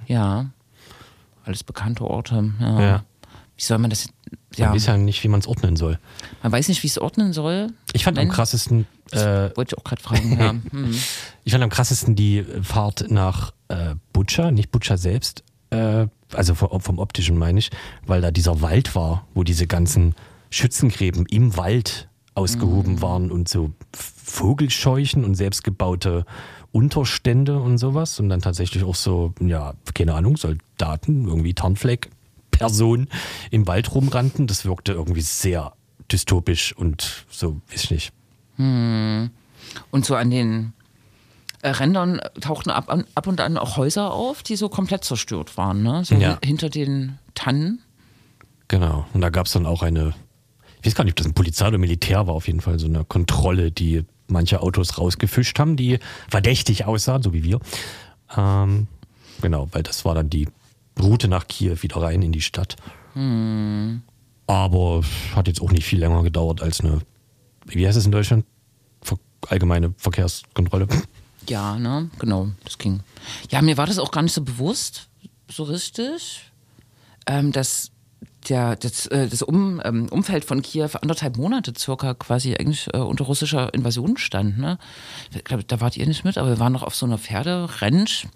ja. 0.07 0.47
Alles 1.45 1.63
bekannte 1.63 2.03
Orte. 2.03 2.51
Ja. 2.59 2.81
Ja. 2.81 3.03
Wie 3.57 3.63
soll 3.63 3.77
man 3.79 3.89
das. 3.89 4.07
Man 4.07 4.37
Ja, 4.55 4.73
weiß 4.73 4.85
ja 4.87 4.97
nicht, 4.97 5.23
wie 5.23 5.27
man 5.29 5.39
es 5.39 5.47
ordnen 5.47 5.75
soll. 5.75 5.99
man 6.43 6.51
weiß 6.51 6.67
nicht, 6.69 6.83
wie 6.83 6.87
es 6.87 6.97
ordnen 6.99 7.33
soll. 7.33 7.71
Ich 7.93 8.03
fand 8.03 8.17
am 8.17 8.25
Nein. 8.27 8.33
krassesten, 8.35 8.87
äh, 9.13 9.55
Wollte 9.55 9.75
ich 9.75 9.77
auch 9.77 9.83
gerade 9.83 10.01
fragen. 10.01 10.39
ja. 10.39 10.49
Hm. 10.71 10.95
ich 11.43 11.51
fand 11.51 11.63
am 11.63 11.69
krassesten 11.69 12.15
die 12.15 12.43
Fahrt 12.61 13.09
nach 13.09 13.53
äh, 13.67 13.95
Butcher, 14.13 14.51
nicht 14.51 14.71
Butcher 14.71 14.97
selbst, 14.97 15.43
äh, 15.71 16.07
also 16.33 16.55
vom, 16.55 16.81
vom 16.81 16.99
optischen 16.99 17.37
meine 17.37 17.59
ich, 17.59 17.71
weil 18.05 18.21
da 18.21 18.31
dieser 18.31 18.61
Wald 18.61 18.95
war, 18.95 19.27
wo 19.33 19.43
diese 19.43 19.67
ganzen 19.67 20.15
Schützengräben 20.49 21.25
im 21.27 21.57
Wald 21.57 22.07
ausgehoben 22.35 23.01
waren 23.01 23.31
und 23.31 23.49
so 23.49 23.71
Vogelscheuchen 23.93 25.23
und 25.25 25.35
selbstgebaute 25.35 26.25
Unterstände 26.71 27.59
und 27.59 27.77
sowas 27.77 28.19
und 28.19 28.29
dann 28.29 28.41
tatsächlich 28.41 28.83
auch 28.83 28.95
so, 28.95 29.33
ja, 29.41 29.73
keine 29.93 30.13
Ahnung, 30.13 30.37
Soldaten, 30.37 31.27
irgendwie 31.27 31.53
Tarnfleck, 31.53 32.09
Personen 32.51 33.09
im 33.51 33.67
Wald 33.67 33.93
rumrannten. 33.93 34.47
Das 34.47 34.65
wirkte 34.65 34.93
irgendwie 34.93 35.21
sehr 35.21 35.73
dystopisch 36.11 36.75
und 36.75 37.25
so, 37.29 37.61
weiß 37.71 37.83
ich 37.85 37.91
nicht. 37.91 38.13
Und 38.59 40.05
so 40.05 40.15
an 40.15 40.29
den 40.29 40.73
äh, 41.61 41.69
Rändern 41.69 42.19
tauchten 42.41 42.69
ab, 42.71 42.93
ab 43.15 43.27
und 43.27 43.39
an 43.41 43.57
auch 43.57 43.77
Häuser 43.77 44.11
auf, 44.13 44.43
die 44.43 44.55
so 44.55 44.67
komplett 44.69 45.03
zerstört 45.03 45.55
waren. 45.57 45.81
Ne? 45.83 46.03
So 46.05 46.15
Ja. 46.15 46.31
hi- 46.41 46.45
hinter 46.47 46.69
den 46.69 47.17
Tannen. 47.35 47.81
Genau. 48.67 49.05
Und 49.13 49.21
da 49.21 49.29
gab 49.29 49.45
es 49.45 49.53
dann 49.53 49.65
auch 49.65 49.81
eine, 49.81 50.13
ich 50.81 50.85
weiß 50.87 50.95
gar 50.95 51.03
nicht, 51.05 51.13
ob 51.13 51.17
das 51.17 51.25
ein 51.27 51.33
Polizei 51.33 51.67
oder 51.67 51.77
Militär 51.77 52.27
war, 52.27 52.35
auf 52.35 52.47
jeden 52.47 52.61
Fall 52.61 52.79
so 52.79 52.87
eine 52.87 53.03
Kontrolle, 53.05 53.71
die 53.71 54.03
manche 54.27 54.61
Autos 54.61 54.97
rausgefischt 54.97 55.57
haben, 55.57 55.75
die 55.75 55.99
verdächtig 56.29 56.85
aussahen, 56.85 57.23
so 57.23 57.33
wie 57.33 57.43
wir. 57.43 57.59
Ähm, 58.37 58.87
genau, 59.41 59.67
weil 59.71 59.83
das 59.83 60.05
war 60.05 60.15
dann 60.15 60.29
die 60.29 60.47
Route 61.01 61.27
nach 61.29 61.47
Kiew 61.47 61.77
wieder 61.81 62.01
rein 62.01 62.21
in 62.21 62.31
die 62.33 62.41
Stadt. 62.41 62.75
Aber 64.47 65.01
hat 65.35 65.47
jetzt 65.47 65.61
auch 65.61 65.71
nicht 65.71 65.85
viel 65.85 65.99
länger 65.99 66.23
gedauert 66.23 66.61
als 66.61 66.81
eine, 66.81 66.99
wie 67.69 67.87
heißt 67.87 67.97
es 67.97 68.05
in 68.05 68.11
Deutschland? 68.11 68.45
Allgemeine 69.47 69.93
Verkehrskontrolle. 69.97 70.87
Ja, 71.47 71.79
ne? 71.79 72.09
Genau, 72.19 72.49
das 72.63 72.77
ging. 72.77 72.99
Ja, 73.49 73.61
mir 73.61 73.77
war 73.77 73.87
das 73.87 73.97
auch 73.97 74.11
gar 74.11 74.21
nicht 74.21 74.33
so 74.33 74.43
bewusst, 74.43 75.07
so 75.49 75.63
richtig, 75.63 76.51
ähm, 77.25 77.51
dass 77.51 77.91
der, 78.47 78.75
das, 78.75 79.07
äh, 79.07 79.27
das 79.27 79.41
um, 79.41 79.81
ähm, 79.83 80.07
Umfeld 80.09 80.45
von 80.45 80.61
Kiew 80.61 80.89
anderthalb 81.01 81.37
Monate 81.37 81.73
circa 81.77 82.13
quasi 82.13 82.55
eigentlich 82.55 82.87
äh, 82.93 82.97
unter 82.97 83.25
russischer 83.25 83.73
Invasion 83.73 84.17
stand. 84.17 84.57
Ne? 84.57 84.77
Ich 85.33 85.43
glaub, 85.43 85.67
da 85.67 85.81
wart 85.81 85.97
ihr 85.97 86.05
nicht 86.07 86.23
mit, 86.23 86.37
aber 86.37 86.49
wir 86.49 86.59
waren 86.59 86.73
noch 86.73 86.83
auf 86.83 86.95
so 86.95 87.05
einer 87.05 87.17
Pferderanch 87.17 88.25
und 88.25 88.31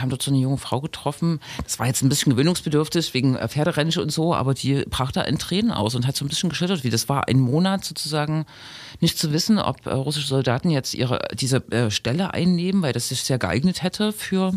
haben 0.00 0.10
dort 0.10 0.22
so 0.22 0.30
eine 0.30 0.40
junge 0.40 0.58
Frau 0.58 0.80
getroffen. 0.80 1.40
Das 1.64 1.78
war 1.78 1.86
jetzt 1.86 2.02
ein 2.02 2.08
bisschen 2.08 2.32
gewöhnungsbedürftig 2.32 3.14
wegen 3.14 3.36
äh, 3.36 3.48
Pferderennche 3.48 4.02
und 4.02 4.10
so, 4.10 4.34
aber 4.34 4.54
die 4.54 4.84
brach 4.88 5.12
da 5.12 5.22
in 5.22 5.38
Tränen 5.38 5.70
aus 5.70 5.94
und 5.94 6.06
hat 6.06 6.16
so 6.16 6.24
ein 6.24 6.28
bisschen 6.28 6.50
geschüttert, 6.50 6.84
wie 6.84 6.90
das 6.90 7.08
war 7.08 7.28
ein 7.28 7.40
Monat 7.40 7.84
sozusagen 7.84 8.46
nicht 9.00 9.18
zu 9.18 9.32
wissen, 9.32 9.58
ob 9.58 9.86
äh, 9.86 9.90
russische 9.90 10.28
Soldaten 10.28 10.70
jetzt 10.70 10.94
ihre 10.94 11.28
diese 11.34 11.58
äh, 11.70 11.90
Stelle 11.90 12.34
einnehmen, 12.34 12.82
weil 12.82 12.92
das 12.92 13.08
sich 13.08 13.22
sehr 13.22 13.38
geeignet 13.38 13.82
hätte 13.82 14.12
für 14.12 14.52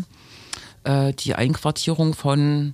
die 0.82 1.34
Einquartierung 1.34 2.14
von 2.14 2.72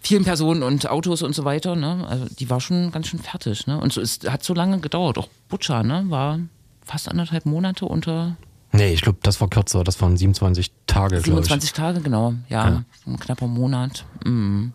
vielen 0.00 0.24
Personen 0.24 0.62
und 0.62 0.88
Autos 0.88 1.22
und 1.22 1.34
so 1.34 1.44
weiter. 1.44 1.76
Ne? 1.76 2.06
Also 2.08 2.26
die 2.38 2.50
war 2.50 2.60
schon 2.60 2.90
ganz 2.90 3.08
schön 3.08 3.20
fertig. 3.20 3.66
Ne? 3.66 3.78
Und 3.78 3.92
so 3.92 4.00
ist, 4.00 4.28
hat 4.28 4.42
so 4.42 4.54
lange 4.54 4.80
gedauert. 4.80 5.18
Auch 5.18 5.28
Butcher 5.48 5.82
ne? 5.82 6.04
war 6.08 6.40
fast 6.84 7.08
anderthalb 7.08 7.46
Monate 7.46 7.84
unter 7.84 8.36
Nee, 8.72 8.92
ich 8.92 9.02
glaube, 9.02 9.18
das 9.22 9.40
war 9.40 9.48
kürzer. 9.48 9.82
Das 9.84 10.00
waren 10.00 10.16
27 10.16 10.70
Tage, 10.86 11.16
glaube 11.16 11.20
ich. 11.20 11.24
27 11.26 11.72
Tage, 11.72 12.00
genau. 12.00 12.34
Ja, 12.48 12.68
Ja. 12.68 12.84
ein 13.06 13.18
knapper 13.18 13.46
Monat. 13.48 14.04
Mhm. 14.24 14.72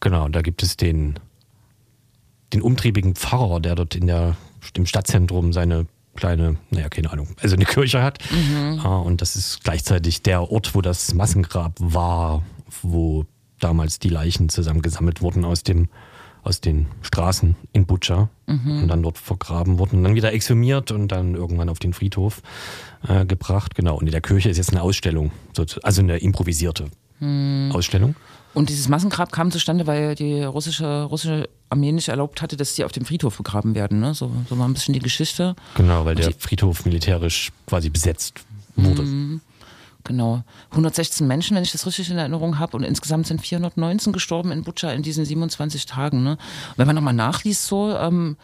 Genau, 0.00 0.28
da 0.28 0.42
gibt 0.42 0.62
es 0.62 0.76
den, 0.76 1.18
den 2.52 2.62
umtriebigen 2.62 3.14
Pfarrer, 3.14 3.60
der 3.60 3.74
dort 3.74 3.94
in 3.94 4.06
der, 4.06 4.36
im 4.74 4.86
Stadtzentrum 4.86 5.52
seine 5.52 5.86
kleine, 6.14 6.56
naja, 6.70 6.88
keine 6.88 7.12
Ahnung, 7.12 7.28
also 7.40 7.54
eine 7.54 7.64
Kirche 7.64 8.02
hat. 8.02 8.18
Ah, 8.82 8.96
Und 8.98 9.20
das 9.22 9.36
ist 9.36 9.62
gleichzeitig 9.62 10.22
der 10.22 10.50
Ort, 10.50 10.74
wo 10.74 10.80
das 10.80 11.14
Massengrab 11.14 11.74
war, 11.78 12.42
wo 12.82 13.24
damals 13.60 13.98
die 14.00 14.08
Leichen 14.08 14.48
zusammengesammelt 14.48 15.20
wurden 15.22 15.44
aus 15.44 15.62
dem 15.62 15.88
aus 16.48 16.60
den 16.62 16.86
Straßen 17.02 17.54
in 17.72 17.84
Butscha 17.86 18.30
und 18.46 18.88
dann 18.88 19.02
dort 19.02 19.18
vergraben 19.18 19.78
wurden 19.78 19.98
und 19.98 20.04
dann 20.04 20.14
wieder 20.14 20.32
exhumiert 20.32 20.90
und 20.90 21.08
dann 21.08 21.34
irgendwann 21.34 21.68
auf 21.68 21.78
den 21.78 21.92
Friedhof 21.92 22.40
äh, 23.06 23.26
gebracht. 23.26 23.74
Genau. 23.74 23.96
Und 23.98 24.06
in 24.06 24.12
der 24.12 24.22
Kirche 24.22 24.48
ist 24.48 24.56
jetzt 24.56 24.70
eine 24.70 24.80
Ausstellung, 24.82 25.30
also 25.82 26.00
eine 26.00 26.16
improvisierte 26.18 26.86
Ausstellung. 27.72 28.14
Und 28.54 28.70
dieses 28.70 28.88
Massengrab 28.88 29.30
kam 29.30 29.50
zustande, 29.50 29.86
weil 29.86 30.14
die 30.14 30.42
russische, 30.42 31.02
russische 31.02 31.48
Armee 31.68 31.92
nicht 31.92 32.08
erlaubt 32.08 32.40
hatte, 32.40 32.56
dass 32.56 32.74
sie 32.74 32.84
auf 32.84 32.92
dem 32.92 33.04
Friedhof 33.04 33.36
begraben 33.36 33.74
werden. 33.74 34.00
Ne? 34.00 34.14
So, 34.14 34.30
so 34.48 34.58
war 34.58 34.66
ein 34.66 34.72
bisschen 34.72 34.94
die 34.94 35.00
Geschichte. 35.00 35.54
Genau, 35.76 36.04
weil 36.06 36.14
der 36.14 36.28
die- 36.28 36.34
Friedhof 36.38 36.84
militärisch 36.86 37.52
quasi 37.66 37.90
besetzt 37.90 38.40
wurde. 38.74 39.40
Genau. 40.04 40.42
116 40.70 41.26
Menschen, 41.26 41.56
wenn 41.56 41.62
ich 41.62 41.72
das 41.72 41.86
richtig 41.86 42.10
in 42.10 42.18
Erinnerung 42.18 42.58
habe. 42.58 42.76
Und 42.76 42.84
insgesamt 42.84 43.26
sind 43.26 43.40
419 43.40 44.12
gestorben 44.12 44.52
in 44.52 44.62
Butscha 44.62 44.90
in 44.90 45.02
diesen 45.02 45.24
27 45.24 45.86
Tagen. 45.86 46.22
Ne? 46.22 46.38
Wenn 46.76 46.86
man 46.86 46.96
nochmal 46.96 47.14
nachliest, 47.14 47.66
so, 47.66 47.94
ähm, 47.96 48.36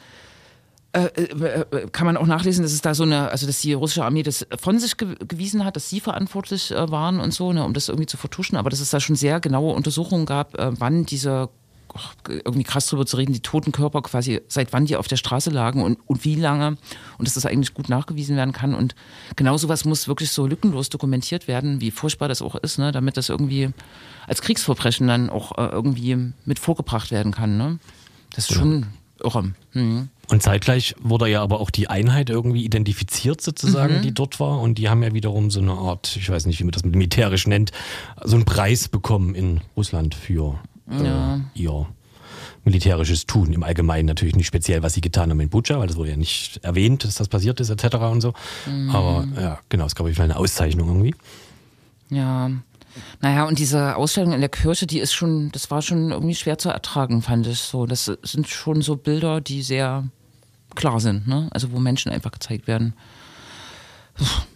äh, 0.94 1.06
äh, 1.06 1.60
äh, 1.60 1.88
kann 1.90 2.06
man 2.06 2.16
auch 2.16 2.26
nachlesen, 2.26 2.62
dass 2.62 2.72
es 2.72 2.80
da 2.80 2.94
so 2.94 3.02
eine, 3.02 3.28
also 3.30 3.46
dass 3.46 3.60
die 3.60 3.72
russische 3.72 4.04
Armee 4.04 4.22
das 4.22 4.46
von 4.60 4.78
sich 4.78 4.96
ge 4.96 5.16
gewiesen 5.26 5.64
hat, 5.64 5.74
dass 5.74 5.90
sie 5.90 5.98
verantwortlich 5.98 6.70
waren 6.70 7.18
und 7.18 7.34
so, 7.34 7.52
ne, 7.52 7.64
um 7.64 7.74
das 7.74 7.88
irgendwie 7.88 8.06
zu 8.06 8.16
vertuschen, 8.16 8.56
aber 8.56 8.70
dass 8.70 8.78
es 8.78 8.90
da 8.90 9.00
schon 9.00 9.16
sehr 9.16 9.40
genaue 9.40 9.74
Untersuchungen 9.74 10.24
gab, 10.24 10.52
wann 10.56 11.04
diese 11.04 11.48
irgendwie 12.28 12.64
krass 12.64 12.86
drüber 12.86 13.06
zu 13.06 13.16
reden, 13.16 13.32
die 13.32 13.40
toten 13.40 13.72
Körper 13.72 14.02
quasi, 14.02 14.40
seit 14.48 14.72
wann 14.72 14.86
die 14.86 14.96
auf 14.96 15.08
der 15.08 15.16
Straße 15.16 15.50
lagen 15.50 15.82
und, 15.82 15.98
und 16.06 16.24
wie 16.24 16.34
lange 16.34 16.76
und 17.18 17.26
dass 17.26 17.34
das 17.34 17.46
eigentlich 17.46 17.74
gut 17.74 17.88
nachgewiesen 17.88 18.36
werden 18.36 18.52
kann. 18.52 18.74
Und 18.74 18.94
genau 19.36 19.56
sowas 19.56 19.84
muss 19.84 20.08
wirklich 20.08 20.30
so 20.30 20.46
lückenlos 20.46 20.88
dokumentiert 20.88 21.48
werden, 21.48 21.80
wie 21.80 21.90
furchtbar 21.90 22.28
das 22.28 22.42
auch 22.42 22.56
ist, 22.56 22.78
ne, 22.78 22.92
damit 22.92 23.16
das 23.16 23.28
irgendwie 23.28 23.70
als 24.26 24.42
Kriegsverbrechen 24.42 25.06
dann 25.06 25.30
auch 25.30 25.58
äh, 25.58 25.66
irgendwie 25.66 26.32
mit 26.44 26.58
vorgebracht 26.58 27.10
werden 27.10 27.32
kann. 27.32 27.56
Ne? 27.56 27.78
Das 28.34 28.50
ist 28.50 28.56
schon 28.56 28.86
irre. 29.22 29.52
Mhm. 29.72 30.08
Und 30.28 30.42
zeitgleich 30.42 30.94
wurde 31.00 31.28
ja 31.28 31.42
aber 31.42 31.60
auch 31.60 31.70
die 31.70 31.88
Einheit 31.88 32.30
irgendwie 32.30 32.64
identifiziert 32.64 33.40
sozusagen, 33.40 34.00
die 34.02 34.14
dort 34.14 34.40
war. 34.40 34.60
Und 34.60 34.78
die 34.78 34.88
haben 34.88 35.02
ja 35.02 35.12
wiederum 35.12 35.50
so 35.50 35.60
eine 35.60 35.72
Art, 35.72 36.16
ich 36.16 36.30
weiß 36.30 36.46
nicht, 36.46 36.60
wie 36.60 36.64
man 36.64 36.72
das 36.72 36.84
militärisch 36.84 37.46
nennt, 37.46 37.72
so 38.22 38.36
einen 38.36 38.46
Preis 38.46 38.88
bekommen 38.88 39.34
in 39.34 39.60
Russland 39.76 40.14
für 40.14 40.58
Ja. 40.90 41.36
äh, 41.36 41.40
ihr 41.54 41.86
militärisches 42.64 43.26
Tun. 43.26 43.52
Im 43.52 43.62
Allgemeinen 43.62 44.06
natürlich 44.06 44.36
nicht 44.36 44.46
speziell, 44.46 44.82
was 44.82 44.94
sie 44.94 45.00
getan 45.00 45.30
haben 45.30 45.40
in 45.40 45.50
Butscha, 45.50 45.78
weil 45.78 45.86
das 45.86 45.96
wurde 45.96 46.10
ja 46.10 46.16
nicht 46.16 46.58
erwähnt, 46.64 47.04
dass 47.04 47.16
das 47.16 47.28
passiert 47.28 47.60
ist 47.60 47.68
etc. 47.70 47.96
und 47.96 48.20
so. 48.20 48.32
Aber 48.90 49.26
ja, 49.38 49.58
genau, 49.68 49.84
es 49.86 49.94
gab 49.94 50.06
auf 50.06 50.20
eine 50.20 50.36
Auszeichnung 50.36 50.88
irgendwie. 50.88 51.14
Ja. 52.10 52.50
Naja, 53.20 53.44
und 53.44 53.58
diese 53.58 53.96
Ausstellung 53.96 54.32
in 54.32 54.40
der 54.40 54.48
Kirche, 54.48 54.86
die 54.86 54.98
ist 55.00 55.12
schon, 55.12 55.50
das 55.52 55.70
war 55.70 55.82
schon 55.82 56.12
irgendwie 56.12 56.34
schwer 56.34 56.58
zu 56.58 56.68
ertragen, 56.70 57.22
fand 57.22 57.46
ich 57.46 57.58
so. 57.58 57.86
Das 57.86 58.10
sind 58.22 58.48
schon 58.48 58.82
so 58.82 58.96
Bilder, 58.96 59.40
die 59.40 59.62
sehr 59.62 60.04
klar 60.74 61.00
sind, 61.00 61.26
ne? 61.26 61.48
Also 61.50 61.72
wo 61.72 61.80
Menschen 61.80 62.12
einfach 62.12 62.30
gezeigt 62.30 62.66
werden. 62.66 62.94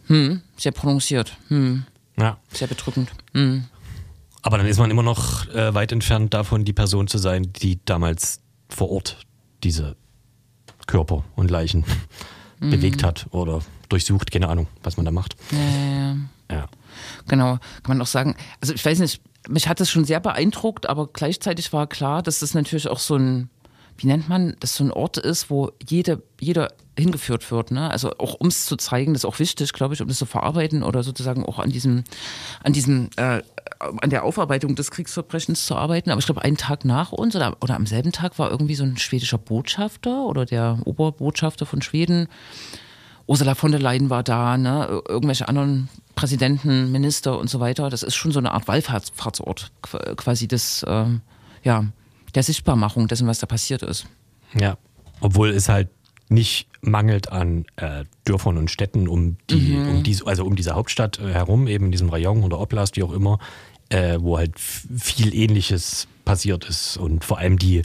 Hm, 0.06 0.40
sehr 0.56 0.72
prononciert, 0.72 1.36
hm, 1.48 1.84
Ja. 2.18 2.38
sehr 2.52 2.68
bedrückend. 2.68 3.10
Hm. 3.34 3.64
Aber 4.48 4.56
dann 4.56 4.66
ist 4.66 4.78
man 4.78 4.90
immer 4.90 5.02
noch 5.02 5.46
äh, 5.48 5.74
weit 5.74 5.92
entfernt 5.92 6.32
davon, 6.32 6.64
die 6.64 6.72
Person 6.72 7.06
zu 7.06 7.18
sein, 7.18 7.52
die 7.52 7.84
damals 7.84 8.40
vor 8.70 8.90
Ort 8.90 9.18
diese 9.62 9.94
Körper 10.86 11.22
und 11.36 11.50
Leichen 11.50 11.84
bewegt 12.58 13.02
hat 13.04 13.26
oder 13.32 13.60
durchsucht, 13.90 14.30
keine 14.30 14.48
Ahnung, 14.48 14.66
was 14.82 14.96
man 14.96 15.04
da 15.04 15.12
macht. 15.12 15.36
Ja, 15.52 16.16
Ja. 16.50 16.66
Genau, 17.26 17.58
kann 17.82 17.98
man 17.98 18.00
auch 18.00 18.06
sagen. 18.06 18.36
Also 18.62 18.72
ich 18.72 18.82
weiß 18.82 19.00
nicht, 19.00 19.20
mich 19.50 19.68
hat 19.68 19.80
das 19.80 19.90
schon 19.90 20.06
sehr 20.06 20.18
beeindruckt, 20.18 20.88
aber 20.88 21.08
gleichzeitig 21.08 21.74
war 21.74 21.86
klar, 21.86 22.22
dass 22.22 22.38
das 22.38 22.54
natürlich 22.54 22.88
auch 22.88 23.00
so 23.00 23.16
ein, 23.16 23.50
wie 23.98 24.06
nennt 24.06 24.30
man, 24.30 24.56
das 24.60 24.76
so 24.76 24.82
ein 24.82 24.92
Ort 24.92 25.18
ist, 25.18 25.50
wo 25.50 25.72
jede, 25.86 26.22
jeder 26.40 26.72
hingeführt 26.98 27.50
wird. 27.50 27.70
Ne? 27.70 27.90
Also 27.90 28.12
auch 28.18 28.34
um 28.34 28.48
es 28.48 28.66
zu 28.66 28.76
zeigen, 28.76 29.12
das 29.14 29.22
ist 29.22 29.24
auch 29.24 29.38
wichtig, 29.38 29.72
glaube 29.72 29.94
ich, 29.94 30.02
um 30.02 30.08
das 30.08 30.18
zu 30.18 30.26
verarbeiten 30.26 30.82
oder 30.82 31.02
sozusagen 31.02 31.44
auch 31.44 31.58
an 31.58 31.70
diesem, 31.70 32.04
an 32.62 32.72
diesem, 32.72 33.10
äh, 33.16 33.42
an 33.78 34.10
der 34.10 34.24
Aufarbeitung 34.24 34.74
des 34.74 34.90
Kriegsverbrechens 34.90 35.64
zu 35.64 35.76
arbeiten. 35.76 36.10
Aber 36.10 36.18
ich 36.18 36.26
glaube, 36.26 36.42
einen 36.42 36.56
Tag 36.56 36.84
nach 36.84 37.12
uns 37.12 37.36
oder, 37.36 37.56
oder 37.62 37.76
am 37.76 37.86
selben 37.86 38.12
Tag 38.12 38.38
war 38.38 38.50
irgendwie 38.50 38.74
so 38.74 38.84
ein 38.84 38.96
schwedischer 38.98 39.38
Botschafter 39.38 40.24
oder 40.24 40.44
der 40.44 40.78
Oberbotschafter 40.84 41.64
von 41.66 41.82
Schweden. 41.82 42.28
Ursula 43.26 43.54
von 43.54 43.70
der 43.70 43.80
Leyen 43.80 44.08
war 44.10 44.22
da, 44.22 44.56
ne? 44.56 45.02
irgendwelche 45.06 45.48
anderen 45.48 45.88
Präsidenten, 46.14 46.90
Minister 46.90 47.38
und 47.38 47.48
so 47.50 47.60
weiter. 47.60 47.90
Das 47.90 48.02
ist 48.02 48.16
schon 48.16 48.32
so 48.32 48.38
eine 48.38 48.52
Art 48.52 48.66
Wallfahrtsort, 48.66 49.70
qu- 49.82 50.14
quasi 50.16 50.48
des, 50.48 50.84
ähm, 50.88 51.20
ja, 51.62 51.84
der 52.34 52.42
Sichtbarmachung 52.42 53.06
dessen, 53.06 53.28
was 53.28 53.38
da 53.38 53.46
passiert 53.46 53.82
ist. 53.82 54.06
Ja. 54.58 54.76
Obwohl 55.20 55.50
es 55.50 55.68
halt 55.68 55.88
nicht 56.30 56.68
mangelt 56.80 57.32
an 57.32 57.64
äh, 57.76 58.04
Dörfern 58.24 58.56
und 58.58 58.70
Städten 58.70 59.08
um 59.08 59.36
die, 59.50 59.76
um 59.76 60.02
diese, 60.02 60.26
also 60.26 60.44
um 60.44 60.56
diese 60.56 60.74
Hauptstadt 60.74 61.18
äh, 61.18 61.32
herum, 61.32 61.66
eben 61.66 61.86
in 61.86 61.92
diesem 61.92 62.08
Rayon 62.08 62.42
oder 62.42 62.60
Oblast, 62.60 62.96
wie 62.96 63.02
auch 63.02 63.12
immer, 63.12 63.38
äh, 63.88 64.18
wo 64.20 64.38
halt 64.38 64.58
viel 64.58 65.34
Ähnliches 65.34 66.06
passiert 66.24 66.68
ist 66.68 66.96
und 66.96 67.24
vor 67.24 67.38
allem 67.38 67.58
die 67.58 67.82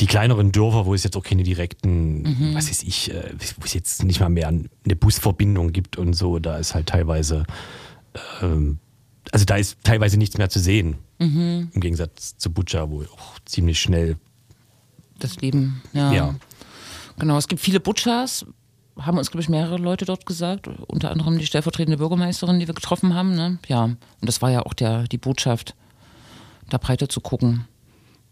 die 0.00 0.06
kleineren 0.06 0.50
Dörfer, 0.50 0.86
wo 0.86 0.94
es 0.94 1.04
jetzt 1.04 1.16
auch 1.16 1.22
keine 1.22 1.44
direkten, 1.44 2.52
was 2.54 2.68
weiß 2.68 2.82
ich, 2.82 3.12
äh, 3.12 3.30
wo 3.58 3.64
es 3.64 3.74
jetzt 3.74 4.02
nicht 4.02 4.18
mal 4.18 4.28
mehr 4.28 4.48
eine 4.48 4.96
Busverbindung 4.96 5.72
gibt 5.72 5.98
und 5.98 6.14
so, 6.14 6.40
da 6.40 6.56
ist 6.56 6.74
halt 6.74 6.88
teilweise, 6.88 7.44
ähm, 8.42 8.78
also 9.30 9.44
da 9.44 9.54
ist 9.56 9.78
teilweise 9.84 10.16
nichts 10.16 10.36
mehr 10.36 10.48
zu 10.50 10.58
sehen. 10.58 10.96
Im 11.72 11.80
Gegensatz 11.80 12.36
zu 12.38 12.50
Butscha, 12.50 12.90
wo 12.90 13.02
auch 13.02 13.38
ziemlich 13.44 13.78
schnell, 13.78 14.16
Das 15.20 15.40
Leben, 15.40 15.80
ja. 15.92 16.12
ja, 16.12 16.34
Genau, 17.18 17.36
es 17.36 17.48
gibt 17.48 17.60
viele 17.60 17.80
Butchers, 17.80 18.44
haben 18.98 19.18
uns, 19.18 19.30
glaube 19.30 19.42
ich, 19.42 19.48
mehrere 19.48 19.76
Leute 19.76 20.04
dort 20.04 20.26
gesagt, 20.26 20.68
unter 20.86 21.10
anderem 21.10 21.38
die 21.38 21.46
stellvertretende 21.46 21.98
Bürgermeisterin, 21.98 22.60
die 22.60 22.66
wir 22.66 22.74
getroffen 22.74 23.14
haben. 23.14 23.34
Ne? 23.34 23.58
Ja, 23.68 23.84
und 23.84 23.98
das 24.20 24.42
war 24.42 24.50
ja 24.50 24.64
auch 24.64 24.74
der, 24.74 25.04
die 25.04 25.18
Botschaft, 25.18 25.74
da 26.70 26.78
breiter 26.78 27.08
zu 27.08 27.20
gucken. 27.20 27.66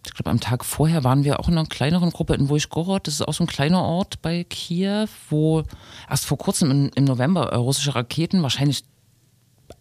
Ich 0.04 0.14
glaube, 0.14 0.30
am 0.30 0.40
Tag 0.40 0.64
vorher 0.64 1.04
waren 1.04 1.22
wir 1.22 1.38
auch 1.38 1.48
in 1.48 1.56
einer 1.56 1.66
kleineren 1.66 2.10
Gruppe 2.10 2.34
in 2.34 2.48
Wojgorod. 2.48 3.06
Das 3.06 3.14
ist 3.14 3.22
auch 3.22 3.34
so 3.34 3.44
ein 3.44 3.48
kleiner 3.48 3.82
Ort 3.82 4.20
bei 4.20 4.42
Kiew, 4.44 5.06
wo 5.30 5.62
erst 6.10 6.26
vor 6.26 6.38
kurzem 6.38 6.70
im, 6.70 6.90
im 6.94 7.04
November 7.04 7.54
russische 7.54 7.94
Raketen 7.94 8.42
wahrscheinlich 8.42 8.82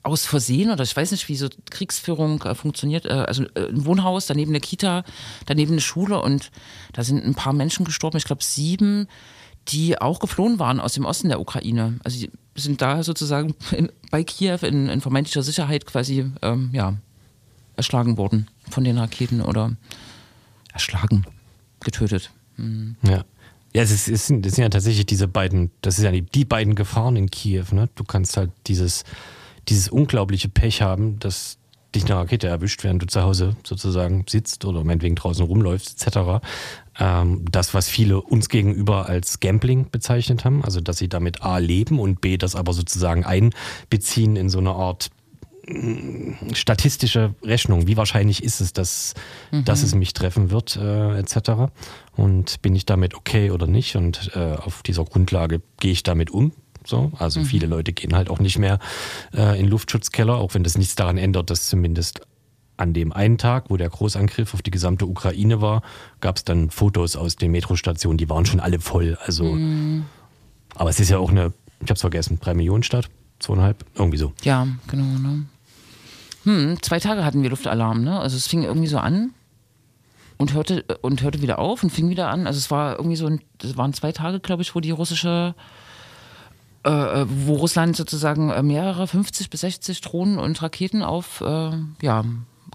aus 0.03 0.25
Versehen 0.25 0.71
oder 0.71 0.83
ich 0.83 0.95
weiß 0.95 1.11
nicht, 1.11 1.27
wie 1.29 1.35
so 1.35 1.47
Kriegsführung 1.69 2.41
äh, 2.43 2.55
funktioniert. 2.55 3.05
Äh, 3.05 3.09
also 3.09 3.43
äh, 3.55 3.67
ein 3.69 3.85
Wohnhaus, 3.85 4.25
daneben 4.25 4.51
eine 4.51 4.59
Kita, 4.59 5.03
daneben 5.45 5.73
eine 5.73 5.81
Schule 5.81 6.21
und 6.21 6.51
da 6.93 7.03
sind 7.03 7.23
ein 7.23 7.35
paar 7.35 7.53
Menschen 7.53 7.85
gestorben, 7.85 8.17
ich 8.17 8.25
glaube 8.25 8.43
sieben, 8.43 9.07
die 9.67 9.99
auch 10.01 10.19
geflohen 10.19 10.59
waren 10.59 10.79
aus 10.79 10.93
dem 10.93 11.05
Osten 11.05 11.29
der 11.29 11.39
Ukraine. 11.39 11.99
Also 12.03 12.19
die 12.19 12.31
sind 12.55 12.81
da 12.81 13.03
sozusagen 13.03 13.55
in, 13.71 13.91
bei 14.09 14.23
Kiew 14.23 14.59
in, 14.63 14.89
in 14.89 15.01
vermeintlicher 15.01 15.43
Sicherheit 15.43 15.85
quasi 15.85 16.25
ähm, 16.41 16.69
ja, 16.73 16.95
erschlagen 17.75 18.17
worden 18.17 18.47
von 18.69 18.83
den 18.83 18.97
Raketen 18.97 19.41
oder 19.41 19.75
erschlagen, 20.73 21.25
getötet. 21.81 22.31
Ja. 23.03 23.25
Ja, 23.73 23.83
es, 23.83 23.91
ist, 23.91 24.09
es, 24.09 24.27
sind, 24.27 24.45
es 24.45 24.55
sind 24.55 24.63
ja 24.63 24.69
tatsächlich 24.69 25.05
diese 25.05 25.29
beiden, 25.29 25.71
das 25.81 25.97
ist 25.97 26.03
ja 26.03 26.11
die, 26.11 26.23
die 26.23 26.43
beiden 26.43 26.75
Gefahren 26.75 27.15
in 27.15 27.31
Kiew. 27.31 27.65
Ne? 27.71 27.87
Du 27.95 28.03
kannst 28.03 28.35
halt 28.35 28.51
dieses, 28.67 29.05
dieses 29.69 29.89
unglaubliche 29.89 30.49
Pech 30.49 30.81
haben, 30.81 31.19
dass 31.19 31.57
dich 31.93 32.05
eine 32.05 32.15
Rakete 32.15 32.47
erwischt, 32.47 32.83
während 32.83 33.01
du 33.01 33.07
zu 33.07 33.21
Hause 33.21 33.55
sozusagen 33.63 34.25
sitzt 34.29 34.65
oder 34.65 34.83
meinetwegen 34.83 35.15
draußen 35.15 35.45
rumläufst, 35.45 36.07
etc. 36.07 36.43
Ähm, 36.99 37.45
das, 37.51 37.73
was 37.73 37.89
viele 37.89 38.21
uns 38.21 38.49
gegenüber 38.49 39.07
als 39.07 39.39
Gambling 39.39 39.89
bezeichnet 39.91 40.45
haben, 40.45 40.63
also 40.63 40.79
dass 40.79 40.97
sie 40.97 41.09
damit 41.09 41.41
A 41.41 41.57
leben 41.57 41.99
und 41.99 42.21
B 42.21 42.37
das 42.37 42.55
aber 42.55 42.73
sozusagen 42.73 43.25
einbeziehen 43.25 44.35
in 44.37 44.49
so 44.49 44.59
eine 44.59 44.71
Art 44.71 45.09
mh, 45.67 46.53
statistische 46.53 47.35
Rechnung. 47.43 47.87
Wie 47.87 47.97
wahrscheinlich 47.97 48.43
ist 48.43 48.61
es, 48.61 48.71
dass, 48.71 49.13
dass 49.65 49.83
es 49.83 49.93
mich 49.93 50.13
treffen 50.13 50.49
wird, 50.49 50.77
äh, 50.77 51.19
etc. 51.19 51.71
Und 52.15 52.61
bin 52.61 52.73
ich 52.73 52.85
damit 52.85 53.15
okay 53.15 53.51
oder 53.51 53.67
nicht? 53.67 53.97
Und 53.97 54.31
äh, 54.33 54.55
auf 54.55 54.81
dieser 54.81 55.03
Grundlage 55.03 55.61
gehe 55.79 55.91
ich 55.91 56.03
damit 56.03 56.31
um. 56.31 56.53
So, 56.85 57.11
also 57.17 57.43
viele 57.43 57.67
Leute 57.67 57.93
gehen 57.93 58.15
halt 58.15 58.29
auch 58.29 58.39
nicht 58.39 58.57
mehr 58.57 58.79
äh, 59.35 59.59
in 59.59 59.67
Luftschutzkeller, 59.67 60.35
auch 60.35 60.55
wenn 60.55 60.63
das 60.63 60.77
nichts 60.77 60.95
daran 60.95 61.17
ändert, 61.17 61.49
dass 61.49 61.67
zumindest 61.67 62.21
an 62.77 62.93
dem 62.93 63.13
einen 63.13 63.37
Tag, 63.37 63.69
wo 63.69 63.77
der 63.77 63.89
Großangriff 63.89 64.55
auf 64.55 64.63
die 64.63 64.71
gesamte 64.71 65.05
Ukraine 65.05 65.61
war, 65.61 65.83
gab 66.19 66.37
es 66.37 66.43
dann 66.43 66.71
Fotos 66.71 67.15
aus 67.15 67.35
den 67.35 67.51
Metrostationen, 67.51 68.17
die 68.17 68.29
waren 68.29 68.45
schon 68.45 68.59
alle 68.59 68.79
voll. 68.79 69.17
Also, 69.23 69.55
aber 70.73 70.89
es 70.89 70.99
ist 70.99 71.09
ja 71.09 71.19
auch 71.19 71.29
eine, 71.29 71.53
ich 71.79 71.83
habe 71.83 71.93
es 71.93 72.01
vergessen, 72.01 72.39
drei 72.41 72.55
Millionen 72.55 72.81
Stadt, 72.81 73.09
zweieinhalb, 73.37 73.85
irgendwie 73.93 74.17
so. 74.17 74.33
Ja, 74.43 74.67
genau. 74.87 75.19
Ne? 75.19 75.45
Hm, 76.43 76.81
zwei 76.81 76.99
Tage 76.99 77.23
hatten 77.23 77.43
wir 77.43 77.51
Luftalarm, 77.51 78.03
ne? 78.03 78.19
Also 78.19 78.35
es 78.35 78.47
fing 78.47 78.63
irgendwie 78.63 78.87
so 78.87 78.97
an 78.97 79.31
und 80.37 80.53
hörte 80.53 80.83
und 81.01 81.21
hörte 81.21 81.41
wieder 81.41 81.59
auf 81.59 81.83
und 81.83 81.91
fing 81.91 82.09
wieder 82.09 82.29
an. 82.29 82.47
Also 82.47 82.57
es 82.57 82.71
war 82.71 82.97
irgendwie 82.97 83.15
so, 83.15 83.27
ein, 83.27 83.41
das 83.59 83.77
waren 83.77 83.93
zwei 83.93 84.11
Tage, 84.11 84.39
glaube 84.39 84.63
ich, 84.63 84.73
wo 84.73 84.79
die 84.79 84.89
russische, 84.89 85.53
äh, 86.85 86.89
äh, 87.21 87.25
wo 87.27 87.55
Russland 87.55 87.95
sozusagen 87.95 88.49
äh, 88.49 88.63
mehrere 88.63 89.07
50 89.07 89.49
bis 89.49 89.61
60 89.61 90.01
Drohnen 90.01 90.39
und 90.39 90.61
Raketen 90.61 91.03
auf, 91.03 91.41
äh, 91.41 91.71
ja, 92.01 92.25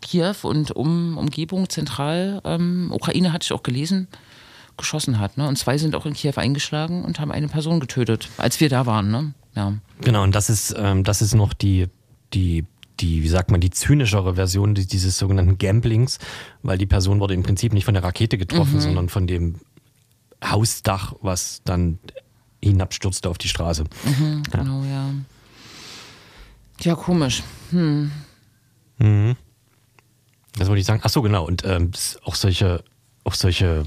Kiew 0.02 0.34
und 0.42 0.72
um 0.72 1.16
Umgebung 1.16 1.68
zentral, 1.68 2.40
ähm, 2.44 2.90
Ukraine 2.92 3.32
hatte 3.32 3.44
ich 3.44 3.52
auch 3.52 3.62
gelesen, 3.62 4.08
geschossen 4.76 5.18
hat. 5.18 5.38
Ne? 5.38 5.48
Und 5.48 5.56
zwei 5.56 5.78
sind 5.78 5.94
auch 5.94 6.04
in 6.06 6.12
Kiew 6.12 6.34
eingeschlagen 6.36 7.02
und 7.04 7.18
haben 7.18 7.32
eine 7.32 7.48
Person 7.48 7.80
getötet, 7.80 8.28
als 8.36 8.60
wir 8.60 8.68
da 8.68 8.84
waren. 8.84 9.10
Ne? 9.10 9.32
Ja. 9.54 9.72
Genau, 10.02 10.22
und 10.22 10.34
das 10.34 10.50
ist, 10.50 10.74
ähm, 10.78 11.02
das 11.02 11.22
ist 11.22 11.34
noch 11.34 11.54
die, 11.54 11.86
die, 12.34 12.66
die, 13.00 13.22
wie 13.22 13.28
sagt 13.28 13.50
man, 13.50 13.60
die 13.62 13.70
zynischere 13.70 14.34
Version 14.34 14.74
di- 14.74 14.86
dieses 14.86 15.16
sogenannten 15.16 15.56
Gamblings, 15.56 16.18
weil 16.62 16.76
die 16.76 16.86
Person 16.86 17.18
wurde 17.20 17.32
im 17.34 17.42
Prinzip 17.42 17.72
nicht 17.72 17.86
von 17.86 17.94
der 17.94 18.04
Rakete 18.04 18.36
getroffen, 18.36 18.80
sondern 18.80 19.08
von 19.08 19.26
dem 19.26 19.56
Hausdach, 20.44 21.14
was 21.22 21.62
dann 21.64 21.98
hinabstürzte 22.68 23.28
auf 23.28 23.38
die 23.38 23.48
Straße. 23.48 23.84
Genau, 24.50 24.82
ja. 24.84 25.10
Ja, 26.80 26.94
komisch. 26.94 27.42
Das 30.58 30.68
wollte 30.68 30.80
ich 30.80 30.86
sagen. 30.86 31.00
Ach 31.02 31.10
so, 31.10 31.22
genau. 31.22 31.46
Und 31.46 31.64
ähm, 31.64 31.90
auch 32.24 32.34
solche, 32.34 32.82
auch 33.24 33.34
solche 33.34 33.84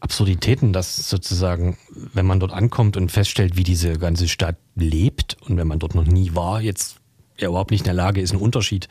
Absurditäten, 0.00 0.72
dass 0.72 1.08
sozusagen, 1.08 1.76
wenn 1.90 2.26
man 2.26 2.40
dort 2.40 2.52
ankommt 2.52 2.96
und 2.96 3.10
feststellt, 3.10 3.56
wie 3.56 3.64
diese 3.64 3.98
ganze 3.98 4.28
Stadt 4.28 4.56
lebt 4.74 5.36
und 5.42 5.56
wenn 5.56 5.66
man 5.66 5.78
dort 5.78 5.94
noch 5.94 6.04
nie 6.04 6.34
war, 6.34 6.60
jetzt 6.60 7.00
ja 7.38 7.48
überhaupt 7.48 7.70
nicht 7.70 7.80
in 7.80 7.86
der 7.86 7.94
Lage 7.94 8.20
ist, 8.20 8.32
einen 8.32 8.40
Unterschied 8.40 8.88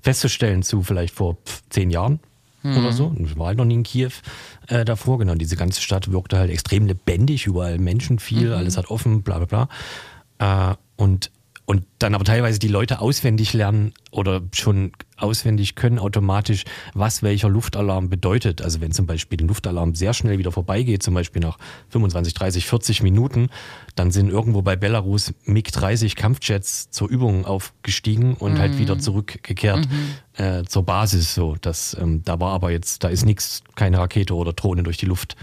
festzustellen 0.00 0.62
zu 0.62 0.82
vielleicht 0.82 1.14
vor 1.14 1.38
zehn 1.70 1.90
Jahren 1.90 2.20
oder 2.62 2.92
so. 2.92 3.14
Ich 3.18 3.38
war 3.38 3.48
halt 3.48 3.58
noch 3.58 3.64
nie 3.64 3.74
in 3.74 3.82
Kiew 3.82 4.10
äh, 4.68 4.84
davor. 4.84 5.18
Genau, 5.18 5.34
diese 5.34 5.56
ganze 5.56 5.80
Stadt 5.80 6.12
wirkte 6.12 6.38
halt 6.38 6.50
extrem 6.50 6.86
lebendig, 6.86 7.46
überall 7.46 7.78
Menschen 7.78 8.18
viel, 8.18 8.52
alles 8.52 8.76
hat 8.76 8.90
offen, 8.90 9.22
bla 9.22 9.38
bla 9.38 9.66
bla. 10.38 10.72
Äh, 10.72 10.76
und, 10.96 11.30
und 11.66 11.84
dann 12.00 12.14
aber 12.14 12.24
teilweise 12.24 12.58
die 12.58 12.68
Leute 12.68 13.00
auswendig 13.00 13.52
lernen 13.52 13.92
oder 14.10 14.42
schon 14.52 14.90
auswendig 15.16 15.76
können 15.76 16.00
automatisch, 16.00 16.64
was 16.94 17.22
welcher 17.22 17.48
Luftalarm 17.48 18.08
bedeutet. 18.08 18.60
Also 18.60 18.80
wenn 18.80 18.90
zum 18.90 19.06
Beispiel 19.06 19.40
ein 19.40 19.46
Luftalarm 19.46 19.94
sehr 19.94 20.12
schnell 20.12 20.38
wieder 20.38 20.50
vorbeigeht, 20.50 21.02
zum 21.02 21.14
Beispiel 21.14 21.40
nach 21.40 21.58
25, 21.90 22.34
30, 22.34 22.66
40 22.66 23.02
Minuten, 23.02 23.50
dann 23.94 24.10
sind 24.10 24.30
irgendwo 24.30 24.62
bei 24.62 24.74
Belarus 24.74 25.32
MiG-30 25.44 26.16
Kampfjets 26.16 26.90
zur 26.90 27.08
Übung 27.08 27.44
aufgestiegen 27.44 28.34
und 28.34 28.58
halt 28.58 28.78
wieder 28.78 28.98
zurückgekehrt 28.98 29.86
äh, 30.34 30.64
zur 30.64 30.84
Basis. 30.84 31.34
So, 31.34 31.56
das, 31.60 31.96
ähm, 32.00 32.22
da 32.24 32.40
war 32.40 32.52
aber 32.52 32.72
jetzt, 32.72 33.04
da 33.04 33.08
ist 33.08 33.24
nichts, 33.24 33.62
keine 33.76 33.98
Rakete 33.98 34.34
oder 34.34 34.52
Drohne 34.52 34.82
durch 34.82 34.96
die 34.96 35.06
Luft 35.06 35.36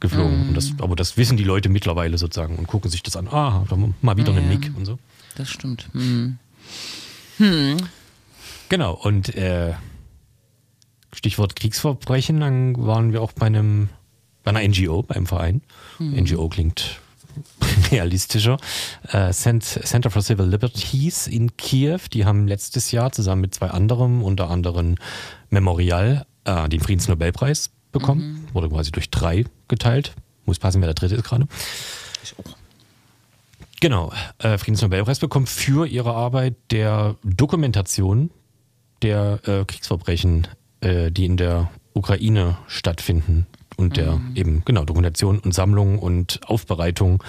geflogen. 0.00 0.48
Und 0.48 0.56
das, 0.56 0.72
aber 0.80 0.96
das 0.96 1.16
wissen 1.16 1.36
die 1.36 1.44
Leute 1.44 1.68
mittlerweile 1.68 2.18
sozusagen 2.18 2.56
und 2.56 2.66
gucken 2.66 2.90
sich 2.90 3.02
das 3.02 3.16
an. 3.16 3.28
Ah, 3.28 3.64
da 3.68 3.76
mal 4.02 4.16
wieder 4.16 4.32
eine 4.32 4.40
Ja. 4.40 4.48
MiG 4.48 4.72
und 4.76 4.84
so. 4.84 4.98
Das 5.36 5.48
stimmt. 5.48 5.88
Hm. 5.92 6.38
Genau, 8.68 8.92
und 8.94 9.34
äh, 9.34 9.74
Stichwort 11.12 11.56
Kriegsverbrechen, 11.56 12.40
dann 12.40 12.86
waren 12.86 13.12
wir 13.12 13.22
auch 13.22 13.32
bei 13.32 13.46
einem, 13.46 13.88
bei 14.42 14.50
einer 14.50 14.66
NGO, 14.66 15.02
beim 15.02 15.26
Verein. 15.26 15.62
NGO 15.98 16.48
klingt 16.48 17.00
realistischer. 17.90 18.58
Äh, 19.08 19.32
Cent- 19.32 19.64
Center 19.64 20.10
for 20.10 20.22
Civil 20.22 20.46
Liberties 20.46 21.26
in 21.26 21.56
Kiew, 21.56 21.98
die 22.12 22.24
haben 22.24 22.46
letztes 22.46 22.90
Jahr 22.92 23.10
zusammen 23.12 23.40
mit 23.42 23.54
zwei 23.54 23.68
anderen, 23.70 24.22
unter 24.22 24.50
anderem 24.50 24.94
Memorial, 25.50 26.26
äh, 26.44 26.68
den 26.68 26.80
Friedensnobelpreis 26.80 27.70
bekommen. 27.92 28.46
Wurde 28.52 28.68
quasi 28.68 28.90
durch 28.92 29.10
drei 29.10 29.44
geteilt. 29.68 30.14
Muss 30.46 30.58
passen, 30.58 30.80
wer 30.80 30.88
der 30.88 30.94
dritte 30.94 31.14
ist 31.16 31.24
gerade. 31.24 31.46
Ich 32.22 32.34
auch. 32.38 32.56
Genau, 33.84 34.10
äh, 34.38 34.56
Friedensnobelpreis 34.56 35.18
bekommen 35.18 35.46
für 35.46 35.86
ihre 35.86 36.14
Arbeit 36.14 36.54
der 36.70 37.16
Dokumentation 37.22 38.30
der 39.02 39.46
äh, 39.46 39.66
Kriegsverbrechen, 39.66 40.48
äh, 40.80 41.10
die 41.10 41.26
in 41.26 41.36
der 41.36 41.70
Ukraine 41.92 42.56
stattfinden 42.66 43.46
und 43.76 43.98
der 43.98 44.22
eben 44.36 44.64
genau 44.64 44.86
Dokumentation 44.86 45.38
und 45.38 45.52
Sammlung 45.52 45.98
und 45.98 46.40
Aufbereitung, 46.48 47.22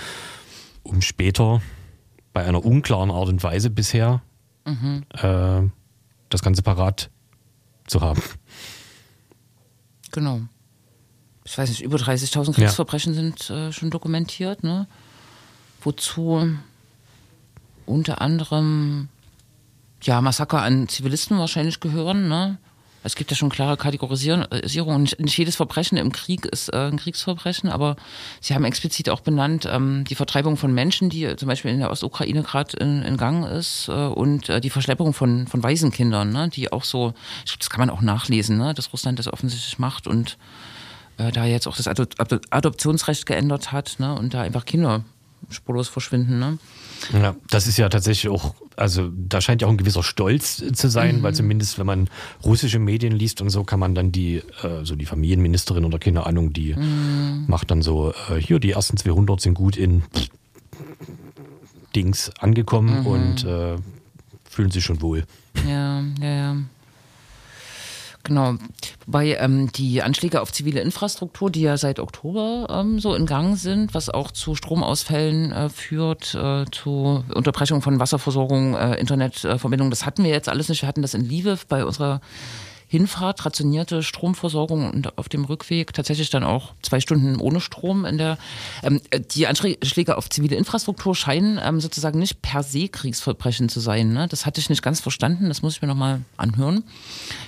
um 0.84 1.02
später 1.02 1.62
bei 2.32 2.46
einer 2.46 2.64
unklaren 2.64 3.12
Art 3.12 3.28
und 3.28 3.44
Weise 3.44 3.70
bisher 3.70 4.22
äh, 4.64 5.62
das 6.30 6.42
Ganze 6.42 6.62
parat 6.62 7.10
zu 7.86 8.00
haben. 8.00 8.22
Genau. 10.14 10.40
Ich 11.44 11.58
weiß 11.58 11.68
nicht, 11.68 11.82
über 11.82 11.98
30.000 11.98 12.54
Kriegsverbrechen 12.54 13.14
sind 13.14 13.50
äh, 13.50 13.74
schon 13.74 13.90
dokumentiert, 13.90 14.64
ne? 14.64 14.88
Wozu 15.86 16.58
unter 17.86 18.20
anderem 18.22 19.08
ja 20.02 20.20
Massaker 20.22 20.62
an 20.62 20.88
Zivilisten 20.88 21.38
wahrscheinlich 21.38 21.80
gehören, 21.80 22.28
ne? 22.28 22.58
Es 23.04 23.16
gibt 23.16 23.30
ja 23.30 23.38
schon 23.38 23.50
klare 23.50 23.78
Kategorisierung. 23.78 25.04
Nicht, 25.20 25.38
jedes 25.38 25.56
Verbrechen 25.56 25.96
im 25.96 26.12
Krieg 26.12 26.44
ist 26.46 26.70
äh, 26.70 26.88
ein 26.88 26.98
Kriegsverbrechen, 26.98 27.70
aber 27.70 27.98
sie 28.42 28.56
haben 28.56 28.66
explizit 28.66 29.12
auch 29.12 29.20
benannt 29.20 29.68
ähm, 29.72 30.06
die 30.10 30.16
Vertreibung 30.16 30.58
von 30.58 30.74
Menschen, 30.74 31.12
die 31.12 31.36
zum 31.36 31.48
Beispiel 31.48 31.70
in 31.70 31.78
der 31.78 31.92
Ostukraine 31.92 32.42
gerade 32.42 32.76
in, 32.78 33.04
in 33.04 33.16
Gang 33.18 33.46
ist, 33.46 33.90
äh, 33.90 33.92
und 33.92 34.50
äh, 34.50 34.60
die 34.60 34.72
Verschleppung 34.72 35.14
von, 35.14 35.46
von 35.46 35.62
Waisenkindern, 35.62 36.32
ne? 36.32 36.50
die 36.50 36.72
auch 36.72 36.84
so, 36.84 37.14
ich 37.46 37.52
glaube, 37.52 37.60
das 37.60 37.70
kann 37.70 37.82
man 37.82 37.92
auch 37.92 38.02
nachlesen, 38.02 38.58
ne? 38.58 38.74
dass 38.74 38.92
Russland 38.92 39.20
das 39.20 39.32
offensichtlich 39.32 39.78
macht 39.78 40.08
und 40.08 40.40
äh, 41.18 41.32
da 41.32 41.46
jetzt 41.46 41.68
auch 41.68 41.78
das 41.78 41.88
Adop 41.88 42.16
Adop 42.18 42.42
Adoptionsrecht 42.50 43.28
geändert 43.28 43.72
hat 43.72 43.98
ne? 44.00 44.16
und 44.16 44.34
da 44.34 44.42
einfach 44.42 44.66
Kinder 44.66 45.04
spurlos 45.50 45.90
verschwinden. 45.90 46.40
Ne? 46.40 46.58
Ja, 47.14 47.36
das 47.50 47.68
ist 47.68 47.78
ja 47.78 47.90
tatsächlich 47.90 48.32
auch, 48.32 48.56
also 48.76 49.10
da 49.16 49.42
scheint 49.42 49.62
ja 49.62 49.68
auch 49.68 49.72
ein 49.72 49.78
gewisser 49.78 50.04
Stolz 50.04 50.64
zu 50.74 50.90
sein, 50.90 51.24
weil 51.24 51.34
zumindest 51.34 51.78
wenn 51.80 51.86
man 51.86 52.10
russische 52.44 52.80
Medien 52.80 53.14
liest 53.14 53.42
und 53.42 53.50
so, 53.50 53.64
kann 53.64 53.80
man 53.80 53.96
dann 53.96 54.12
die, 54.12 54.38
äh, 54.64 54.84
so 54.84 54.96
die 54.96 55.06
Familienministerin 55.06 55.86
oder 55.86 56.00
keine 56.00 56.26
Ahnung, 56.26 56.54
die 56.54 56.76
macht 57.48 57.72
dann 57.72 57.82
so, 57.82 58.14
äh, 58.30 58.36
hier 58.40 58.60
die 58.60 58.72
ersten 58.72 58.98
200 58.98 59.40
sind 59.42 59.54
gut 59.54 59.78
in 59.78 60.04
Dings 61.96 62.32
angekommen 62.40 63.06
und 63.06 63.46
äh, 63.46 63.78
fühlen 64.50 64.72
sich 64.72 64.84
schon 64.84 65.02
wohl. 65.02 65.24
Ja, 65.68 66.02
ja, 66.20 66.36
ja. 66.36 66.56
Genau. 68.26 68.56
Wobei 69.06 69.36
ähm, 69.36 69.72
die 69.72 70.02
Anschläge 70.02 70.42
auf 70.42 70.52
zivile 70.52 70.82
Infrastruktur, 70.82 71.52
die 71.52 71.62
ja 71.62 71.78
seit 71.78 72.00
Oktober 72.00 72.68
ähm, 72.72 73.00
so 73.00 73.14
in 73.14 73.28
Gang 73.28 73.56
sind, 73.56 73.94
was 73.94 74.10
auch 74.10 74.32
zu 74.32 74.56
Stromausfällen 74.56 75.52
äh, 75.52 75.70
führt, 75.70 76.34
äh, 76.34 76.66
zu 76.72 77.24
Unterbrechung 77.34 77.84
von 77.84 78.00
Wasserversorgung, 78.00 78.74
äh, 78.74 78.96
Internetverbindung, 78.96 79.92
das 79.92 80.08
hatten 80.08 80.24
wir 80.24 80.32
jetzt 80.32 80.50
alles 80.50 80.70
nicht. 80.70 80.82
Wir 80.82 80.90
hatten 80.90 81.04
das 81.04 81.14
in 81.14 81.22
Lviv 81.22 81.68
bei 81.68 81.86
unserer 81.86 82.20
Hinfahrt, 82.88 83.44
rationierte 83.46 84.04
Stromversorgung 84.04 84.90
und 84.92 85.18
auf 85.18 85.28
dem 85.28 85.44
Rückweg 85.46 85.92
tatsächlich 85.94 86.30
dann 86.30 86.44
auch 86.44 86.74
zwei 86.84 87.00
Stunden 87.00 87.38
ohne 87.40 87.60
Strom 87.60 88.06
in 88.06 88.18
der. 88.20 88.38
Ähm, 88.84 89.02
die 89.32 89.48
Anschläge 89.48 90.18
auf 90.18 90.30
zivile 90.30 90.56
Infrastruktur 90.56 91.16
scheinen 91.16 91.60
ähm, 91.62 91.82
sozusagen 91.82 92.20
nicht 92.20 92.42
per 92.44 92.62
se 92.64 92.88
Kriegsverbrechen 92.88 93.70
zu 93.70 93.80
sein. 93.80 94.14
Ne? 94.14 94.28
Das 94.28 94.46
hatte 94.46 94.62
ich 94.62 94.70
nicht 94.70 94.84
ganz 94.84 95.00
verstanden, 95.00 95.48
das 95.48 95.64
muss 95.64 95.76
ich 95.76 95.82
mir 95.82 95.88
nochmal 95.88 96.22
anhören. 96.38 96.84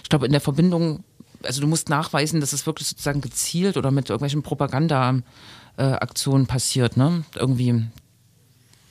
Ich 0.04 0.10
glaube, 0.10 0.26
in 0.26 0.32
der 0.32 0.41
Verbindung, 0.41 1.04
also 1.43 1.62
du 1.62 1.67
musst 1.67 1.88
nachweisen, 1.89 2.41
dass 2.41 2.52
es 2.52 2.65
wirklich 2.65 2.88
sozusagen 2.88 3.21
gezielt 3.21 3.78
oder 3.78 3.91
mit 3.91 4.10
irgendwelchen 4.10 4.41
Propaganda-Aktionen 4.41 6.47
passiert. 6.47 6.97
Ne? 6.97 7.23
Irgendwie 7.36 7.84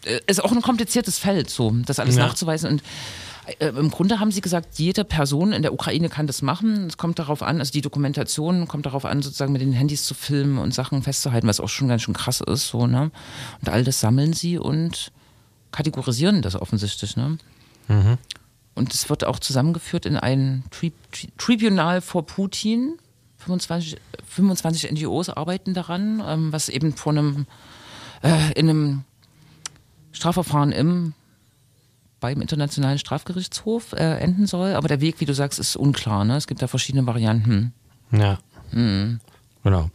äh, 0.05 0.21
ist 0.27 0.43
auch 0.45 0.53
ein 0.53 0.63
kompliziertes 0.63 1.19
Feld, 1.19 1.51
so 1.51 1.75
das 1.85 1.99
alles 1.99 2.17
Ja. 2.17 2.27
nachzuweisen. 2.27 2.71
Und 2.71 2.83
äh, 3.59 3.69
im 3.69 3.91
Grunde 3.91 4.21
haben 4.21 4.31
sie 4.31 4.41
gesagt, 4.41 4.79
jede 4.79 5.05
Person 5.05 5.53
in 5.53 5.63
der 5.63 5.73
Ukraine 5.73 6.09
kann 6.09 6.27
das 6.27 6.43
machen. 6.43 6.87
Es 6.87 6.97
kommt 6.97 7.19
darauf 7.19 7.43
an, 7.43 7.61
also 7.61 7.73
die 7.73 7.81
Dokumentation 7.81 8.69
kommt 8.69 8.87
darauf 8.87 9.05
an, 9.05 9.23
sozusagen 9.23 9.53
mit 9.53 9.63
den 9.63 9.73
Handys 9.73 10.05
zu 10.05 10.15
filmen 10.15 10.59
und 10.59 10.75
Sachen 10.75 11.03
festzuhalten, 11.03 11.47
was 11.47 11.61
auch 11.61 11.69
schon 11.69 11.89
ganz 11.89 12.03
schön 12.03 12.15
krass 12.15 12.41
ist, 12.41 12.69
so, 12.69 12.87
ne? 12.87 13.11
Und 13.61 13.69
all 13.69 13.85
das 13.85 14.01
sammeln 14.01 14.33
sie 14.33 14.59
und 14.59 15.13
kategorisieren 15.73 16.43
das 16.43 16.55
offensichtlich, 16.55 17.17
ne? 17.17 17.39
und 18.77 18.93
es 18.93 19.09
wird 19.09 19.25
auch 19.25 19.39
zusammengeführt 19.39 20.07
in 20.07 20.17
ein 20.17 20.65
Tri 20.71 20.93
Tri 21.11 21.29
Tribunal 21.39 22.01
for 22.01 22.25
Putin. 22.25 22.99
25, 23.39 23.97
25 24.29 24.93
NGOs 24.93 25.31
arbeiten 25.31 25.73
daran, 25.73 26.23
ähm, 26.27 26.53
was 26.53 26.69
eben 26.69 26.95
vor 26.95 27.13
einem, 27.13 27.47
äh, 28.23 28.53
in 28.55 28.69
einem 28.69 29.05
Strafverfahren 30.13 30.73
im 30.73 31.15
beim 32.21 32.41
Internationalen 32.41 32.99
Strafgerichtshof 32.99 33.93
äh, 33.93 34.19
enden 34.19 34.47
soll. 34.47 34.75
Aber 34.75 34.89
der 34.89 35.01
Weg, 35.01 35.21
wie 35.21 35.25
du 35.25 35.35
sagst, 35.35 35.59
ist 35.59 35.77
unklar. 35.77 36.25
Ne? 36.25 36.37
Es 36.37 36.47
gibt 36.47 36.63
da 36.63 36.67
verschiedene 36.67 37.07
Varianten. 37.07 37.73
Ja. 38.11 38.39
Mhm. 38.73 39.21
Genau. 39.65 39.91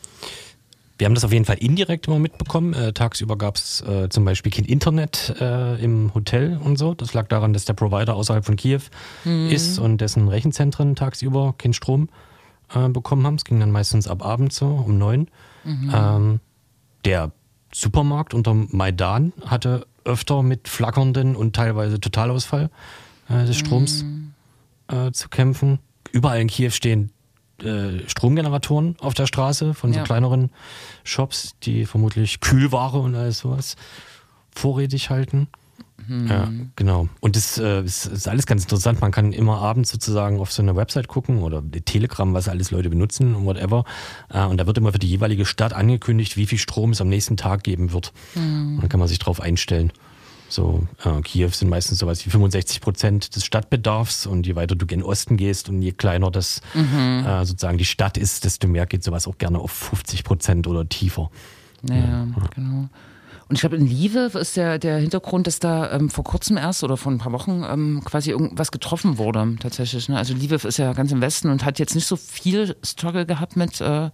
Wir 0.97 1.05
haben 1.05 1.15
das 1.15 1.23
auf 1.23 1.33
jeden 1.33 1.45
Fall 1.45 1.57
indirekt 1.57 2.07
immer 2.07 2.19
mitbekommen. 2.19 2.73
Äh, 2.73 2.93
tagsüber 2.93 3.35
gab 3.35 3.55
es 3.55 3.81
äh, 3.81 4.09
zum 4.09 4.23
Beispiel 4.23 4.51
kein 4.51 4.65
Internet 4.65 5.35
äh, 5.41 5.83
im 5.83 6.13
Hotel 6.13 6.59
und 6.63 6.77
so. 6.77 6.93
Das 6.93 7.13
lag 7.15 7.27
daran, 7.27 7.53
dass 7.53 7.65
der 7.65 7.73
Provider 7.73 8.15
außerhalb 8.15 8.45
von 8.45 8.55
Kiew 8.55 8.81
ist 9.49 9.79
und 9.79 9.99
dessen 9.99 10.27
Rechenzentren 10.27 10.95
tagsüber 10.95 11.55
keinen 11.57 11.73
Strom 11.73 12.09
äh, 12.75 12.87
bekommen 12.87 13.25
haben. 13.25 13.35
Es 13.35 13.45
ging 13.45 13.59
dann 13.59 13.71
meistens 13.71 14.07
ab 14.07 14.23
Abend 14.23 14.53
so, 14.53 14.67
um 14.67 14.99
neun. 14.99 15.27
Ähm, 15.65 16.39
der 17.03 17.31
Supermarkt 17.73 18.33
unter 18.33 18.53
Maidan 18.53 19.33
hatte 19.45 19.87
öfter 20.05 20.43
mit 20.43 20.67
flackernden 20.67 21.35
und 21.35 21.55
teilweise 21.55 21.99
Totalausfall 21.99 22.69
äh, 23.29 23.45
des 23.45 23.57
Stroms 23.57 24.05
äh, 24.87 25.11
zu 25.11 25.29
kämpfen. 25.29 25.79
Überall 26.11 26.41
in 26.41 26.47
Kiew 26.47 26.71
stehen 26.71 27.11
äh, 27.63 27.99
Stromgeneratoren 28.07 28.95
auf 28.99 29.13
der 29.13 29.27
Straße 29.27 29.73
von 29.73 29.93
so 29.93 29.99
Ja. 29.99 30.03
kleineren 30.05 30.49
Shops, 31.03 31.55
die 31.63 31.85
vermutlich 31.85 32.39
Kühlware 32.39 32.97
und 32.99 33.15
alles 33.15 33.39
sowas 33.39 33.75
vorrätig 34.53 35.09
halten. 35.09 35.47
Ja, 36.09 36.49
genau. 36.75 37.09
Und 37.19 37.35
das 37.35 37.57
äh, 37.57 37.83
ist, 37.83 38.05
ist 38.05 38.27
alles 38.27 38.45
ganz 38.45 38.63
interessant. 38.63 39.01
Man 39.01 39.11
kann 39.11 39.33
immer 39.33 39.59
abends 39.59 39.91
sozusagen 39.91 40.39
auf 40.39 40.51
so 40.51 40.61
eine 40.61 40.75
Website 40.75 41.07
gucken 41.07 41.43
oder 41.43 41.63
Telegram, 41.85 42.33
was 42.33 42.47
alles 42.47 42.71
Leute 42.71 42.89
benutzen 42.89 43.35
und 43.35 43.45
whatever. 43.45 43.85
Äh, 44.29 44.45
und 44.45 44.57
da 44.57 44.67
wird 44.67 44.77
immer 44.77 44.91
für 44.91 44.99
die 44.99 45.09
jeweilige 45.09 45.45
Stadt 45.45 45.73
angekündigt, 45.73 46.37
wie 46.37 46.45
viel 46.45 46.57
Strom 46.57 46.91
es 46.91 47.01
am 47.01 47.09
nächsten 47.09 47.37
Tag 47.37 47.63
geben 47.63 47.93
wird. 47.93 48.13
Und 48.35 48.81
dann 48.81 48.89
kann 48.89 48.99
man 48.99 49.07
sich 49.09 49.19
darauf 49.19 49.41
einstellen. 49.41 49.91
So, 50.49 50.85
äh, 51.05 51.21
Kiew 51.21 51.49
sind 51.51 51.69
meistens 51.69 51.99
sowas 51.99 52.25
wie 52.25 52.29
65 52.29 52.81
Prozent 52.81 53.35
des 53.35 53.45
Stadtbedarfs 53.45 54.25
und 54.25 54.45
je 54.45 54.55
weiter 54.55 54.75
du 54.75 54.85
gen 54.85 55.01
Osten 55.01 55.37
gehst 55.37 55.69
und 55.69 55.81
je 55.81 55.93
kleiner 55.93 56.29
das 56.29 56.61
äh, 57.41 57.45
sozusagen 57.45 57.77
die 57.77 57.85
Stadt 57.85 58.17
ist, 58.17 58.43
desto 58.43 58.67
mehr 58.67 58.85
geht 58.85 59.03
sowas 59.03 59.27
auch 59.27 59.37
gerne 59.37 59.59
auf 59.59 59.71
50 59.71 60.25
Prozent 60.25 60.67
oder 60.67 60.87
tiefer. 60.89 61.31
Ja, 61.83 62.27
genau. 62.53 62.89
Und 63.51 63.55
ich 63.55 63.59
glaube, 63.63 63.75
in 63.75 63.85
Lieve 63.85 64.31
ist 64.39 64.55
der, 64.55 64.79
der 64.79 64.97
Hintergrund, 64.99 65.45
dass 65.45 65.59
da 65.59 65.91
ähm, 65.91 66.09
vor 66.09 66.23
kurzem 66.23 66.55
erst 66.55 66.85
oder 66.85 66.95
vor 66.95 67.11
ein 67.11 67.17
paar 67.17 67.33
Wochen 67.33 67.65
ähm, 67.69 68.01
quasi 68.05 68.29
irgendwas 68.29 68.71
getroffen 68.71 69.17
wurde, 69.17 69.57
tatsächlich. 69.59 70.07
Ne? 70.07 70.15
Also 70.15 70.33
Lieve 70.33 70.55
ist 70.65 70.77
ja 70.77 70.93
ganz 70.93 71.11
im 71.11 71.19
Westen 71.19 71.49
und 71.49 71.65
hat 71.65 71.77
jetzt 71.77 71.93
nicht 71.93 72.07
so 72.07 72.15
viel 72.15 72.77
Struggle 72.81 73.25
gehabt 73.25 73.57
mit 73.57 73.81
äh, 73.81 74.09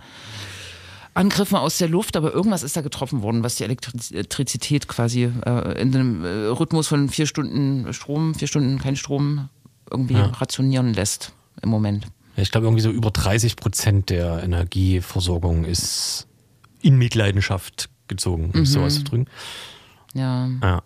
Angriffen 1.14 1.56
aus 1.56 1.78
der 1.78 1.88
Luft, 1.88 2.18
aber 2.18 2.34
irgendwas 2.34 2.64
ist 2.64 2.78
da 2.78 2.82
getroffen 2.82 3.22
worden, 3.22 3.44
was 3.44 3.58
die 3.58 3.64
Elektriz- 3.66 4.12
Elektrizität 4.12 4.88
quasi 4.88 5.26
äh, 5.46 5.82
in 5.84 5.94
einem 5.94 6.26
äh, 6.26 6.30
Rhythmus 6.48 6.88
von 6.88 7.08
vier 7.08 7.28
Stunden 7.28 7.94
Strom, 7.94 8.34
vier 8.34 8.48
Stunden 8.48 8.80
kein 8.80 8.96
Strom 8.96 9.50
irgendwie 9.92 10.16
Ja. 10.16 10.32
rationieren 10.32 10.96
lässt 10.96 11.32
im 11.62 11.70
Moment. 11.70 12.08
Ich 12.38 12.50
glaube, 12.50 12.66
irgendwie 12.66 12.82
so 12.82 12.90
über 12.90 13.12
30 13.12 13.56
Prozent 13.56 14.10
der 14.10 14.42
Energieversorgung 14.42 15.64
ist 15.64 16.26
in 16.82 16.98
Mitleidenschaft 16.98 17.92
gezogen, 18.08 18.52
um 18.54 18.62
es 18.62 18.72
so 18.72 18.82
auszudrücken. 18.82 19.28
Ja. 20.14 20.50
Ja. 20.62 20.82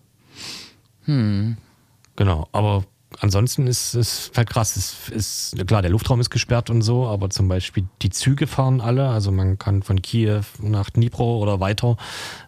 Genau, 2.15 2.47
aber 2.51 2.83
ansonsten 3.19 3.67
ist 3.67 3.93
es 3.95 4.31
halt 4.35 4.49
krass. 4.49 4.75
Es 4.75 5.09
ist, 5.09 5.67
klar, 5.67 5.81
der 5.81 5.91
Luftraum 5.91 6.19
ist 6.19 6.29
gesperrt 6.29 6.69
und 6.69 6.81
so, 6.81 7.07
aber 7.07 7.29
zum 7.29 7.47
Beispiel 7.47 7.85
die 8.01 8.09
Züge 8.09 8.47
fahren 8.47 8.81
alle. 8.81 9.09
Also 9.09 9.31
man 9.31 9.57
kann 9.57 9.83
von 9.83 10.01
Kiew 10.01 10.41
nach 10.61 10.89
Dnipro 10.89 11.39
oder 11.39 11.59
weiter 11.59 11.97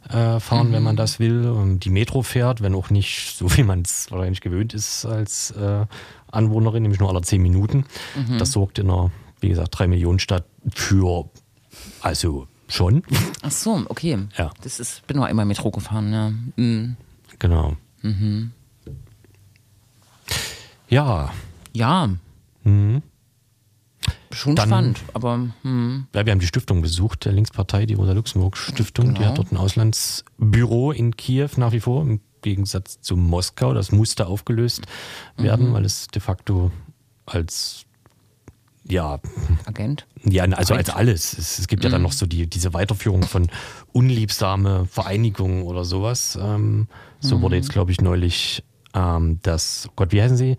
äh, 0.10 0.40
fahren, 0.40 0.72
wenn 0.72 0.84
man 0.84 0.96
das 0.96 1.20
will. 1.20 1.48
Und 1.48 1.80
Die 1.80 1.90
Metro 1.90 2.22
fährt, 2.22 2.62
wenn 2.62 2.76
auch 2.76 2.90
nicht 2.90 3.36
so, 3.38 3.56
wie 3.58 3.64
man 3.64 3.82
es 3.82 4.10
wahrscheinlich 4.12 4.42
gewöhnt 4.42 4.74
ist 4.74 5.06
als 5.06 5.52
äh, 5.52 5.86
Anwohnerin, 6.32 6.84
nämlich 6.84 7.00
nur 7.00 7.10
alle 7.10 7.22
zehn 7.22 7.42
Minuten. 7.42 7.86
Das 8.38 8.52
sorgt 8.52 8.80
in 8.80 8.90
einer, 8.90 9.12
wie 9.40 9.50
gesagt, 9.50 9.78
drei 9.78 9.88
Millionen 9.88 10.20
Stadt 10.20 10.46
für, 10.74 11.30
also 12.02 12.48
schon. 12.74 13.04
Ach 13.42 13.52
so, 13.52 13.84
okay. 13.90 14.18
Ja. 14.38 14.52
Das 14.62 14.80
ist, 14.80 15.06
bin 15.08 15.18
nur 15.18 15.26
einmal 15.28 15.46
Metro 15.46 15.72
gefahren, 15.72 16.12
ja. 16.14 16.32
Mhm. 16.56 16.96
Genau. 17.40 17.76
Ja, 20.90 21.32
Ja. 21.74 22.10
Mhm. 22.64 23.02
Schon 24.32 24.56
Dann- 24.56 24.68
spannend, 24.70 25.00
aber 25.14 25.48
hm. 25.62 26.08
Ja, 26.14 26.26
wir 26.26 26.32
haben 26.32 26.40
die 26.40 26.48
Stiftung 26.48 26.82
besucht, 26.82 27.26
der 27.26 27.34
Linkspartei, 27.34 27.86
die 27.86 27.94
Rosa-Luxemburg-Stiftung. 27.94 29.10
Die 29.10 29.20
Genau. 29.20 29.30
hat 29.30 29.38
dort 29.38 29.52
ein 29.52 29.58
Auslandsbüro 29.58 30.92
in 30.92 31.16
Kiew 31.16 31.50
nach 31.58 31.72
wie 31.72 31.80
vor, 31.80 32.02
im 32.02 32.20
Gegensatz 32.42 33.00
zu 33.00 33.16
Moskau. 33.16 33.74
Das 33.74 33.92
musste 33.92 34.26
aufgelöst 34.28 34.86
werden, 35.38 35.70
Mhm. 35.70 35.74
weil 35.74 35.86
es 35.86 36.08
de 36.08 36.20
facto 36.22 36.72
als, 37.28 37.86
ja, 38.88 39.20
Agent. 39.66 40.06
ja 40.24 40.44
also 40.46 40.74
als 40.74 40.90
alles. 40.90 41.38
Es, 41.38 41.60
es 41.60 41.68
gibt 41.68 41.84
ja 41.84 41.90
dann 41.90 42.02
Mhm. 42.02 42.08
noch 42.08 42.12
so 42.14 42.26
die, 42.26 42.48
diese 42.48 42.74
Weiterführung 42.74 43.24
von 43.24 43.48
unliebsame 43.94 44.86
Vereinigungen 44.92 45.64
oder 45.64 45.86
sowas. 45.86 46.38
Ähm, 46.42 46.88
so 47.20 47.38
Mhm. 47.38 47.42
wurde 47.42 47.56
jetzt, 47.56 47.70
glaube 47.72 47.92
ich, 47.92 48.02
neulich 48.02 48.64
ähm, 48.94 49.40
das, 49.44 49.88
oh 49.90 49.94
Gott, 49.96 50.12
wie 50.12 50.22
heißen 50.22 50.38
sie? 50.38 50.58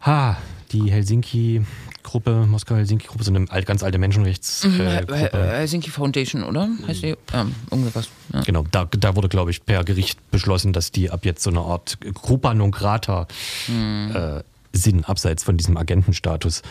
Ha, 0.00 0.36
die 0.72 0.90
Helsinki-Gruppe, 0.90 2.46
Moskau-Helsinki-Gruppe, 2.46 3.24
so 3.24 3.32
eine 3.32 3.50
alt, 3.50 3.64
ganz 3.66 3.82
alte 3.82 3.98
Menschenrechtsgruppe. 3.98 5.06
Äh, 5.08 5.26
Äh, 5.26 5.58
Helsinki 5.58 5.90
Foundation, 5.90 6.42
oder? 6.42 6.68
Heißt 6.86 7.02
die? 7.02 7.16
Ähm, 7.32 7.54
irgendwas. 7.70 8.08
Ja. 8.32 8.40
Genau, 8.42 8.64
da, 8.70 8.84
da 8.86 9.16
wurde, 9.16 9.28
glaube 9.28 9.50
ich, 9.50 9.64
per 9.64 9.84
Gericht 9.84 10.18
beschlossen, 10.30 10.72
dass 10.72 10.90
die 10.92 11.10
ab 11.10 11.24
jetzt 11.24 11.42
so 11.42 11.50
eine 11.50 11.60
Art 11.60 11.98
Grupa 12.14 12.54
non 12.54 12.70
grata 12.70 13.26
äh, 13.68 14.42
sind, 14.72 15.08
abseits 15.08 15.44
von 15.44 15.56
diesem 15.56 15.76
Agentenstatus 15.76 16.62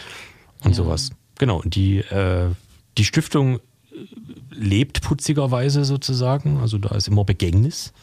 und 0.64 0.74
sowas. 0.74 1.12
Genau, 1.40 1.62
und 1.62 1.76
die, 1.76 2.00
äh, 2.00 2.50
die 2.98 3.06
Stiftung 3.06 3.58
äh, 3.58 3.60
lebt 4.52 5.02
putzigerweise 5.02 5.86
sozusagen, 5.86 6.60
also 6.60 6.78
da 6.78 6.96
ist 6.96 7.08
immer 7.08 7.24
Begängnis. 7.24 7.94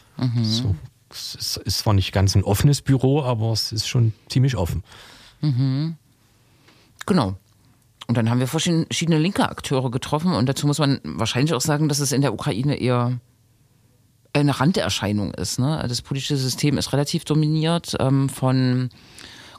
So, 0.43 0.75
es 1.09 1.33
ist, 1.33 1.57
ist 1.57 1.79
zwar 1.79 1.95
nicht 1.95 2.11
ganz 2.11 2.35
ein 2.35 2.43
offenes 2.43 2.83
Büro, 2.83 3.23
aber 3.23 3.51
es 3.53 3.71
ist 3.71 3.87
schon 3.87 4.13
ziemlich 4.29 4.55
offen. 4.55 4.83
Genau. 7.07 7.35
Und 8.07 8.17
dann 8.17 8.29
haben 8.29 8.39
wir 8.39 8.47
verschiedene, 8.47 8.85
verschiedene 8.85 9.17
linke 9.17 9.49
Akteure 9.49 9.89
getroffen 9.89 10.33
und 10.33 10.47
dazu 10.47 10.67
muss 10.67 10.79
man 10.79 10.99
wahrscheinlich 11.03 11.53
auch 11.53 11.61
sagen, 11.61 11.89
dass 11.89 11.99
es 11.99 12.11
in 12.11 12.21
der 12.21 12.33
Ukraine 12.33 12.75
eher 12.75 13.19
eine 14.33 14.59
Randerscheinung 14.59 15.33
ist. 15.33 15.59
Ne? 15.59 15.83
Das 15.87 16.01
politische 16.01 16.37
System 16.37 16.77
ist 16.77 16.93
relativ 16.93 17.25
dominiert 17.25 17.95
ähm, 17.99 18.29
von 18.29 18.89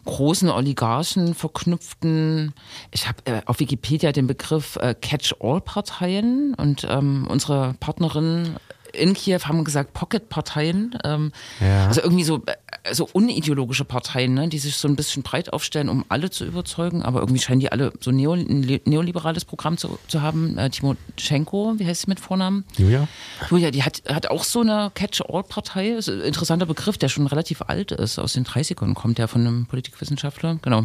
großen 0.05 0.51
Oligarchen 0.51 1.35
verknüpften, 1.35 2.53
ich 2.91 3.09
habe 3.09 3.19
äh, 3.25 3.43
auf 3.47 3.61
Wikipedia 3.61 4.13
den 4.13 4.27
Begriff 4.27 4.77
äh, 4.77 4.95
Catch-all-Parteien 5.01 6.55
und 6.55 6.87
ähm, 6.89 7.27
unsere 7.29 7.75
Partnerinnen 7.81 8.57
in 8.93 9.15
Kiew 9.15 9.41
haben 9.45 9.65
gesagt 9.65 9.95
Pocket-Parteien, 9.95 10.99
ähm, 11.05 11.33
Ja. 11.61 11.87
also 11.87 12.03
irgendwie 12.03 12.25
so, 12.25 12.43
äh, 12.85 12.95
so 12.95 13.09
unideologische 13.13 13.85
Parteien, 13.85 14.35
ne, 14.35 14.49
die 14.49 14.59
sich 14.59 14.77
so 14.77 14.89
ein 14.89 14.97
bisschen 14.97 15.23
breit 15.23 15.53
aufstellen, 15.53 15.89
um 15.89 16.05
alle 16.09 16.31
zu 16.31 16.45
überzeugen, 16.45 17.03
aber 17.03 17.21
irgendwie 17.21 17.41
scheinen 17.41 17.61
die 17.61 17.71
alle 17.73 17.93
so 18.01 18.11
neo, 18.11 18.33
ein 18.33 18.63
le- 18.63 18.81
neoliberales 18.85 19.45
Programm 19.45 19.77
zu, 19.77 19.99
zu 20.09 20.23
haben. 20.23 20.59
Äh, 20.59 20.71
Timoschenko, 20.71 21.75
wie 21.79 21.87
heißt 21.87 22.03
sie 22.03 22.09
mit 22.09 22.21
Vornamen? 22.21 22.65
Julia? 22.77 23.09
Julia, 23.51 23.71
die 23.71 23.83
hat, 23.83 24.03
hat 24.09 24.29
auch 24.31 24.45
so 24.45 24.61
eine 24.61 24.91
Catch-all-Partei. 24.95 25.91
Ist 25.91 26.09
ein 26.09 26.21
interessanter 26.21 26.67
Begriff, 26.67 26.99
der 26.99 27.09
schon 27.09 27.27
relativ 27.27 27.63
alt 27.63 27.93
ist. 27.93 28.19
Aus 28.19 28.33
den 28.35 28.45
30ern 28.45 28.95
kommt 28.95 29.19
der 29.19 29.29
von 29.29 29.41
einem 29.43 29.67
Politikwissenschaftler. 29.67 30.59
Genau. 30.63 30.85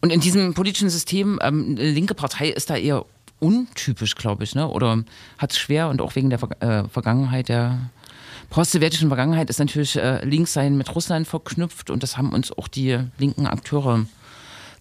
Und 0.00 0.12
in 0.12 0.20
diesem 0.20 0.54
politischen 0.54 0.90
System, 0.90 1.38
ähm, 1.42 1.76
eine 1.78 1.90
linke 1.90 2.14
Partei 2.14 2.48
ist 2.48 2.70
da 2.70 2.76
eher 2.76 3.04
untypisch, 3.40 4.16
glaube 4.16 4.44
ich, 4.44 4.54
ne? 4.54 4.68
Oder 4.68 5.04
hat 5.38 5.52
es 5.52 5.58
schwer 5.58 5.88
und 5.88 6.00
auch 6.00 6.16
wegen 6.16 6.28
der 6.30 6.38
Ver 6.40 6.50
äh, 6.60 6.88
Vergangenheit 6.88 7.48
der 7.48 7.78
post-sowjetischen 8.50 9.08
Vergangenheit 9.08 9.50
ist 9.50 9.58
natürlich 9.58 9.96
äh, 9.96 10.24
Linkssein 10.24 10.76
mit 10.76 10.94
Russland 10.94 11.26
verknüpft 11.26 11.90
und 11.90 12.02
das 12.02 12.16
haben 12.16 12.32
uns 12.32 12.50
auch 12.52 12.68
die 12.68 12.98
linken 13.18 13.46
Akteure 13.46 14.06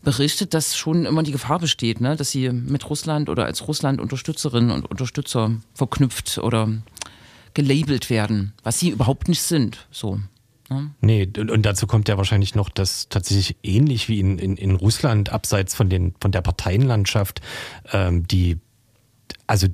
berichtet, 0.03 0.53
dass 0.53 0.77
schon 0.77 1.05
immer 1.05 1.23
die 1.23 1.31
Gefahr 1.31 1.59
besteht, 1.59 1.99
ne, 1.99 2.15
dass 2.15 2.31
sie 2.31 2.49
mit 2.49 2.89
Russland 2.89 3.29
oder 3.29 3.45
als 3.45 3.67
Russland-Unterstützerinnen 3.67 4.71
und 4.71 4.89
Unterstützer 4.89 5.51
verknüpft 5.73 6.37
oder 6.37 6.69
gelabelt 7.53 8.09
werden, 8.09 8.53
was 8.63 8.79
sie 8.79 8.89
überhaupt 8.89 9.27
nicht 9.27 9.41
sind. 9.41 9.87
So. 9.91 10.19
Ne? 10.69 10.91
Nee, 11.01 11.29
und, 11.37 11.49
und 11.49 11.65
dazu 11.65 11.87
kommt 11.87 12.07
ja 12.07 12.17
wahrscheinlich 12.17 12.55
noch, 12.55 12.69
dass 12.69 13.09
tatsächlich 13.09 13.57
ähnlich 13.63 14.09
wie 14.09 14.19
in, 14.19 14.37
in, 14.37 14.57
in 14.57 14.75
Russland, 14.75 15.31
abseits 15.31 15.75
von, 15.75 15.89
den, 15.89 16.13
von 16.21 16.31
der 16.31 16.41
Parteienlandschaft, 16.41 17.41
ähm, 17.91 18.27
die, 18.27 18.59
also 19.47 19.67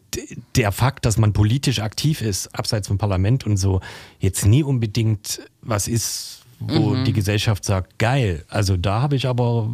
der 0.55 0.71
Fakt, 0.71 1.05
dass 1.05 1.17
man 1.17 1.33
politisch 1.33 1.79
aktiv 1.79 2.21
ist, 2.21 2.47
abseits 2.55 2.87
vom 2.87 2.97
Parlament 2.97 3.45
und 3.45 3.57
so, 3.57 3.81
jetzt 4.19 4.45
nie 4.45 4.63
unbedingt 4.63 5.41
was 5.61 5.87
ist, 5.87 6.39
wo 6.59 6.91
Mhm. 6.91 7.05
die 7.05 7.13
Gesellschaft 7.13 7.65
sagt, 7.65 7.97
geil, 7.99 8.45
also 8.47 8.77
da 8.77 9.01
habe 9.01 9.15
ich 9.15 9.27
aber 9.27 9.69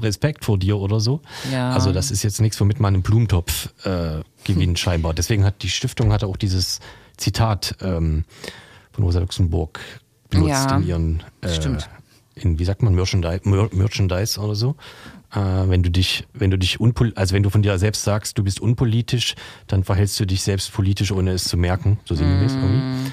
Respekt 0.00 0.44
vor 0.44 0.56
dir 0.56 0.78
oder 0.78 1.00
so. 1.00 1.20
Ja. 1.52 1.72
Also 1.72 1.92
das 1.92 2.10
ist 2.10 2.22
jetzt 2.22 2.40
nichts, 2.40 2.58
womit 2.60 2.80
man 2.80 2.94
einen 2.94 3.02
Blumentopf 3.02 3.68
äh, 3.84 4.22
gewinnt 4.44 4.78
scheinbar. 4.78 5.12
Deswegen 5.12 5.44
hat 5.44 5.62
die 5.62 5.68
Stiftung 5.68 6.12
hatte 6.12 6.26
auch 6.26 6.36
dieses 6.38 6.80
Zitat 7.18 7.76
ähm, 7.82 8.24
von 8.92 9.04
Rosa 9.04 9.18
Luxemburg 9.20 9.80
benutzt 10.30 10.48
Ja, 10.50 10.76
in 10.76 10.86
ihren, 10.86 11.22
äh, 11.42 11.78
in, 12.36 12.58
wie 12.58 12.64
sagt 12.64 12.82
man, 12.82 12.94
Merchandise, 12.94 13.40
Mer 13.44 13.68
Merchandise 13.72 14.40
oder 14.40 14.54
so. 14.54 14.76
Äh, 15.32 15.38
wenn 15.38 15.82
du 15.82 15.90
dich, 15.90 16.24
wenn 16.32 16.50
du 16.50 16.58
dich 16.58 16.80
unpol 16.80 17.12
also 17.14 17.34
wenn 17.34 17.42
du 17.42 17.50
von 17.50 17.62
dir 17.62 17.78
selbst 17.78 18.02
sagst, 18.02 18.36
du 18.38 18.44
bist 18.44 18.60
unpolitisch, 18.60 19.34
dann 19.66 19.84
verhältst 19.84 20.18
du 20.18 20.24
dich 20.26 20.42
selbst 20.42 20.72
politisch, 20.72 21.12
ohne 21.12 21.32
es 21.32 21.44
zu 21.44 21.56
merken. 21.56 21.98
So 22.04 22.14
sinngemäß 22.14 22.54
Mhm. 22.54 22.62
irgendwie. 22.62 23.12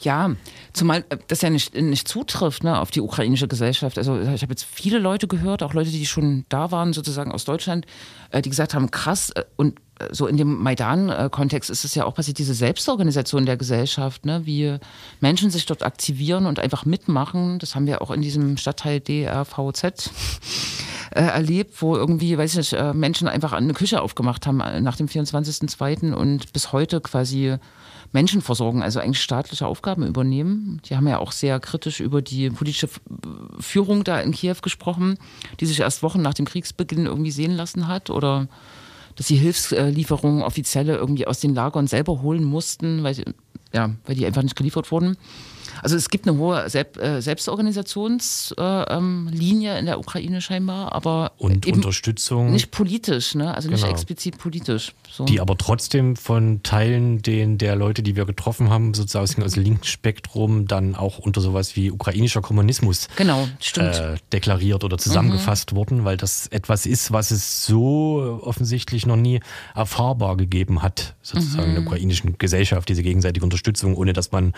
Ja, 0.00 0.30
zumal 0.72 1.04
äh, 1.08 1.16
das 1.26 1.42
ja 1.42 1.50
nicht, 1.50 1.74
nicht 1.74 2.06
zutrifft 2.06 2.62
ne, 2.62 2.78
auf 2.78 2.90
die 2.90 3.00
ukrainische 3.00 3.48
Gesellschaft. 3.48 3.98
Also 3.98 4.20
ich 4.20 4.42
habe 4.42 4.52
jetzt 4.52 4.64
viele 4.64 4.98
Leute 4.98 5.26
gehört, 5.26 5.62
auch 5.62 5.74
Leute, 5.74 5.90
die 5.90 6.06
schon 6.06 6.44
da 6.48 6.70
waren, 6.70 6.92
sozusagen 6.92 7.32
aus 7.32 7.44
Deutschland, 7.44 7.86
äh, 8.30 8.42
die 8.42 8.50
gesagt 8.50 8.74
haben, 8.74 8.90
krass, 8.90 9.32
und 9.56 9.80
so 10.10 10.26
in 10.26 10.36
dem 10.36 10.62
Maidan-Kontext 10.62 11.70
ist 11.70 11.84
es 11.86 11.94
ja 11.94 12.04
auch 12.04 12.14
passiert, 12.14 12.38
diese 12.38 12.52
Selbstorganisation 12.52 13.46
der 13.46 13.56
Gesellschaft, 13.56 14.26
ne, 14.26 14.42
wie 14.44 14.76
Menschen 15.20 15.50
sich 15.50 15.64
dort 15.64 15.82
aktivieren 15.82 16.44
und 16.44 16.58
einfach 16.58 16.84
mitmachen. 16.84 17.58
Das 17.58 17.74
haben 17.74 17.86
wir 17.86 18.02
auch 18.02 18.10
in 18.10 18.20
diesem 18.20 18.58
Stadtteil 18.58 19.00
DRVZ 19.00 20.10
äh, 21.10 21.22
erlebt, 21.22 21.80
wo 21.82 21.96
irgendwie, 21.96 22.36
weiß 22.36 22.52
ich 22.52 22.56
nicht, 22.56 22.72
äh, 22.72 22.92
Menschen 22.92 23.28
einfach 23.28 23.52
eine 23.52 23.72
Küche 23.72 24.02
aufgemacht 24.02 24.46
haben 24.46 24.60
äh, 24.60 24.80
nach 24.80 24.96
dem 24.96 25.06
24.02. 25.06 26.12
und 26.12 26.52
bis 26.52 26.72
heute 26.72 27.00
quasi 27.00 27.56
Menschen 28.12 28.40
versorgen, 28.40 28.82
also 28.82 29.00
eigentlich 29.00 29.22
staatliche 29.22 29.66
Aufgaben 29.66 30.06
übernehmen. 30.06 30.80
Die 30.86 30.96
haben 30.96 31.08
ja 31.08 31.18
auch 31.18 31.32
sehr 31.32 31.60
kritisch 31.60 32.00
über 32.00 32.22
die 32.22 32.50
politische 32.50 32.88
Führung 33.58 34.04
da 34.04 34.20
in 34.20 34.32
Kiew 34.32 34.56
gesprochen, 34.62 35.18
die 35.60 35.66
sich 35.66 35.80
erst 35.80 36.02
Wochen 36.02 36.22
nach 36.22 36.34
dem 36.34 36.46
Kriegsbeginn 36.46 37.06
irgendwie 37.06 37.30
sehen 37.30 37.52
lassen 37.52 37.88
hat 37.88 38.10
oder 38.10 38.48
dass 39.16 39.26
sie 39.26 39.36
Hilfslieferungen 39.36 40.42
offizielle 40.42 40.96
irgendwie 40.96 41.26
aus 41.26 41.40
den 41.40 41.54
Lagern 41.54 41.86
selber 41.86 42.22
holen 42.22 42.44
mussten, 42.44 43.02
weil, 43.02 43.16
ja, 43.72 43.90
weil 44.04 44.14
die 44.14 44.26
einfach 44.26 44.42
nicht 44.42 44.56
geliefert 44.56 44.90
wurden. 44.90 45.16
Also 45.82 45.96
es 45.96 46.08
gibt 46.10 46.28
eine 46.28 46.38
hohe 46.38 46.68
Selb 46.70 46.96
äh, 46.98 47.20
Selbstorganisationslinie 47.20 48.54
äh, 48.58 48.96
ähm, 48.96 49.28
in 49.78 49.86
der 49.86 49.98
Ukraine 49.98 50.40
scheinbar, 50.40 50.92
aber 50.92 51.32
Und 51.38 51.66
Unterstützung. 51.66 52.50
nicht 52.50 52.70
politisch, 52.70 53.34
ne? 53.34 53.54
also 53.54 53.68
nicht 53.68 53.80
Genau. 53.82 53.92
explizit 53.92 54.38
politisch. 54.38 54.92
So. 55.10 55.24
die 55.24 55.40
aber 55.40 55.56
trotzdem 55.56 56.14
von 56.16 56.62
Teilen 56.62 57.22
den, 57.22 57.56
der 57.56 57.74
Leute, 57.76 58.02
die 58.02 58.16
wir 58.16 58.26
getroffen 58.26 58.68
haben, 58.68 58.92
sozusagen 58.92 59.42
aus 59.42 59.52
dem 59.52 59.62
linken 59.62 59.84
Spektrum, 59.84 60.66
dann 60.66 60.94
auch 60.94 61.18
unter 61.18 61.40
sowas 61.40 61.74
wie 61.74 61.90
ukrainischer 61.90 62.42
Kommunismus 62.42 63.08
genau, 63.16 63.48
stimmt. 63.60 63.94
äh, 63.96 64.16
deklariert 64.32 64.84
oder 64.84 64.98
zusammengefasst 64.98 65.74
wurden, 65.74 66.04
weil 66.04 66.18
das 66.18 66.48
etwas 66.48 66.84
ist, 66.84 67.12
was 67.12 67.30
es 67.30 67.64
so 67.64 68.40
offensichtlich 68.42 69.06
noch 69.06 69.16
nie 69.16 69.40
erfahrbar 69.74 70.36
gegeben 70.36 70.82
hat, 70.82 71.14
sozusagen 71.22 71.70
in 71.70 71.74
der 71.76 71.86
ukrainischen 71.86 72.36
Gesellschaft, 72.36 72.88
diese 72.88 73.02
gegenseitige 73.02 73.44
Unterstützung, 73.44 73.96
ohne 73.96 74.12
dass 74.12 74.32
man 74.32 74.52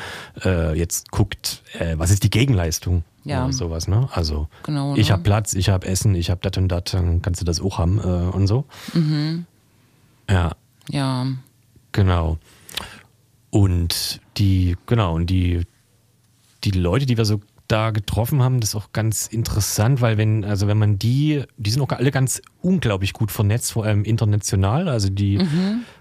äh, 0.45 0.77
jetzt 0.77 0.98
guckt, 1.11 1.63
äh, 1.79 1.95
was 1.99 2.11
ist 2.11 2.23
die 2.25 2.31
Gegenleistung 2.31 3.05
Ja. 3.25 3.45
oder 3.45 3.53
sowas. 3.53 3.89
Ne? 3.89 4.09
Also 4.13 4.49
Genau, 4.65 4.95
ich 4.97 5.09
ne? 5.09 5.13
habe 5.15 5.23
Platz, 5.23 5.55
ich 5.55 5.69
habe 5.69 5.87
Essen, 5.87 6.15
ich 6.15 6.31
habe 6.31 6.41
das 6.49 6.57
und 6.57 6.69
das, 6.69 6.85
dann 6.93 7.23
kannst 7.23 7.41
du 7.41 7.45
das 7.45 7.61
auch 7.61 7.79
haben 7.79 7.99
äh, 7.99 8.03
und 8.03 8.47
so. 8.47 8.65
Mhm. 8.95 9.47
Ja, 10.31 10.53
ja. 10.91 11.27
Genau. 11.93 12.39
Und 13.51 14.21
die, 14.37 14.77
genau, 14.87 15.15
und 15.15 15.31
die, 15.31 15.63
die 16.65 16.71
Leute, 16.71 17.07
die 17.07 17.17
wir 17.17 17.25
so 17.25 17.41
da 17.67 17.91
getroffen 17.91 18.43
haben, 18.43 18.61
das 18.61 18.71
ist 18.71 18.75
auch 18.77 18.93
ganz 18.93 19.27
interessant, 19.27 20.01
weil 20.01 20.17
wenn, 20.17 20.45
also 20.45 20.67
wenn 20.67 20.79
man 20.79 20.99
die, 20.99 21.45
die 21.59 21.71
sind 21.71 21.83
auch 21.83 21.91
alle 21.91 22.11
ganz 22.11 22.41
unglaublich 22.63 23.13
gut 23.13 23.31
vernetzt, 23.31 23.73
vor 23.73 23.85
allem 23.85 24.05
international. 24.05 24.89
Also 24.89 25.11
die 25.11 25.39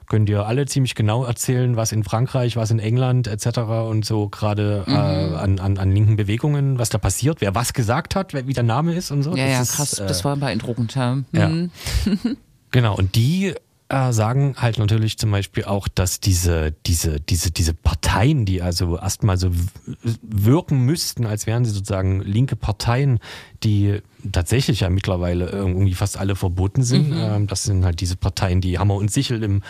können 0.08 0.26
dir 0.26 0.46
alle 0.46 0.66
ziemlich 0.66 0.96
genau 0.96 1.24
erzählen, 1.26 1.76
was 1.76 1.92
in 1.92 2.04
Frankreich, 2.04 2.56
was 2.56 2.72
in 2.72 2.80
England 2.80 3.28
etc. 3.28 3.60
und 3.90 4.06
so 4.06 4.30
gerade 4.30 4.84
äh, 4.88 4.92
an, 4.92 5.60
an, 5.60 5.78
an 5.78 5.92
linken 5.92 6.16
Bewegungen, 6.16 6.80
was 6.80 6.90
da 6.90 6.98
passiert, 6.98 7.42
wer 7.42 7.56
was 7.56 7.74
gesagt 7.74 8.16
hat, 8.16 8.34
wie 8.34 8.54
der 8.54 8.64
Name 8.64 8.94
ist 8.94 9.12
und 9.12 9.24
so. 9.24 9.36
Ja, 9.36 9.46
Das 9.46 9.52
ja, 9.54 9.62
ist, 9.62 9.76
krass. 9.76 10.00
äh, 10.00 10.08
das 10.08 10.24
war 10.26 10.36
beeindruckend. 10.38 10.96
Ja. 10.96 11.18
ja. 11.34 11.50
Mhm. 11.50 11.72
Genau, 12.72 12.98
und 12.98 13.16
die 13.16 13.54
äh, 13.90 14.12
sagen 14.12 14.56
halt 14.58 14.80
natürlich 14.80 15.18
zum 15.18 15.32
Beispiel 15.32 15.64
auch, 15.64 15.88
dass 15.88 16.20
diese, 16.20 16.74
diese, 16.86 17.22
diese, 17.22 17.52
diese 17.52 17.74
Parteien, 17.74 18.46
die 18.46 18.62
also 18.62 18.98
erstmal 18.98 19.38
so 19.38 19.52
wirken 20.22 20.82
müssten, 20.82 21.26
als 21.26 21.48
wären 21.48 21.64
sie 21.64 21.72
sozusagen 21.72 22.22
linke 22.22 22.56
Parteien, 22.56 23.20
die 23.64 24.02
tatsächlich 24.32 24.82
ja 24.82 24.90
mittlerweile 24.90 25.50
irgendwie 25.50 25.94
fast 25.94 26.18
alle 26.18 26.36
verboten 26.36 26.84
sind. 26.84 27.14
Ähm, 27.16 27.48
das 27.48 27.64
sind 27.64 27.86
halt 27.86 28.02
diese 28.02 28.18
Parteien, 28.18 28.60
die 28.60 28.78
Hammer 28.78 28.96
und 28.96 29.12
Sichel 29.12 29.42
im 29.42 29.64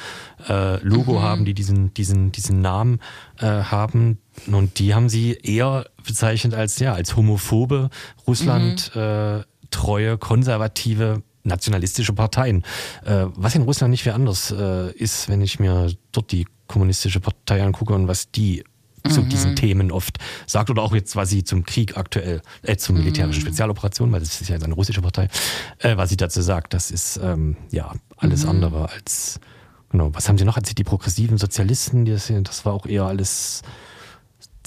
äh, 0.49 0.84
Logo 0.84 1.22
haben, 1.22 1.45
die 1.45 1.53
diesen, 1.53 1.93
diesen, 1.93 2.32
diesen 2.32 2.61
Namen 2.61 2.99
äh, 3.39 3.45
haben. 3.45 4.18
Und 4.47 4.80
die 4.80 4.95
haben 4.95 5.09
sie 5.09 5.34
eher 5.34 5.86
bezeichnet 6.05 6.53
als, 6.53 6.80
ja, 6.80 6.93
als 6.93 7.15
homophobe, 7.15 7.89
Russland 8.26 8.95
äh, 8.95 9.43
treue, 9.70 10.18
konservative 10.18 11.22
nationalistische 11.48 12.14
Parteien. 12.14 12.64
Äh, 13.06 13.26
was 13.36 13.56
in 13.56 13.64
Russland 13.64 13.91
nicht 13.91 14.04
viel 14.04 14.12
anders 14.12 14.52
äh, 14.52 14.91
ist, 14.91 15.30
wenn 15.30 15.41
ich 15.41 15.60
mir 15.60 15.91
dort 16.12 16.32
die 16.32 16.48
kommunistische 16.68 17.20
Partei 17.20 17.64
angucke 17.64 17.93
und 17.93 18.08
was 18.08 18.32
die 18.32 18.64
zu 19.10 19.22
diesen 19.22 19.56
Themen 19.56 19.91
oft 19.91 20.18
sagt 20.48 20.70
oder 20.70 20.82
auch 20.82 20.93
jetzt, 20.93 21.16
was 21.16 21.30
sie 21.30 21.43
zum 21.43 21.64
Krieg 21.64 21.98
aktuell, 21.98 22.41
äh, 22.64 22.76
zum 22.76 22.98
militärischen 22.98 23.41
Spezialoperation, 23.41 24.12
weil 24.12 24.20
das 24.20 24.41
ist 24.41 24.50
ja 24.50 24.56
jetzt 24.56 24.66
eine 24.66 24.74
russische 24.74 25.02
Partei, 25.02 25.30
äh, 25.80 25.95
was 25.95 26.10
sie 26.10 26.18
dazu 26.18 26.41
sagt, 26.41 26.74
das 26.74 26.91
ist 26.91 27.18
ähm, 27.24 27.56
ja 27.72 27.93
alles 28.18 28.45
andere 28.45 28.89
als, 28.89 29.39
genau, 29.89 30.14
was 30.14 30.28
haben 30.28 30.38
sie 30.38 30.43
noch? 30.43 30.58
Erzählt, 30.58 30.78
die 30.78 30.84
progressiven 30.84 31.38
Sozialisten, 31.38 32.06
das, 32.06 32.32
das 32.43 32.66
war 32.66 32.74
auch 32.74 32.86
eher 32.86 33.04
alles 33.04 33.62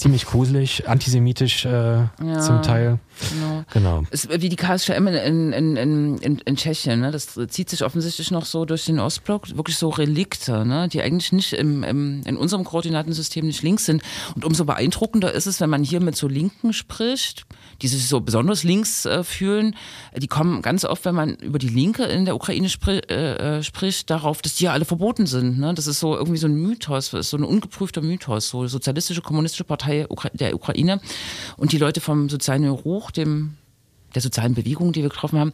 ziemlich 0.01 0.25
gruselig, 0.25 0.89
antisemitisch 0.89 1.63
äh, 1.65 2.07
zum 2.17 2.63
Teil. 2.63 2.97
Genau. 3.29 3.63
Genau. 3.71 4.03
Es 4.09 4.27
wie 4.29 4.49
die 4.49 4.55
KSCM 4.55 5.07
in, 5.07 5.53
in, 5.53 5.77
in, 5.77 6.17
in, 6.17 6.39
in 6.39 6.55
Tschechien, 6.55 7.01
ne? 7.01 7.11
das 7.11 7.39
zieht 7.49 7.69
sich 7.69 7.83
offensichtlich 7.83 8.31
noch 8.31 8.45
so 8.45 8.65
durch 8.65 8.85
den 8.85 8.99
Ostblock, 8.99 9.55
wirklich 9.55 9.77
so 9.77 9.89
Relikte, 9.89 10.65
ne? 10.65 10.87
die 10.87 11.03
eigentlich 11.03 11.31
nicht 11.31 11.53
im, 11.53 11.83
im, 11.83 12.23
in 12.25 12.35
unserem 12.35 12.63
Koordinatensystem 12.63 13.45
nicht 13.45 13.61
links 13.61 13.85
sind. 13.85 14.01
Und 14.33 14.43
umso 14.43 14.65
beeindruckender 14.65 15.31
ist 15.33 15.45
es, 15.45 15.61
wenn 15.61 15.69
man 15.69 15.83
hier 15.83 15.99
mit 15.99 16.15
so 16.15 16.27
Linken 16.27 16.73
spricht, 16.73 17.45
die 17.81 17.87
sich 17.87 18.07
so 18.07 18.21
besonders 18.21 18.63
links 18.63 19.05
äh, 19.05 19.23
fühlen, 19.23 19.75
die 20.15 20.27
kommen 20.27 20.61
ganz 20.61 20.85
oft, 20.85 21.05
wenn 21.05 21.15
man 21.15 21.35
über 21.35 21.59
die 21.59 21.69
Linke 21.69 22.03
in 22.03 22.25
der 22.25 22.35
Ukraine 22.35 22.69
spri 22.69 22.99
äh, 23.09 23.57
äh, 23.57 23.63
spricht, 23.63 24.09
darauf, 24.09 24.41
dass 24.41 24.55
die 24.55 24.65
ja 24.65 24.73
alle 24.73 24.85
verboten 24.85 25.25
sind. 25.25 25.59
Ne? 25.59 25.73
Das 25.73 25.87
ist 25.87 25.99
so 25.99 26.15
irgendwie 26.15 26.37
so 26.37 26.47
ein 26.47 26.55
Mythos, 26.55 27.09
so 27.09 27.37
ein 27.37 27.43
ungeprüfter 27.43 28.01
Mythos, 28.01 28.49
so 28.49 28.67
sozialistische, 28.67 29.21
kommunistische 29.21 29.63
Partei 29.63 30.07
der 30.33 30.55
Ukraine. 30.55 31.01
Und 31.57 31.71
die 31.71 31.77
Leute 31.77 32.01
vom 32.01 32.29
sozialen 32.29 32.69
Hoch, 32.69 33.11
dem 33.11 33.57
der 34.13 34.21
sozialen 34.21 34.53
Bewegung, 34.53 34.93
die 34.93 35.01
wir 35.01 35.09
getroffen 35.09 35.39
haben, 35.39 35.51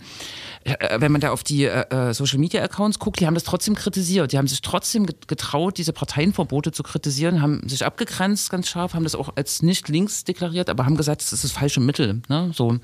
äh, 0.63 0.99
wenn 0.99 1.11
man 1.11 1.21
da 1.21 1.31
auf 1.31 1.43
die 1.43 1.65
äh, 1.65 2.13
Social 2.13 2.39
Media 2.39 2.61
Accounts 2.63 2.99
guckt, 2.99 3.19
die 3.19 3.27
haben 3.27 3.33
das 3.33 3.43
trotzdem 3.43 3.75
kritisiert. 3.75 4.31
Die 4.31 4.37
haben 4.37 4.47
sich 4.47 4.61
trotzdem 4.61 5.05
getraut, 5.05 5.77
diese 5.77 5.93
Parteienverbote 5.93 6.71
zu 6.71 6.83
kritisieren, 6.83 7.41
haben 7.41 7.67
sich 7.67 7.85
abgegrenzt 7.85 8.49
ganz 8.49 8.67
scharf, 8.67 8.93
haben 8.93 9.03
das 9.03 9.15
auch 9.15 9.35
als 9.35 9.61
nicht 9.61 9.89
links 9.89 10.23
deklariert, 10.23 10.69
aber 10.69 10.85
haben 10.85 10.97
gesagt, 10.97 11.21
das 11.21 11.33
ist 11.33 11.43
das 11.43 11.51
falsche 11.51 11.79
Mittel, 11.79 12.21
ne? 12.27 12.51
so 12.53 12.77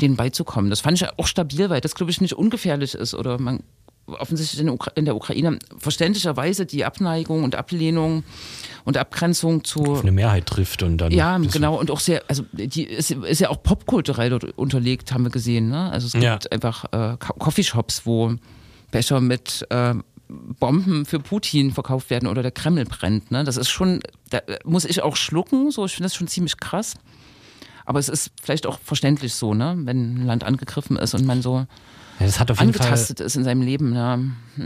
denen 0.00 0.16
beizukommen. 0.16 0.70
Das 0.70 0.80
fand 0.80 1.00
ich 1.00 1.08
auch 1.18 1.26
stabil, 1.26 1.70
weil 1.70 1.80
das, 1.80 1.94
glaube 1.94 2.10
ich, 2.10 2.20
nicht 2.20 2.34
ungefährlich 2.34 2.94
ist 2.94 3.14
oder 3.14 3.38
man 3.38 3.62
offensichtlich 4.06 4.60
in, 4.60 4.76
in 4.94 5.04
der 5.04 5.16
Ukraine 5.16 5.58
verständlicherweise 5.78 6.66
die 6.66 6.84
Abneigung 6.84 7.42
und 7.44 7.54
Ablehnung 7.54 8.22
und 8.84 8.96
Abgrenzung 8.96 9.64
zu 9.64 10.00
eine 10.00 10.12
Mehrheit 10.12 10.46
trifft 10.46 10.82
und 10.82 10.98
dann. 10.98 11.12
ja, 11.12 11.38
genau. 11.38 11.78
Und 11.78 11.90
auch 11.90 12.00
sehr, 12.00 12.22
also 12.28 12.44
die 12.52 12.84
ist, 12.84 13.10
ist 13.10 13.40
ja 13.40 13.50
auch 13.50 13.62
popkulturell 13.62 14.30
dort 14.30 14.44
unterlegt, 14.56 15.12
haben 15.12 15.24
wir 15.24 15.30
gesehen. 15.30 15.68
Ne? 15.70 15.90
Also 15.90 16.06
es 16.06 16.12
gibt 16.12 16.24
Ja. 16.24 16.38
einfach 16.50 16.84
äh, 16.92 17.16
Co- 17.18 17.34
Coffeeshops, 17.34 18.06
wo 18.06 18.34
Becher 18.92 19.20
mit 19.20 19.66
äh, 19.70 19.94
Bomben 20.28 21.04
für 21.06 21.18
Putin 21.20 21.72
verkauft 21.72 22.10
werden 22.10 22.28
oder 22.28 22.42
der 22.42 22.52
Kreml 22.52 22.84
brennt. 22.84 23.30
Ne? 23.30 23.44
Das 23.44 23.56
ist 23.56 23.68
schon, 23.68 24.00
da 24.30 24.40
muss 24.64 24.84
ich 24.84 25.02
auch 25.02 25.16
schlucken. 25.16 25.70
So, 25.70 25.84
ich 25.84 25.94
finde 25.94 26.04
das 26.06 26.14
schon 26.14 26.28
ziemlich 26.28 26.56
krass. 26.58 26.94
Aber 27.84 27.98
es 28.00 28.08
ist 28.08 28.30
vielleicht 28.42 28.66
auch 28.66 28.78
verständlich 28.82 29.34
so, 29.34 29.54
ne? 29.54 29.74
wenn 29.84 30.14
ein 30.22 30.26
Land 30.26 30.42
angegriffen 30.44 30.96
ist 30.96 31.14
und 31.14 31.24
man 31.24 31.42
so 31.42 31.66
Ja, 32.18 32.26
das 32.26 32.40
hat 32.40 32.50
auf 32.50 32.60
jeden 32.60 32.72
Fall. 32.72 32.86
angetastet 32.86 33.20
ist 33.20 33.36
in 33.36 33.44
seinem 33.44 33.62
Leben. 33.62 33.94
Ja. 33.94 34.18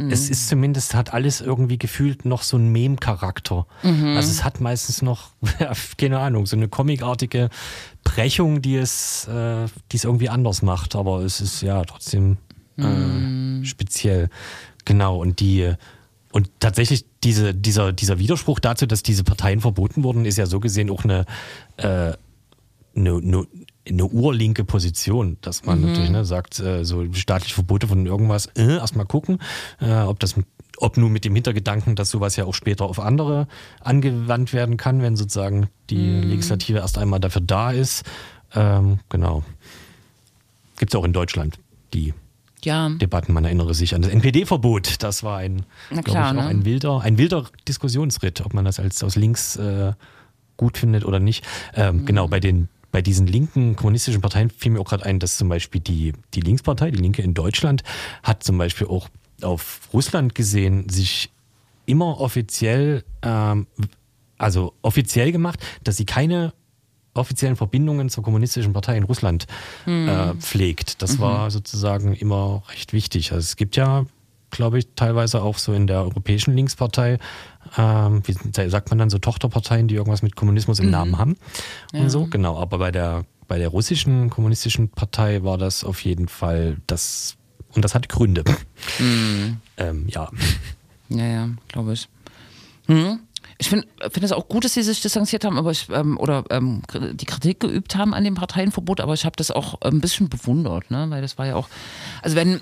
Es 0.09 0.31
ist 0.31 0.49
zumindest, 0.49 0.95
hat 0.95 1.13
alles 1.13 1.41
irgendwie 1.41 1.79
gefühlt 1.79 2.25
noch 2.25 2.43
so 2.43 2.57
einen 2.57 2.71
Mem-Charakter. 2.71 3.67
Mhm. 3.83 4.17
Also 4.17 4.31
es 4.31 4.45
hat 4.45 4.61
meistens 4.61 5.03
noch, 5.03 5.31
keine 5.99 6.21
Ahnung, 6.21 6.47
so 6.47 6.57
eine 6.57 6.69
comicartige 6.69 7.51
Brechung, 8.05 8.63
die 8.63 8.77
es, 8.77 9.27
äh, 9.27 9.67
die 9.91 9.97
es 9.97 10.05
irgendwie 10.05 10.29
anders 10.29 10.63
macht. 10.63 10.95
Aber 10.95 11.21
es 11.25 11.41
ist 11.41 11.63
ja 11.63 11.85
trotzdem 11.85 12.39
Mhm. 12.77 13.63
äh, 13.63 13.67
speziell. 13.67 14.29
Genau. 14.85 15.19
Und 15.19 15.41
die, 15.41 15.73
und 16.33 16.51
tatsächlich 16.61 17.05
diese, 17.25 17.55
dieser, 17.55 17.93
dieser 17.93 18.19
Widerspruch 18.19 18.61
dazu, 18.61 18.87
dass 18.87 19.03
diese 19.03 19.25
Parteien 19.25 19.61
verboten 19.61 20.03
wurden, 20.03 20.25
ist 20.25 20.39
ja 20.39 20.47
so 20.47 20.61
gesehen 20.61 20.91
auch 20.91 21.05
eine, 21.05 21.27
äh, 21.77 22.13
eine, 22.97 23.17
eine 23.17 23.47
eine 23.89 24.05
urlinke 24.07 24.64
Position, 24.64 25.39
dass 25.41 25.64
man 25.64 25.81
natürlich 25.81 26.11
ne, 26.11 26.24
sagt, 26.24 26.61
äh, 26.61 26.85
so 26.85 27.12
staatliche 27.12 27.55
Verbote 27.55 27.89
von 27.89 28.05
irgendwas, 28.07 28.47
äh, 28.57 28.76
erstmal 28.76 29.07
gucken, 29.07 29.39
äh, 29.81 29.93
ob 30.03 30.20
das 30.20 30.35
ob 30.76 30.97
nun 30.97 31.12
mit 31.12 31.24
dem 31.26 31.35
Hintergedanken, 31.35 31.95
dass 31.95 32.11
sowas 32.11 32.37
ja 32.37 32.45
auch 32.47 32.55
später 32.55 32.87
auf 32.87 33.01
andere 33.01 33.47
angewandt 33.81 34.53
werden 34.55 34.78
kann, 34.78 35.03
wenn 35.03 35.14
sozusagen 35.14 35.68
die 35.91 36.20
Legislative 36.20 36.78
erst 36.78 36.97
einmal 36.97 37.20
dafür 37.20 37.43
da 37.43 37.70
ist. 37.70 38.05
Ähm, 38.55 38.99
genau. 39.11 39.43
Gibt 40.78 40.95
es 40.95 40.99
auch 40.99 41.05
in 41.05 41.12
Deutschland 41.12 41.59
die 41.93 42.14
Ja, 42.64 42.89
Debatten. 42.89 43.35
Man 43.35 43.45
erinnere 43.45 43.74
sich 43.74 43.95
an 43.95 44.01
das 44.01 44.11
NPD-Verbot. 44.11 45.03
Das 45.03 45.22
war 45.22 45.39
ein, 45.39 45.66
klar, 46.03 46.33
ich, 46.33 46.39
auch 46.39 46.45
ne? 46.45 46.49
ein 46.49 46.64
wilder, 46.64 47.01
ein 47.03 47.18
wilder 47.18 47.45
Diskussionsritt, 47.68 48.41
ob 48.41 48.55
man 48.55 48.64
das 48.64 48.81
als 48.81 49.05
aus 49.05 49.16
links 49.16 49.57
äh, 49.57 49.93
gut 50.57 50.78
findet 50.78 51.05
oder 51.05 51.20
nicht. 51.20 51.45
Ähm, 51.74 51.99
Mhm. 51.99 52.07
Genau, 52.07 52.28
bei 52.28 52.41
den 52.41 52.68
bei 52.93 53.03
diesen 53.03 53.26
linken 53.26 53.76
kommunistischen 53.76 54.20
Parteien 54.20 54.51
fiel 54.51 54.72
mir 54.72 54.80
auch 54.80 54.88
gerade 54.88 55.05
ein, 55.05 55.18
dass 55.18 55.36
zum 55.36 55.49
Beispiel 55.49 55.80
die, 55.80 56.12
die 56.34 56.41
Linkspartei, 56.41 56.91
die 56.91 56.99
Linke 56.99 57.22
in 57.22 57.34
Deutschland, 57.34 57.82
hat 58.22 58.43
zum 58.43 58.59
Beispiel 58.59 58.86
auch 58.86 59.09
auf 59.43 59.88
Russland 59.93 60.34
gesehen, 60.34 60.88
sich 60.88 61.30
immer 61.86 62.20
offiziell, 62.20 63.05
ähm, 63.22 63.66
also 64.38 64.74
offiziell 64.82 65.32
gemacht, 65.32 65.61
dass 65.84 65.97
sie 65.97 66.05
keine 66.05 66.53
offiziellen 67.14 67.57
Verbindungen 67.57 68.09
zur 68.09 68.22
kommunistischen 68.22 68.72
Partei 68.72 68.97
in 68.97 69.03
Russland 69.03 69.47
äh, 69.86 70.34
pflegt. 70.34 71.03
Das 71.03 71.18
war 71.18 71.51
sozusagen 71.51 72.14
immer 72.14 72.62
recht 72.70 72.93
wichtig. 72.93 73.32
Also 73.32 73.41
es 73.41 73.57
gibt 73.57 73.76
ja, 73.76 74.07
glaube 74.51 74.78
ich, 74.78 74.88
teilweise 74.95 75.43
auch 75.43 75.59
so 75.59 75.72
in 75.72 75.86
der 75.88 76.03
europäischen 76.03 76.55
Linkspartei, 76.55 77.18
ähm, 77.77 78.23
wie 78.25 78.68
sagt 78.68 78.91
man 78.91 78.99
dann 78.99 79.11
so 79.11 79.18
Tochterparteien, 79.18 79.89
die 79.89 79.95
irgendwas 79.95 80.23
mit 80.23 80.37
Kommunismus 80.37 80.79
im 80.79 80.91
Namen 80.91 81.18
haben 81.18 81.37
und 81.93 82.11
so. 82.11 82.27
Genau, 82.27 82.59
aber 82.59 82.79
bei 82.79 82.91
der 82.91 83.25
bei 83.49 83.59
der 83.59 83.68
russischen 83.68 84.31
kommunistischen 84.31 84.91
Partei 84.91 85.43
war 85.43 85.59
das 85.59 85.83
auf 85.83 86.05
jeden 86.05 86.29
Fall 86.29 86.77
das 86.87 87.37
und 87.75 87.85
das 87.85 87.95
hat 87.95 88.09
Gründe. 88.09 88.45
Ähm, 89.77 90.07
ja. 90.09 90.31
ja, 91.09 91.25
ja, 91.27 91.49
glaube 91.68 91.95
ich. 91.95 92.09
Hm? 92.87 93.21
Ich 93.59 93.68
finde 93.68 93.86
find 94.11 94.24
es 94.24 94.32
auch 94.32 94.49
gut, 94.49 94.64
dass 94.64 94.72
sie 94.74 94.82
sich 94.82 95.03
distanziert 95.03 95.45
haben, 95.45 95.59
aber 95.59 95.70
ich, 95.70 95.88
ähm, 95.91 96.18
oder 96.18 96.45
ähm, 96.51 96.82
die 97.12 97.26
Kritik 97.26 97.61
geübt 97.61 97.95
haben 97.95 98.14
an 98.14 98.24
dem 98.24 98.34
Parteienverbot, 98.34 99.01
aber 99.01 99.12
ich 99.12 99.26
habe 99.26 99.36
das 99.36 99.51
auch 99.51 99.80
ein 99.82 100.01
bisschen 100.01 100.30
bewundert, 100.30 100.91
ne? 100.91 101.07
weil 101.11 101.20
das 101.20 101.36
war 101.36 101.47
ja 101.47 101.57
auch, 101.57 101.68
also 102.22 102.36
wenn, 102.36 102.61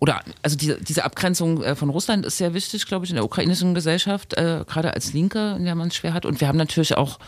oder 0.00 0.20
also 0.42 0.56
diese, 0.56 0.80
diese 0.80 1.04
Abgrenzung 1.04 1.62
äh, 1.62 1.74
von 1.74 1.88
Russland 1.88 2.24
ist 2.24 2.38
sehr 2.38 2.54
wichtig, 2.54 2.86
glaube 2.86 3.04
ich, 3.04 3.10
in 3.10 3.16
der 3.16 3.24
ukrainischen 3.24 3.74
Gesellschaft, 3.74 4.34
äh, 4.34 4.64
gerade 4.66 4.94
als 4.94 5.12
Linke, 5.12 5.54
in 5.56 5.64
der 5.64 5.74
man 5.74 5.88
es 5.88 5.96
schwer 5.96 6.14
hat. 6.14 6.24
Und 6.24 6.40
wir 6.40 6.48
haben 6.48 6.58
natürlich 6.58 6.96
auch 6.96 7.18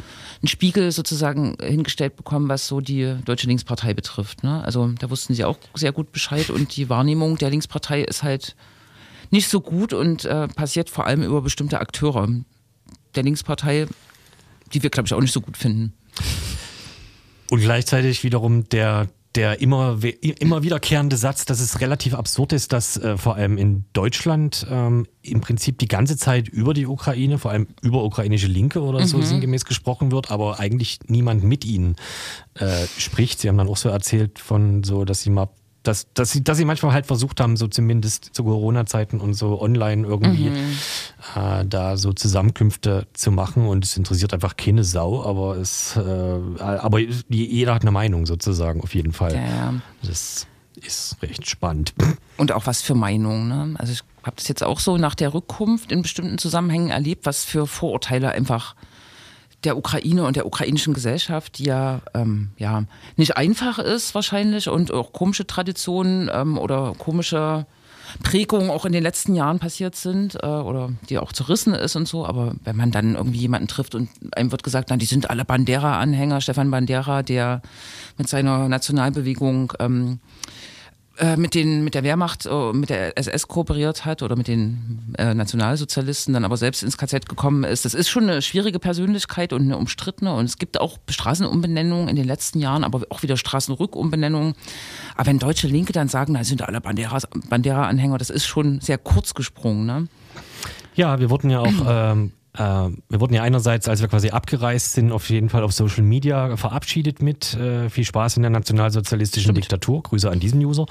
einen 0.40 0.48
Spiegel 0.48 0.92
sozusagen 0.92 1.56
hingestellt 1.60 2.16
bekommen, 2.16 2.48
was 2.48 2.68
so 2.68 2.80
die 2.80 3.16
Deutsche 3.24 3.46
Linkspartei 3.46 3.94
betrifft. 3.94 4.44
Ne? 4.44 4.62
Also 4.64 4.88
da 4.98 5.10
wussten 5.10 5.34
sie 5.34 5.44
auch 5.44 5.58
sehr 5.74 5.92
gut 5.92 6.12
Bescheid 6.12 6.50
und 6.50 6.76
die 6.76 6.88
Wahrnehmung 6.88 7.38
der 7.38 7.50
Linkspartei 7.50 8.02
ist 8.02 8.22
halt 8.22 8.54
nicht 9.30 9.48
so 9.48 9.60
gut 9.60 9.92
und 9.92 10.24
äh, 10.24 10.48
passiert 10.48 10.90
vor 10.90 11.06
allem 11.06 11.22
über 11.22 11.42
bestimmte 11.42 11.80
Akteure 11.80 12.28
der 13.14 13.22
Linkspartei, 13.22 13.86
die 14.72 14.82
wir, 14.82 14.90
glaube 14.90 15.06
ich, 15.06 15.14
auch 15.14 15.20
nicht 15.20 15.32
so 15.32 15.40
gut 15.40 15.56
finden. 15.56 15.92
Und 17.50 17.60
gleichzeitig 17.60 18.22
wiederum 18.22 18.68
der, 18.68 19.08
der 19.34 19.60
immer, 19.60 19.98
immer 20.22 20.62
wiederkehrende 20.62 21.16
Satz, 21.16 21.44
dass 21.44 21.60
es 21.60 21.80
relativ 21.80 22.14
absurd 22.14 22.52
ist, 22.52 22.72
dass 22.72 22.96
äh, 22.96 23.16
vor 23.16 23.34
allem 23.34 23.58
in 23.58 23.84
Deutschland 23.92 24.66
ähm, 24.70 25.06
im 25.22 25.40
Prinzip 25.40 25.78
die 25.78 25.88
ganze 25.88 26.16
Zeit 26.16 26.48
über 26.48 26.74
die 26.74 26.86
Ukraine, 26.86 27.38
vor 27.38 27.50
allem 27.50 27.66
über 27.82 28.04
ukrainische 28.04 28.46
Linke 28.46 28.82
oder 28.82 29.04
so 29.06 29.20
sinngemäß 29.20 29.64
gesprochen 29.64 30.12
wird, 30.12 30.30
aber 30.30 30.60
eigentlich 30.60 31.00
niemand 31.08 31.42
mit 31.42 31.64
ihnen 31.64 31.96
äh, 32.54 32.86
spricht. 32.98 33.40
Sie 33.40 33.48
haben 33.48 33.58
dann 33.58 33.68
auch 33.68 33.76
so 33.76 33.88
erzählt 33.88 34.38
von 34.38 34.84
so, 34.84 35.04
dass 35.04 35.22
sie 35.22 35.30
mal 35.30 35.48
dass, 35.82 36.06
dass, 36.14 36.32
sie, 36.32 36.44
dass 36.44 36.58
sie 36.58 36.64
manchmal 36.64 36.92
halt 36.92 37.06
versucht 37.06 37.40
haben, 37.40 37.56
so 37.56 37.66
zumindest 37.66 38.34
zu 38.34 38.44
Corona-Zeiten 38.44 39.20
und 39.20 39.34
so 39.34 39.60
online 39.60 40.06
irgendwie 40.06 40.48
äh, 41.36 41.64
da 41.64 41.96
so 41.96 42.12
Zusammenkünfte 42.12 43.06
zu 43.14 43.30
machen 43.30 43.66
und 43.66 43.84
es 43.84 43.96
interessiert 43.96 44.34
einfach 44.34 44.56
keine 44.56 44.84
Sau, 44.84 45.24
aber 45.24 45.56
es 45.56 45.96
äh, 45.96 46.60
aber 46.60 46.98
jeder 46.98 47.74
hat 47.74 47.82
eine 47.82 47.92
Meinung 47.92 48.26
sozusagen 48.26 48.82
auf 48.82 48.94
jeden 48.94 49.12
Fall. 49.12 49.34
Ja, 49.34 49.40
ja. 49.44 49.74
Das 50.02 50.46
ist 50.76 51.16
recht 51.22 51.48
spannend. 51.48 51.94
Und 52.36 52.52
auch 52.52 52.66
was 52.66 52.82
für 52.82 52.94
Meinungen. 52.94 53.48
Ne? 53.48 53.74
Also 53.78 53.92
ich 53.92 54.02
habe 54.22 54.36
das 54.36 54.48
jetzt 54.48 54.62
auch 54.62 54.80
so 54.80 54.96
nach 54.96 55.14
der 55.14 55.34
Rückkunft 55.34 55.92
in 55.92 56.02
bestimmten 56.02 56.38
Zusammenhängen 56.38 56.90
erlebt, 56.90 57.26
was 57.26 57.44
für 57.44 57.66
Vorurteile 57.66 58.30
einfach 58.30 58.74
der 59.64 59.76
Ukraine 59.76 60.24
und 60.24 60.36
der 60.36 60.46
ukrainischen 60.46 60.94
Gesellschaft, 60.94 61.58
die 61.58 61.64
ja, 61.64 62.00
ähm, 62.14 62.50
ja 62.56 62.84
nicht 63.16 63.36
einfach 63.36 63.78
ist 63.78 64.14
wahrscheinlich 64.14 64.68
und 64.68 64.92
auch 64.92 65.12
komische 65.12 65.46
Traditionen 65.46 66.30
ähm, 66.32 66.58
oder 66.58 66.94
komische 66.96 67.66
Prägungen 68.22 68.70
auch 68.70 68.84
in 68.84 68.92
den 68.92 69.02
letzten 69.02 69.34
Jahren 69.34 69.58
passiert 69.58 69.94
sind 69.94 70.36
äh, 70.42 70.46
oder 70.46 70.90
die 71.08 71.18
auch 71.18 71.32
zerrissen 71.32 71.74
ist 71.74 71.96
und 71.96 72.08
so. 72.08 72.26
Aber 72.26 72.54
wenn 72.64 72.76
man 72.76 72.90
dann 72.90 73.14
irgendwie 73.14 73.38
jemanden 73.38 73.68
trifft 73.68 73.94
und 73.94 74.08
einem 74.32 74.50
wird 74.50 74.62
gesagt, 74.62 74.88
na, 74.90 74.96
die 74.96 75.06
sind 75.06 75.30
alle 75.30 75.44
Bandera-Anhänger, 75.44 76.40
Stefan 76.40 76.70
Bandera, 76.70 77.22
der 77.22 77.62
mit 78.18 78.28
seiner 78.28 78.68
Nationalbewegung 78.68 79.72
ähm, 79.78 80.18
äh, 81.20 81.36
mit, 81.36 81.54
den, 81.54 81.84
mit 81.84 81.94
der 81.94 82.02
Wehrmacht, 82.02 82.46
äh, 82.46 82.72
mit 82.72 82.88
der 82.88 83.18
SS 83.18 83.46
kooperiert 83.46 84.06
hat 84.06 84.22
oder 84.22 84.36
mit 84.36 84.48
den 84.48 85.14
äh, 85.18 85.34
Nationalsozialisten, 85.34 86.32
dann 86.32 86.46
aber 86.46 86.56
selbst 86.56 86.82
ins 86.82 86.96
KZ 86.96 87.28
gekommen 87.28 87.64
ist. 87.64 87.84
Das 87.84 87.92
ist 87.92 88.08
schon 88.08 88.22
eine 88.24 88.40
schwierige 88.40 88.78
Persönlichkeit 88.78 89.52
und 89.52 89.62
eine 89.62 89.76
umstrittene. 89.76 90.34
Und 90.34 90.46
es 90.46 90.56
gibt 90.56 90.80
auch 90.80 90.96
Straßenumbenennungen 91.10 92.08
in 92.08 92.16
den 92.16 92.24
letzten 92.26 92.58
Jahren, 92.58 92.84
aber 92.84 93.02
auch 93.10 93.22
wieder 93.22 93.36
Straßenrückumbenennungen. 93.36 94.54
Aber 95.14 95.26
wenn 95.26 95.38
deutsche 95.38 95.68
Linke 95.68 95.92
dann 95.92 96.08
sagen, 96.08 96.32
da 96.32 96.42
sind 96.42 96.62
alle 96.62 96.78
Banderas- 96.78 97.28
Bandera-Anhänger, 97.48 98.16
das 98.16 98.30
ist 98.30 98.46
schon 98.46 98.80
sehr 98.80 98.96
kurz 98.96 99.34
gesprungen. 99.34 99.84
Ne? 99.84 100.08
Ja, 100.94 101.20
wir 101.20 101.28
wurden 101.28 101.50
ja 101.50 101.60
auch, 101.60 101.66
ähm, 101.86 102.32
äh, 102.32 102.39
wir 102.60 103.20
wurden 103.20 103.34
ja 103.34 103.42
einerseits, 103.42 103.88
als 103.88 104.00
wir 104.00 104.08
quasi 104.08 104.30
abgereist 104.30 104.92
sind, 104.92 105.12
auf 105.12 105.30
jeden 105.30 105.48
Fall 105.48 105.62
auf 105.62 105.72
Social 105.72 106.02
Media 106.02 106.56
verabschiedet 106.56 107.22
mit 107.22 107.54
äh, 107.54 107.88
viel 107.88 108.04
Spaß 108.04 108.36
in 108.36 108.42
der 108.42 108.50
nationalsozialistischen 108.50 109.54
Diktatur. 109.54 110.02
Grüße 110.02 110.30
an 110.30 110.40
diesen 110.40 110.64
User. 110.64 110.86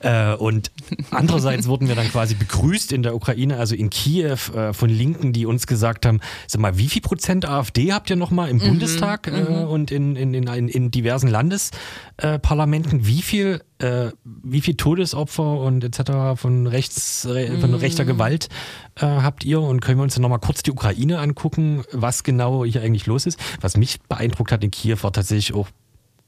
Äh, 0.00 0.34
und 0.34 0.72
andererseits 1.10 1.68
wurden 1.68 1.88
wir 1.88 1.94
dann 1.94 2.08
quasi 2.08 2.34
begrüßt 2.34 2.92
in 2.92 3.02
der 3.02 3.14
Ukraine, 3.14 3.58
also 3.58 3.74
in 3.74 3.90
Kiew, 3.90 4.38
äh, 4.54 4.72
von 4.72 4.90
Linken, 4.90 5.32
die 5.32 5.46
uns 5.46 5.66
gesagt 5.66 6.06
haben, 6.06 6.20
sag 6.46 6.60
mal, 6.60 6.78
wie 6.78 6.88
viel 6.88 7.02
Prozent 7.02 7.48
AfD 7.48 7.92
habt 7.92 8.10
ihr 8.10 8.16
nochmal 8.16 8.48
im 8.48 8.58
Bundestag 8.58 9.28
äh, 9.28 9.64
und 9.64 9.90
in, 9.90 10.16
in, 10.16 10.34
in, 10.34 10.46
in, 10.46 10.68
in 10.68 10.90
diversen 10.90 11.28
Landesparlamenten? 11.28 13.06
wie 13.06 13.22
viel 13.22 13.62
äh, 13.82 14.12
wie 14.24 14.60
viel 14.60 14.74
Todesopfer 14.74 15.60
und 15.60 15.84
etc. 15.84 16.40
von 16.40 16.66
rechts 16.66 17.26
re, 17.28 17.58
von 17.60 17.74
rechter 17.74 18.04
Gewalt 18.04 18.48
äh, 18.96 19.06
habt 19.06 19.44
ihr 19.44 19.60
und 19.60 19.80
können 19.80 19.98
wir 19.98 20.04
uns 20.04 20.14
dann 20.14 20.22
nochmal 20.22 20.38
kurz 20.38 20.62
die 20.62 20.70
Ukraine 20.70 21.18
angucken, 21.18 21.82
was 21.92 22.22
genau 22.22 22.64
hier 22.64 22.82
eigentlich 22.82 23.06
los 23.06 23.26
ist. 23.26 23.38
Was 23.60 23.76
mich 23.76 24.00
beeindruckt 24.02 24.52
hat 24.52 24.64
in 24.64 24.70
Kiew 24.70 24.98
war 25.02 25.12
tatsächlich 25.12 25.54
auch 25.54 25.68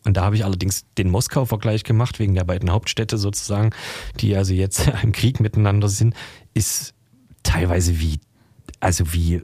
und 0.06 0.18
da 0.18 0.22
habe 0.22 0.36
ich 0.36 0.44
allerdings 0.44 0.84
den 0.98 1.08
Moskau-Vergleich 1.10 1.82
gemacht, 1.82 2.18
wegen 2.18 2.34
der 2.34 2.44
beiden 2.44 2.70
Hauptstädte 2.70 3.16
sozusagen, 3.16 3.70
die 4.20 4.36
also 4.36 4.52
jetzt 4.52 4.90
im 5.02 5.12
Krieg 5.12 5.40
miteinander 5.40 5.88
sind, 5.88 6.14
ist 6.52 6.92
teilweise 7.42 7.98
wie, 8.00 8.20
also 8.80 9.14
wie, 9.14 9.40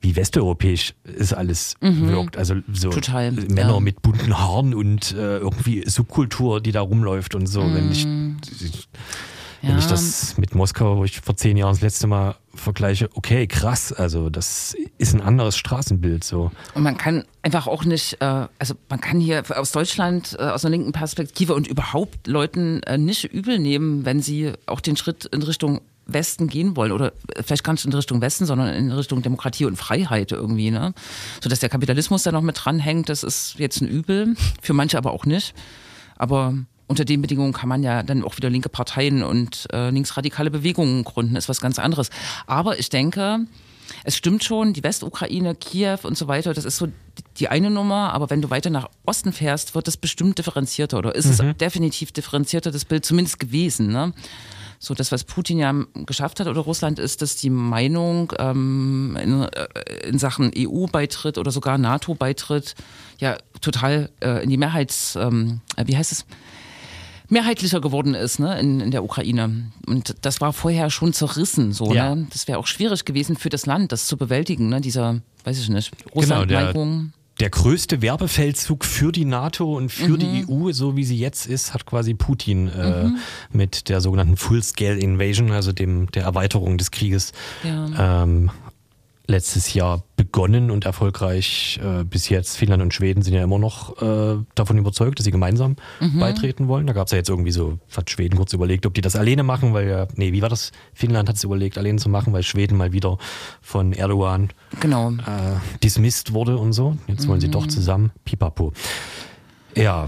wie 0.00 0.16
westeuropäisch 0.16 0.94
es 1.02 1.32
alles 1.32 1.74
wirkt. 1.80 2.36
Also 2.36 2.56
so 2.72 2.90
Total, 2.90 3.32
Männer 3.32 3.74
ja. 3.74 3.80
mit 3.80 4.00
bunten 4.02 4.38
Haaren 4.38 4.74
und 4.74 5.12
äh, 5.12 5.38
irgendwie 5.38 5.88
Subkultur, 5.88 6.60
die 6.60 6.72
da 6.72 6.80
rumläuft 6.80 7.34
und 7.34 7.46
so. 7.46 7.60
Wenn 7.60 7.92
ich, 7.92 8.04
wenn 8.04 8.36
Ja. 9.62 9.76
ich 9.78 9.86
das 9.86 10.38
mit 10.38 10.54
Moskau, 10.54 10.96
wo 10.96 11.04
ich 11.04 11.20
vor 11.20 11.36
zehn 11.36 11.58
Jahren 11.58 11.72
das 11.74 11.82
letzte 11.82 12.06
Mal 12.06 12.36
vergleiche, 12.54 13.10
okay, 13.14 13.46
krass, 13.46 13.92
also 13.92 14.30
das 14.30 14.74
ist 14.96 15.14
ein 15.14 15.20
anderes 15.20 15.58
Straßenbild 15.58 16.24
so. 16.24 16.50
Und 16.74 16.82
man 16.82 16.96
kann 16.96 17.24
einfach 17.42 17.66
auch 17.66 17.84
nicht, 17.84 18.16
äh, 18.22 18.46
also 18.58 18.74
man 18.88 19.02
kann 19.02 19.20
hier 19.20 19.42
aus 19.54 19.72
Deutschland, 19.72 20.34
äh, 20.38 20.44
aus 20.44 20.64
einer 20.64 20.70
linken 20.72 20.92
Perspektive 20.92 21.54
und 21.54 21.66
überhaupt 21.66 22.26
Leuten 22.26 22.82
äh, 22.84 22.96
nicht 22.96 23.24
übel 23.34 23.58
nehmen, 23.58 24.06
wenn 24.06 24.22
sie 24.22 24.52
auch 24.64 24.80
den 24.80 24.96
Schritt 24.96 25.26
in 25.26 25.42
Richtung 25.42 25.82
Westen 26.12 26.48
gehen 26.48 26.76
wollen 26.76 26.92
oder 26.92 27.12
äh, 27.34 27.42
vielleicht 27.42 27.64
gar 27.64 27.72
nicht 27.72 27.84
in 27.84 27.92
Richtung 27.92 28.20
Westen, 28.20 28.46
sondern 28.46 28.74
in 28.74 28.90
Richtung 28.90 29.22
Demokratie 29.22 29.64
und 29.64 29.76
Freiheit 29.76 30.32
irgendwie, 30.32 30.70
ne? 30.70 30.94
So 31.42 31.48
dass 31.48 31.60
der 31.60 31.68
Kapitalismus 31.68 32.22
da 32.22 32.32
noch 32.32 32.42
mit 32.42 32.64
dranhängt, 32.64 33.08
das 33.08 33.22
ist 33.22 33.54
jetzt 33.58 33.80
ein 33.80 33.88
Übel, 33.88 34.34
für 34.62 34.72
manche 34.72 34.98
aber 34.98 35.12
auch 35.12 35.24
nicht. 35.24 35.54
Aber 36.16 36.54
unter 36.86 37.04
den 37.04 37.22
Bedingungen 37.22 37.52
kann 37.52 37.68
man 37.68 37.82
ja 37.82 38.02
dann 38.02 38.24
auch 38.24 38.36
wieder 38.36 38.50
linke 38.50 38.68
Parteien 38.68 39.22
und 39.22 39.68
äh, 39.72 39.90
linksradikale 39.90 40.50
Bewegungen 40.50 41.04
gründen, 41.04 41.36
ist 41.36 41.48
was 41.48 41.60
ganz 41.60 41.78
anderes. 41.78 42.10
Aber 42.46 42.78
ich 42.78 42.88
denke, 42.88 43.46
es 44.04 44.16
stimmt 44.16 44.44
schon, 44.44 44.72
die 44.72 44.82
Westukraine, 44.82 45.54
Kiew 45.54 45.98
und 46.02 46.16
so 46.16 46.28
weiter, 46.28 46.52
das 46.54 46.64
ist 46.64 46.76
so 46.76 46.88
die 47.38 47.48
eine 47.48 47.70
Nummer, 47.70 48.12
aber 48.12 48.30
wenn 48.30 48.42
du 48.42 48.50
weiter 48.50 48.70
nach 48.70 48.88
Osten 49.06 49.32
fährst, 49.32 49.74
wird 49.74 49.86
das 49.86 49.96
bestimmt 49.96 50.38
differenzierter 50.38 50.98
oder 50.98 51.14
ist 51.14 51.26
es 51.26 51.42
definitiv 51.60 52.12
differenzierter, 52.12 52.70
das 52.70 52.84
Bild 52.84 53.04
zumindest 53.04 53.38
gewesen. 53.38 53.88
Ne? 53.88 54.12
So, 54.82 54.94
das, 54.94 55.12
was 55.12 55.24
Putin 55.24 55.58
ja 55.58 55.74
geschafft 56.06 56.40
hat 56.40 56.46
oder 56.46 56.62
Russland, 56.62 56.98
ist, 56.98 57.20
dass 57.20 57.36
die 57.36 57.50
Meinung 57.50 58.32
ähm, 58.38 59.14
in, 59.22 59.42
äh, 59.42 60.08
in 60.08 60.18
Sachen 60.18 60.50
EU-Beitritt 60.56 61.36
oder 61.36 61.50
sogar 61.50 61.76
NATO-Beitritt 61.76 62.74
ja 63.18 63.36
total 63.60 64.08
äh, 64.20 64.42
in 64.42 64.48
die 64.48 64.56
Mehrheits, 64.56 65.16
ähm, 65.16 65.60
äh, 65.76 65.84
wie 65.86 65.96
heißt 65.98 66.12
es? 66.12 66.24
mehrheitlicher 67.28 67.80
geworden 67.80 68.14
ist 68.14 68.40
ne, 68.40 68.58
in, 68.58 68.80
in 68.80 68.90
der 68.90 69.04
Ukraine. 69.04 69.70
Und 69.86 70.16
das 70.22 70.40
war 70.40 70.52
vorher 70.52 70.90
schon 70.90 71.12
zerrissen. 71.12 71.72
So, 71.72 71.92
Ja. 71.94 72.14
ne? 72.14 72.26
Das 72.32 72.48
wäre 72.48 72.58
auch 72.58 72.66
schwierig 72.66 73.04
gewesen 73.04 73.36
für 73.36 73.50
das 73.50 73.66
Land, 73.66 73.92
das 73.92 74.06
zu 74.06 74.16
bewältigen. 74.16 74.68
Ne? 74.68 74.80
Dieser, 74.80 75.20
weiß 75.44 75.60
ich 75.60 75.68
nicht, 75.68 75.92
Genau, 76.12 76.44
der, 77.40 77.50
größte 77.50 78.02
Werbefeldzug 78.02 78.84
für 78.84 79.12
die 79.12 79.24
NATO 79.24 79.76
und 79.76 79.90
für 79.90 80.10
Mhm. 80.12 80.18
die 80.18 80.46
EU, 80.48 80.72
so 80.72 80.96
wie 80.96 81.04
sie 81.04 81.18
jetzt 81.18 81.46
ist, 81.46 81.74
hat 81.74 81.86
quasi 81.86 82.14
Putin 82.14 82.68
äh, 82.68 83.08
mit 83.52 83.88
der 83.88 84.00
sogenannten 84.00 84.36
Full-Scale 84.36 84.98
Invasion, 84.98 85.50
also 85.50 85.72
dem 85.72 86.10
der 86.12 86.24
Erweiterung 86.24 86.78
des 86.78 86.90
Krieges, 86.90 87.32
Ja. 87.64 88.22
ähm, 88.24 88.50
letztes 89.30 89.72
Jahr 89.74 90.02
begonnen 90.16 90.70
und 90.70 90.84
erfolgreich 90.84 91.80
äh, 91.82 92.04
bis 92.04 92.28
jetzt. 92.28 92.56
Finnland 92.56 92.82
und 92.82 92.92
Schweden 92.92 93.22
sind 93.22 93.32
ja 93.34 93.42
immer 93.42 93.58
noch 93.58 94.00
äh, 94.02 94.36
davon 94.54 94.76
überzeugt, 94.78 95.18
dass 95.18 95.24
sie 95.24 95.30
gemeinsam 95.30 95.76
Mhm. 96.00 96.18
beitreten 96.18 96.68
wollen. 96.68 96.86
Da 96.86 96.92
gab 96.92 97.06
es 97.06 97.12
ja 97.12 97.18
jetzt 97.18 97.30
irgendwie 97.30 97.52
so, 97.52 97.78
hat 97.96 98.10
Schweden 98.10 98.36
kurz 98.36 98.52
überlegt, 98.52 98.84
ob 98.86 98.94
die 98.94 99.00
das 99.00 99.16
alleine 99.16 99.42
machen, 99.42 99.72
weil 99.72 99.88
ja, 99.88 100.06
nee, 100.16 100.32
wie 100.32 100.42
war 100.42 100.48
das? 100.48 100.72
Finnland 100.94 101.28
hat 101.28 101.36
es 101.36 101.44
überlegt, 101.44 101.78
alleine 101.78 101.98
zu 101.98 102.08
machen, 102.08 102.32
weil 102.32 102.42
Schweden 102.42 102.76
mal 102.76 102.92
wieder 102.92 103.18
von 103.62 103.92
Erdogan 103.92 104.50
Genau. 104.80 105.10
äh, 105.12 105.14
dismissed 105.82 106.32
wurde 106.34 106.58
und 106.58 106.72
so. 106.72 106.96
Jetzt 107.06 107.26
wollen 107.28 107.40
sie 107.40 107.48
doch 107.50 107.66
zusammen. 107.66 108.10
Pipapo. 108.24 108.72
Ja, 109.76 110.06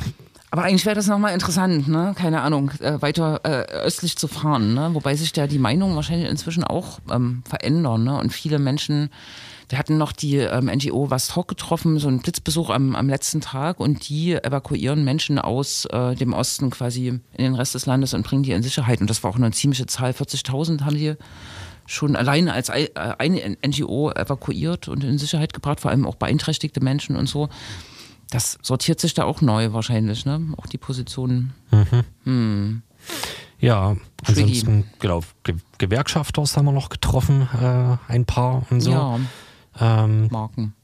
Aber 0.53 0.65
eigentlich 0.65 0.85
wäre 0.85 0.95
das 0.95 1.07
nochmal 1.07 1.33
interessant, 1.33 1.89
ne? 1.89 2.13
keine 2.15 2.43
Ahnung, 2.43 2.73
äh, 2.81 3.01
weiter 3.01 3.41
äh, 3.43 3.73
östlich 3.73 4.19
zu 4.19 4.29
fahren. 4.29 4.75
Ne? 4.75 4.91
Wobei 4.93 5.17
sich 5.17 5.33
da 5.33 5.47
die 5.47 5.59
Meinungen 5.59 5.97
wahrscheinlich 5.97 6.29
inzwischen 6.29 6.63
auch 6.63 6.99
ähm, 7.11 7.43
verändern. 7.49 8.05
Ne? 8.05 8.19
Und 8.19 8.35
viele 8.35 8.59
Menschen, 8.59 9.09
wir 9.71 9.79
hatten 9.79 9.97
noch 9.97 10.13
die 10.13 10.37
ähm, 10.37 10.67
NGO 10.67 11.11
Vostok 11.11 11.49
getroffen, 11.49 11.99
so 11.99 12.09
einen 12.09 12.21
Blitzbesuch 12.21 12.69
am, 12.69 12.95
am 12.95 13.09
letzten 13.09 13.41
Tag 13.41 13.81
und 13.81 14.11
die 14.11 14.35
evakuieren 14.35 15.05
Menschen 15.05 15.39
aus 15.39 15.87
äh, 15.87 16.17
dem 16.17 16.35
Osten 16.35 16.69
quasi 16.69 17.07
in 17.09 17.23
den 17.39 17.55
Rest 17.55 17.75
des 17.75 17.87
Landes 17.87 18.13
und 18.13 18.27
bringen 18.27 18.43
die 18.43 18.53
in 18.53 18.63
Sicherheit. 18.63 19.01
Und 19.01 19.09
das 19.09 19.25
war 19.25 19.31
auch 19.31 19.37
eine 19.37 19.53
ziemliche 19.53 19.87
Zahl, 19.87 20.11
40.000 20.11 20.83
haben 20.83 20.97
die 20.97 21.15
schon 21.87 22.15
alleine 22.15 22.53
als 22.53 22.69
äh, 22.69 22.91
eine 22.95 23.57
NGO 23.67 24.11
evakuiert 24.11 24.89
und 24.89 25.03
in 25.03 25.17
Sicherheit 25.17 25.55
gebracht, 25.55 25.81
vor 25.81 25.91
allem 25.91 26.07
auch 26.07 26.17
beeinträchtigte 26.17 26.83
Menschen 26.83 27.17
und 27.17 27.27
so. 27.27 27.49
Das 28.33 28.59
sortiert 28.63 28.99
sich 28.99 29.13
da 29.15 29.25
auch 29.25 29.43
neu 29.43 29.73
wahrscheinlich, 29.75 30.25
ne? 30.25 30.41
Auch 30.57 30.67
die 30.67 30.79
Positionen. 30.79 31.53
ja. 33.61 33.97
Tricky. 34.25 34.41
Ansonsten, 34.43 34.85
genau, 35.01 35.23
Ge 35.45 35.57
Gewerkschafters 35.79 36.57
haben 36.57 36.65
wir 36.67 36.73
noch 36.73 36.89
getroffen, 36.89 37.49
äh, 37.61 37.97
ein 38.11 38.25
paar 38.25 38.65
und 38.71 38.81
so. 38.81 38.91
Ja, 38.93 39.19
Ähm, 39.81 40.29
Marken. 40.31 40.75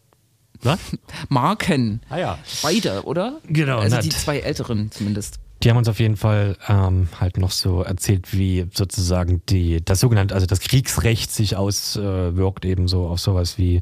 was? 0.63 0.79
Marken. 1.29 2.01
Ah 2.11 2.19
ja. 2.19 2.39
Beide, 2.63 3.05
oder? 3.05 3.39
Genau, 3.47 3.79
Also 3.79 3.99
die 4.01 4.09
zwei 4.11 4.41
älteren 4.41 4.91
zumindest. 4.91 5.39
Die 5.63 5.71
haben 5.71 5.77
uns 5.77 5.89
auf 5.89 5.99
jeden 6.01 6.17
Fall 6.17 6.57
ähm, 6.69 7.09
halt 7.21 7.37
noch 7.39 7.51
so 7.51 7.83
erzählt, 7.83 8.33
wie 8.33 8.67
sozusagen 8.75 9.43
die, 9.49 9.85
das 9.85 10.01
sogenannte, 10.01 10.35
also 10.35 10.47
das 10.47 10.61
Kriegsrecht 10.61 11.33
sich 11.33 11.57
auswirkt, 11.57 12.65
eben 12.65 12.89
so 12.89 13.07
auf 13.09 13.21
sowas 13.21 13.57
wie 13.59 13.81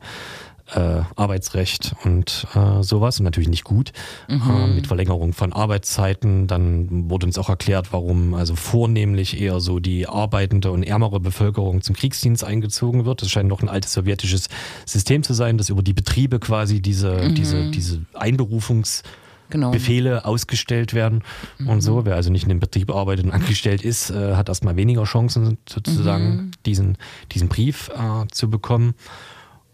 äh, 0.74 1.02
Arbeitsrecht 1.14 1.94
und 2.04 2.46
äh, 2.54 2.82
sowas 2.82 3.18
und 3.20 3.24
natürlich 3.24 3.48
nicht 3.48 3.64
gut 3.64 3.92
äh, 4.28 4.66
mit 4.66 4.86
Verlängerung 4.86 5.32
von 5.32 5.52
Arbeitszeiten. 5.52 6.46
Dann 6.46 7.10
wurde 7.10 7.26
uns 7.26 7.38
auch 7.38 7.48
erklärt, 7.48 7.92
warum 7.92 8.34
also 8.34 8.56
vornehmlich 8.56 9.40
eher 9.40 9.60
so 9.60 9.78
die 9.78 10.08
arbeitende 10.08 10.70
und 10.72 10.82
ärmere 10.82 11.20
Bevölkerung 11.20 11.82
zum 11.82 11.94
Kriegsdienst 11.94 12.44
eingezogen 12.44 13.04
wird. 13.04 13.22
Das 13.22 13.30
scheint 13.30 13.48
noch 13.48 13.62
ein 13.62 13.68
altes 13.68 13.92
sowjetisches 13.92 14.48
System 14.84 15.22
zu 15.22 15.34
sein, 15.34 15.58
dass 15.58 15.68
über 15.68 15.82
die 15.82 15.92
Betriebe 15.94 16.38
quasi 16.40 16.80
diese, 16.80 17.32
diese, 17.32 17.70
diese 17.70 18.04
Einberufungs 18.14 19.02
Genau. 19.48 19.70
Befehle 19.70 20.24
ausgestellt 20.24 20.92
werden 20.92 21.22
und 21.66 21.80
so. 21.80 22.04
Wer 22.04 22.16
also 22.16 22.32
nicht 22.32 22.42
in 22.42 22.48
dem 22.48 22.58
Betrieb 22.58 22.90
arbeitet 22.90 23.26
und 23.26 23.30
angestellt 23.30 23.82
ist, 23.82 24.10
äh, 24.10 24.34
hat 24.34 24.48
erstmal 24.48 24.74
weniger 24.74 25.04
Chancen, 25.04 25.58
sozusagen 25.68 26.50
diesen, 26.66 26.98
diesen 27.30 27.48
Brief 27.48 27.88
äh, 27.90 28.26
zu 28.32 28.50
bekommen. 28.50 28.94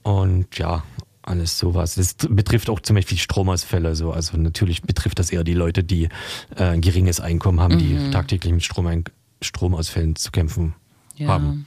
Und 0.03 0.59
ja, 0.59 0.83
alles 1.23 1.59
sowas. 1.59 1.95
Das 1.95 2.15
betrifft 2.15 2.69
auch 2.69 2.81
zum 2.81 2.97
Beispiel 2.97 3.17
Stromausfälle. 3.19 3.95
So. 3.95 4.13
Also 4.13 4.37
natürlich 4.37 4.83
betrifft 4.83 5.19
das 5.19 5.31
eher 5.31 5.45
die 5.45 5.55
Leute, 5.55 5.85
die 5.85 6.09
äh, 6.57 6.65
ein 6.65 6.81
geringes 6.81 7.21
Einkommen 7.21 7.61
haben, 7.61 7.79
die 7.79 8.11
tagtäglich 8.11 8.53
mit 8.53 8.65
Strom 8.65 9.05
Stromausfällen 9.41 10.15
zu 10.17 10.31
kämpfen 10.31 10.75
Ja. 11.17 11.29
haben. 11.29 11.67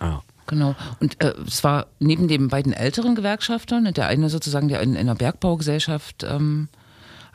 Ja. 0.00 0.22
Genau. 0.46 0.76
Und 1.00 1.22
äh, 1.22 1.34
es 1.46 1.64
war 1.64 1.86
neben 1.98 2.28
den 2.28 2.48
beiden 2.48 2.72
älteren 2.72 3.14
Gewerkschaftern, 3.14 3.92
der 3.92 4.06
eine 4.06 4.30
sozusagen, 4.30 4.68
der 4.68 4.80
in, 4.80 4.90
in 4.92 5.00
einer 5.00 5.14
Bergbaugesellschaft 5.14 6.24
ähm, 6.28 6.68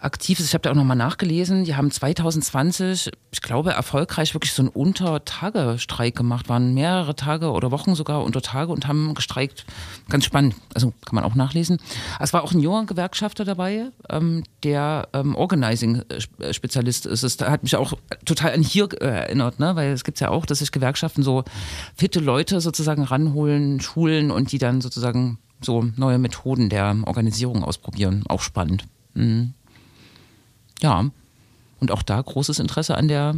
aktiv 0.02 0.40
ist, 0.40 0.48
ich 0.48 0.54
habe 0.54 0.64
da 0.64 0.72
auch 0.72 0.76
nochmal 0.76 0.98
nachgelesen, 0.98 1.64
die 1.64 1.76
haben 1.76 1.92
2020, 1.92 3.12
ich 3.32 3.42
glaube, 3.42 3.72
erfolgreich 3.72 4.34
wirklich 4.34 4.54
so 4.54 4.64
einen 4.64 4.70
Untertagestreik 4.70 6.16
gemacht, 6.16 6.50
waren 6.50 6.74
mehrere 6.74 7.16
Tage 7.16 7.52
oder 7.52 7.72
Wochen 7.72 7.96
sogar 7.96 8.24
unter 8.24 8.42
Tage 8.42 8.72
und 8.72 8.88
haben 8.88 9.14
gestreikt. 9.14 9.66
Ganz 10.10 10.26
spannend, 10.26 10.56
also 10.74 10.94
kann 11.06 11.16
man 11.16 11.24
auch 11.24 11.36
nachlesen. 11.36 11.78
Es 12.20 12.34
war 12.34 12.44
auch 12.44 12.52
ein 12.52 12.60
junger 12.60 12.86
Gewerkschafter 12.86 13.46
dabei, 13.46 13.86
ähm, 14.10 14.44
der 14.64 15.08
ähm, 15.14 15.36
Organizing-Spezialist 15.36 17.06
ist. 17.06 17.24
Das 17.24 17.38
hat 17.40 17.64
mich 17.64 17.76
auch 17.76 17.94
total 18.26 18.54
an 18.54 18.64
hier 18.64 18.90
äh, 19.02 19.06
erinnert, 19.06 19.60
ne? 19.60 19.76
weil 19.76 19.92
es 19.92 20.04
gibt 20.04 20.20
ja 20.20 20.30
auch, 20.30 20.46
dass 20.46 20.60
sich 20.60 20.72
Gewerkschaften 20.72 21.24
so 21.24 21.44
fitte 21.96 22.20
Leute 22.20 22.60
sozusagen 22.60 23.04
ranholen, 23.04 23.80
schulen 23.80 24.32
und 24.32 24.52
die 24.52 24.58
dann 24.58 24.82
sozusagen 24.82 25.38
so 25.64 25.86
neue 25.96 26.18
Methoden 26.18 26.70
der 26.70 26.96
Organisierung 27.06 27.64
ausprobieren. 27.64 28.24
Auch 28.28 28.42
spannend. 28.42 28.86
Mhm. 29.14 29.54
Ja, 30.82 31.06
und 31.80 31.92
auch 31.92 32.02
da 32.04 32.22
großes 32.22 32.60
Interesse 32.60 32.96
an 32.98 33.08
der 33.08 33.36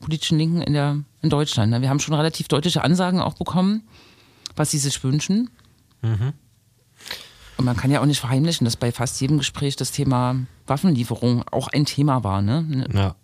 politischen 0.00 0.38
Linken 0.38 0.62
in, 0.62 0.72
der, 0.72 0.98
in 1.22 1.30
Deutschland. 1.30 1.70
ne? 1.70 1.80
Wir 1.82 1.88
haben 1.90 2.00
schon 2.00 2.14
relativ 2.14 2.48
deutliche 2.48 2.82
Ansagen 2.84 3.20
auch 3.20 3.34
bekommen, 3.34 3.82
was 4.56 4.70
sie 4.70 4.78
sich 4.78 5.02
wünschen. 5.04 5.50
Und 6.02 7.64
man 7.64 7.76
kann 7.76 7.90
ja 7.90 8.00
auch 8.00 8.06
nicht 8.06 8.18
verheimlichen, 8.20 8.64
dass 8.64 8.76
bei 8.76 8.90
fast 8.92 9.20
jedem 9.20 9.38
Gespräch 9.38 9.76
das 9.76 9.92
Thema 9.92 10.36
Waffenlieferung 10.66 11.44
auch 11.50 11.68
ein 11.68 11.84
Thema 11.84 12.24
war. 12.24 12.42
Ne? 12.42 12.86
Ja. 12.92 13.14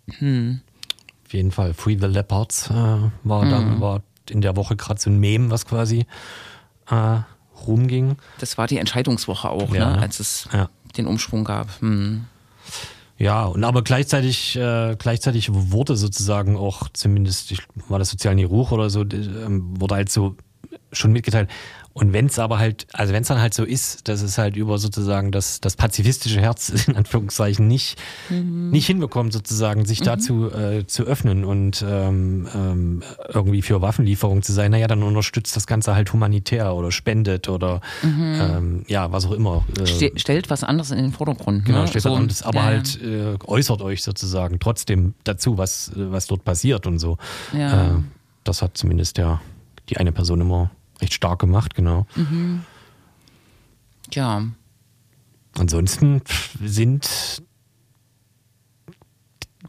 Auf 1.25 1.33
jeden 1.33 1.51
Fall. 1.51 1.73
Free 1.73 1.97
the 1.99 2.05
Leopards 2.07 2.69
äh, 2.69 2.73
war 2.73 3.45
dann 3.45 3.81
war 3.81 4.01
in 4.29 4.41
der 4.41 4.55
Woche 4.55 4.75
gerade 4.75 5.01
so 5.01 5.09
ein 5.09 5.19
Meme, 5.19 5.49
was 5.51 5.65
quasi 5.65 6.05
äh, 6.89 7.19
rumging. 7.67 8.15
Das 8.39 8.57
war 8.57 8.67
die 8.67 8.77
Entscheidungswoche 8.77 9.49
auch, 9.49 9.73
Ja, 9.73 9.89
ne? 9.89 9.95
ne? 9.97 10.01
als 10.01 10.19
es 10.19 10.47
Ja. 10.53 10.69
den 10.97 11.07
Umschwung 11.07 11.43
gab. 11.43 11.81
Hm. 11.81 12.25
Ja, 13.19 13.45
und 13.45 13.65
aber 13.65 13.83
gleichzeitig, 13.83 14.55
äh, 14.55 14.95
gleichzeitig 14.97 15.49
wurde 15.51 15.97
sozusagen 15.97 16.55
auch, 16.55 16.87
zumindest 16.93 17.51
ich, 17.51 17.59
war 17.89 17.99
das 17.99 18.09
sozial 18.09 18.33
nie 18.33 18.45
Ruch 18.45 18.71
oder 18.71 18.89
so, 18.89 19.01
ähm, 19.01 19.79
wurde 19.79 19.95
halt 19.95 20.09
so 20.09 20.37
schon 20.93 21.11
mitgeteilt. 21.11 21.49
Und 21.93 22.13
wenn 22.13 22.27
es 22.27 22.39
aber 22.39 22.59
halt, 22.59 22.87
also 22.93 23.13
wenn 23.13 23.23
es 23.23 23.27
dann 23.27 23.41
halt 23.41 23.53
so 23.53 23.63
ist, 23.63 24.07
dass 24.07 24.21
es 24.21 24.37
halt 24.37 24.55
über 24.55 24.77
sozusagen 24.77 25.31
das, 25.31 25.59
das 25.59 25.75
pazifistische 25.75 26.39
Herz 26.39 26.69
in 26.87 26.95
Anführungszeichen 26.95 27.67
nicht, 27.67 27.99
nicht 28.29 28.85
hinbekommt, 28.85 29.33
sozusagen 29.33 29.85
sich 29.85 30.01
dazu 30.01 30.51
äh, 30.51 30.85
zu 30.85 31.03
öffnen 31.03 31.43
und 31.43 31.83
ähm, 31.87 32.47
ähm, 32.53 33.03
irgendwie 33.27 33.61
für 33.61 33.81
Waffenlieferung 33.81 34.43
zu 34.43 34.53
sein, 34.53 34.71
naja, 34.71 34.87
dann 34.87 35.03
unterstützt 35.03 35.55
das 35.55 35.67
Ganze 35.67 35.95
halt 35.95 36.13
humanitär 36.13 36.73
oder 36.75 36.91
spendet 36.91 37.49
oder 37.49 37.81
ähm, 38.03 38.83
ja, 38.87 39.11
was 39.11 39.25
auch 39.25 39.31
immer. 39.31 39.65
Äh, 39.79 39.85
Ste 39.85 40.11
stellt 40.15 40.49
was 40.49 40.63
anderes 40.63 40.91
in 40.91 40.97
den 40.97 41.11
Vordergrund. 41.11 41.65
Genau, 41.65 41.81
ne? 41.81 41.87
steht 41.87 42.03
So, 42.03 42.09
da 42.09 42.15
anderes, 42.15 42.43
aber 42.43 42.59
ja, 42.59 42.65
halt 42.65 43.01
äh, 43.01 43.35
äußert 43.45 43.81
euch 43.81 44.03
sozusagen 44.03 44.59
trotzdem 44.59 45.15
dazu, 45.23 45.57
was, 45.57 45.91
was 45.95 46.27
dort 46.27 46.43
passiert 46.45 46.87
und 46.87 46.99
so. 46.99 47.17
Ja. 47.51 47.87
Äh, 47.87 47.95
das 48.43 48.61
hat 48.61 48.77
zumindest 48.77 49.17
der, 49.17 49.41
die 49.89 49.97
eine 49.97 50.11
Person 50.11 50.41
immer 50.41 50.71
recht 51.01 51.13
stark 51.13 51.39
gemacht, 51.39 51.75
genau. 51.75 52.05
Ja, 54.11 54.43
Ansonsten 55.57 56.21
sind 56.63 57.41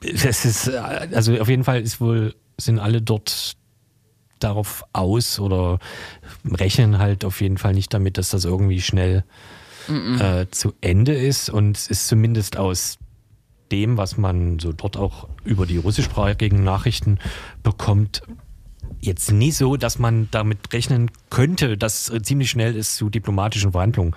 es 0.03 0.45
ist, 0.45 0.69
also 0.71 1.39
auf 1.41 1.49
jeden 1.49 1.65
Fall 1.65 1.81
ist 1.81 2.01
wohl, 2.01 2.35
sind 2.57 2.79
alle 2.79 3.03
dort 3.03 3.57
darauf 4.39 4.85
aus 4.93 5.39
oder 5.39 5.79
rechnen 6.45 6.99
halt 6.99 7.25
auf 7.25 7.41
jeden 7.41 7.59
Fall 7.59 7.75
nicht 7.75 7.93
damit, 7.93 8.17
dass 8.17 8.31
das 8.31 8.45
irgendwie 8.45 8.81
schnell 8.81 9.25
äh, 9.89 10.47
zu 10.51 10.73
Ende 10.81 11.15
ist. 11.15 11.51
Und 11.51 11.77
es 11.77 11.89
ist 11.89 12.09
zumindest 12.09 12.57
aus 12.57 12.99
dem, 13.73 13.97
was 13.97 14.17
man 14.17 14.59
so 14.59 14.73
dort 14.73 14.97
auch 14.97 15.29
über 15.45 15.67
die 15.67 15.77
russischsprachigen 15.77 16.65
Nachrichten 16.65 17.19
bekommt, 17.63 18.23
jetzt 19.01 19.33
nie 19.33 19.53
so, 19.53 19.77
dass 19.77 19.99
man 19.99 20.29
damit 20.31 20.73
rechnen 20.73 21.11
könnte, 21.31 21.77
dass 21.77 22.09
äh, 22.11 22.23
ziemlich 22.23 22.51
schnell 22.51 22.77
es 22.77 22.97
zu 22.97 23.11
diplomatischen 23.11 23.73
Verhandlungen 23.73 24.15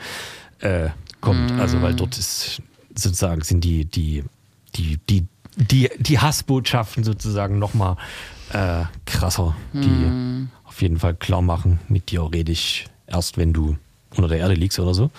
äh, 0.60 0.90
kommt. 1.22 1.52
Also 1.54 1.82
weil 1.82 1.94
dort 1.94 2.18
ist 2.18 2.62
sozusagen 2.96 3.42
sind 3.42 3.64
die 3.64 3.86
die 3.86 4.24
die 4.76 4.98
die 5.10 5.26
die, 5.56 5.90
die 6.00 6.20
Hassbotschaften 6.20 7.04
sozusagen 7.04 7.60
nochmal 7.60 7.98
äh, 8.52 8.86
krasser, 9.06 9.56
die 9.74 9.80
Hm. 9.80 10.50
auf 10.64 10.82
jeden 10.82 10.98
Fall 10.98 11.14
klar 11.14 11.44
machen, 11.44 11.80
mit 11.90 12.10
dir 12.10 12.28
rede 12.34 12.52
ich 12.52 12.88
erst, 13.06 13.38
wenn 13.38 13.54
du 13.54 13.78
unter 14.16 14.28
der 14.28 14.40
Erde 14.40 14.56
liegst 14.56 14.80
oder 14.80 14.94
so. 14.94 15.12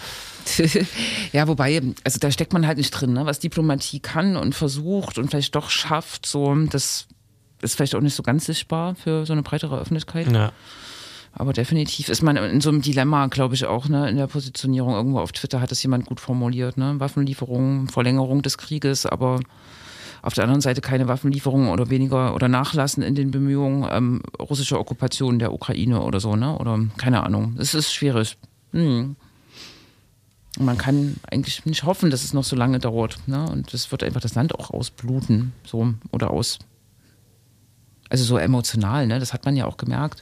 ja, 1.32 1.46
wobei, 1.48 1.80
also 2.04 2.18
da 2.18 2.30
steckt 2.30 2.52
man 2.52 2.66
halt 2.66 2.78
nicht 2.78 2.90
drin, 2.90 3.12
ne? 3.12 3.26
was 3.26 3.38
Diplomatie 3.38 4.00
kann 4.00 4.36
und 4.36 4.54
versucht 4.54 5.18
und 5.18 5.30
vielleicht 5.30 5.54
doch 5.54 5.70
schafft, 5.70 6.26
so, 6.26 6.54
das 6.66 7.06
ist 7.64 7.74
vielleicht 7.74 7.94
auch 7.94 8.00
nicht 8.00 8.14
so 8.14 8.22
ganz 8.22 8.46
sichtbar 8.46 8.94
für 8.94 9.26
so 9.26 9.32
eine 9.32 9.42
breitere 9.42 9.78
Öffentlichkeit. 9.78 10.30
Ja. 10.30 10.52
Aber 11.32 11.52
definitiv 11.52 12.08
ist 12.08 12.22
man 12.22 12.36
in 12.36 12.60
so 12.60 12.70
einem 12.70 12.80
Dilemma, 12.80 13.26
glaube 13.26 13.56
ich, 13.56 13.66
auch, 13.66 13.88
ne, 13.88 14.08
in 14.08 14.16
der 14.16 14.28
Positionierung. 14.28 14.94
Irgendwo 14.94 15.18
auf 15.18 15.32
Twitter 15.32 15.60
hat 15.60 15.72
es 15.72 15.82
jemand 15.82 16.06
gut 16.06 16.20
formuliert, 16.20 16.76
ne? 16.76 16.94
Waffenlieferung, 17.00 17.88
Verlängerung 17.88 18.42
des 18.42 18.56
Krieges, 18.56 19.04
aber 19.04 19.40
auf 20.22 20.34
der 20.34 20.44
anderen 20.44 20.60
Seite 20.60 20.80
keine 20.80 21.08
Waffenlieferung 21.08 21.70
oder 21.70 21.90
weniger 21.90 22.34
oder 22.34 22.48
Nachlassen 22.48 23.02
in 23.02 23.16
den 23.16 23.32
Bemühungen 23.32 23.86
ähm, 23.90 24.22
russischer 24.40 24.78
Okkupation 24.78 25.40
der 25.40 25.52
Ukraine 25.52 26.02
oder 26.02 26.20
so, 26.20 26.36
ne? 26.36 26.56
Oder 26.56 26.78
keine 26.98 27.24
Ahnung. 27.24 27.56
Es 27.58 27.74
ist 27.74 27.92
schwierig. 27.92 28.38
Hm. 28.72 29.16
Man 30.58 30.78
kann 30.78 31.16
eigentlich 31.30 31.66
nicht 31.66 31.82
hoffen, 31.82 32.10
dass 32.10 32.22
es 32.22 32.32
noch 32.32 32.44
so 32.44 32.54
lange 32.54 32.78
dauert. 32.78 33.18
Ne? 33.26 33.44
Und 33.50 33.74
es 33.74 33.90
wird 33.90 34.04
einfach 34.04 34.20
das 34.20 34.36
Land 34.36 34.54
auch 34.54 34.70
ausbluten. 34.70 35.52
So, 35.66 35.94
oder 36.12 36.30
aus. 36.30 36.60
Also 38.14 38.24
so 38.24 38.38
emotional, 38.38 39.06
ne? 39.06 39.18
Das 39.18 39.32
hat 39.32 39.44
man 39.44 39.56
ja 39.56 39.66
auch 39.66 39.76
gemerkt 39.76 40.20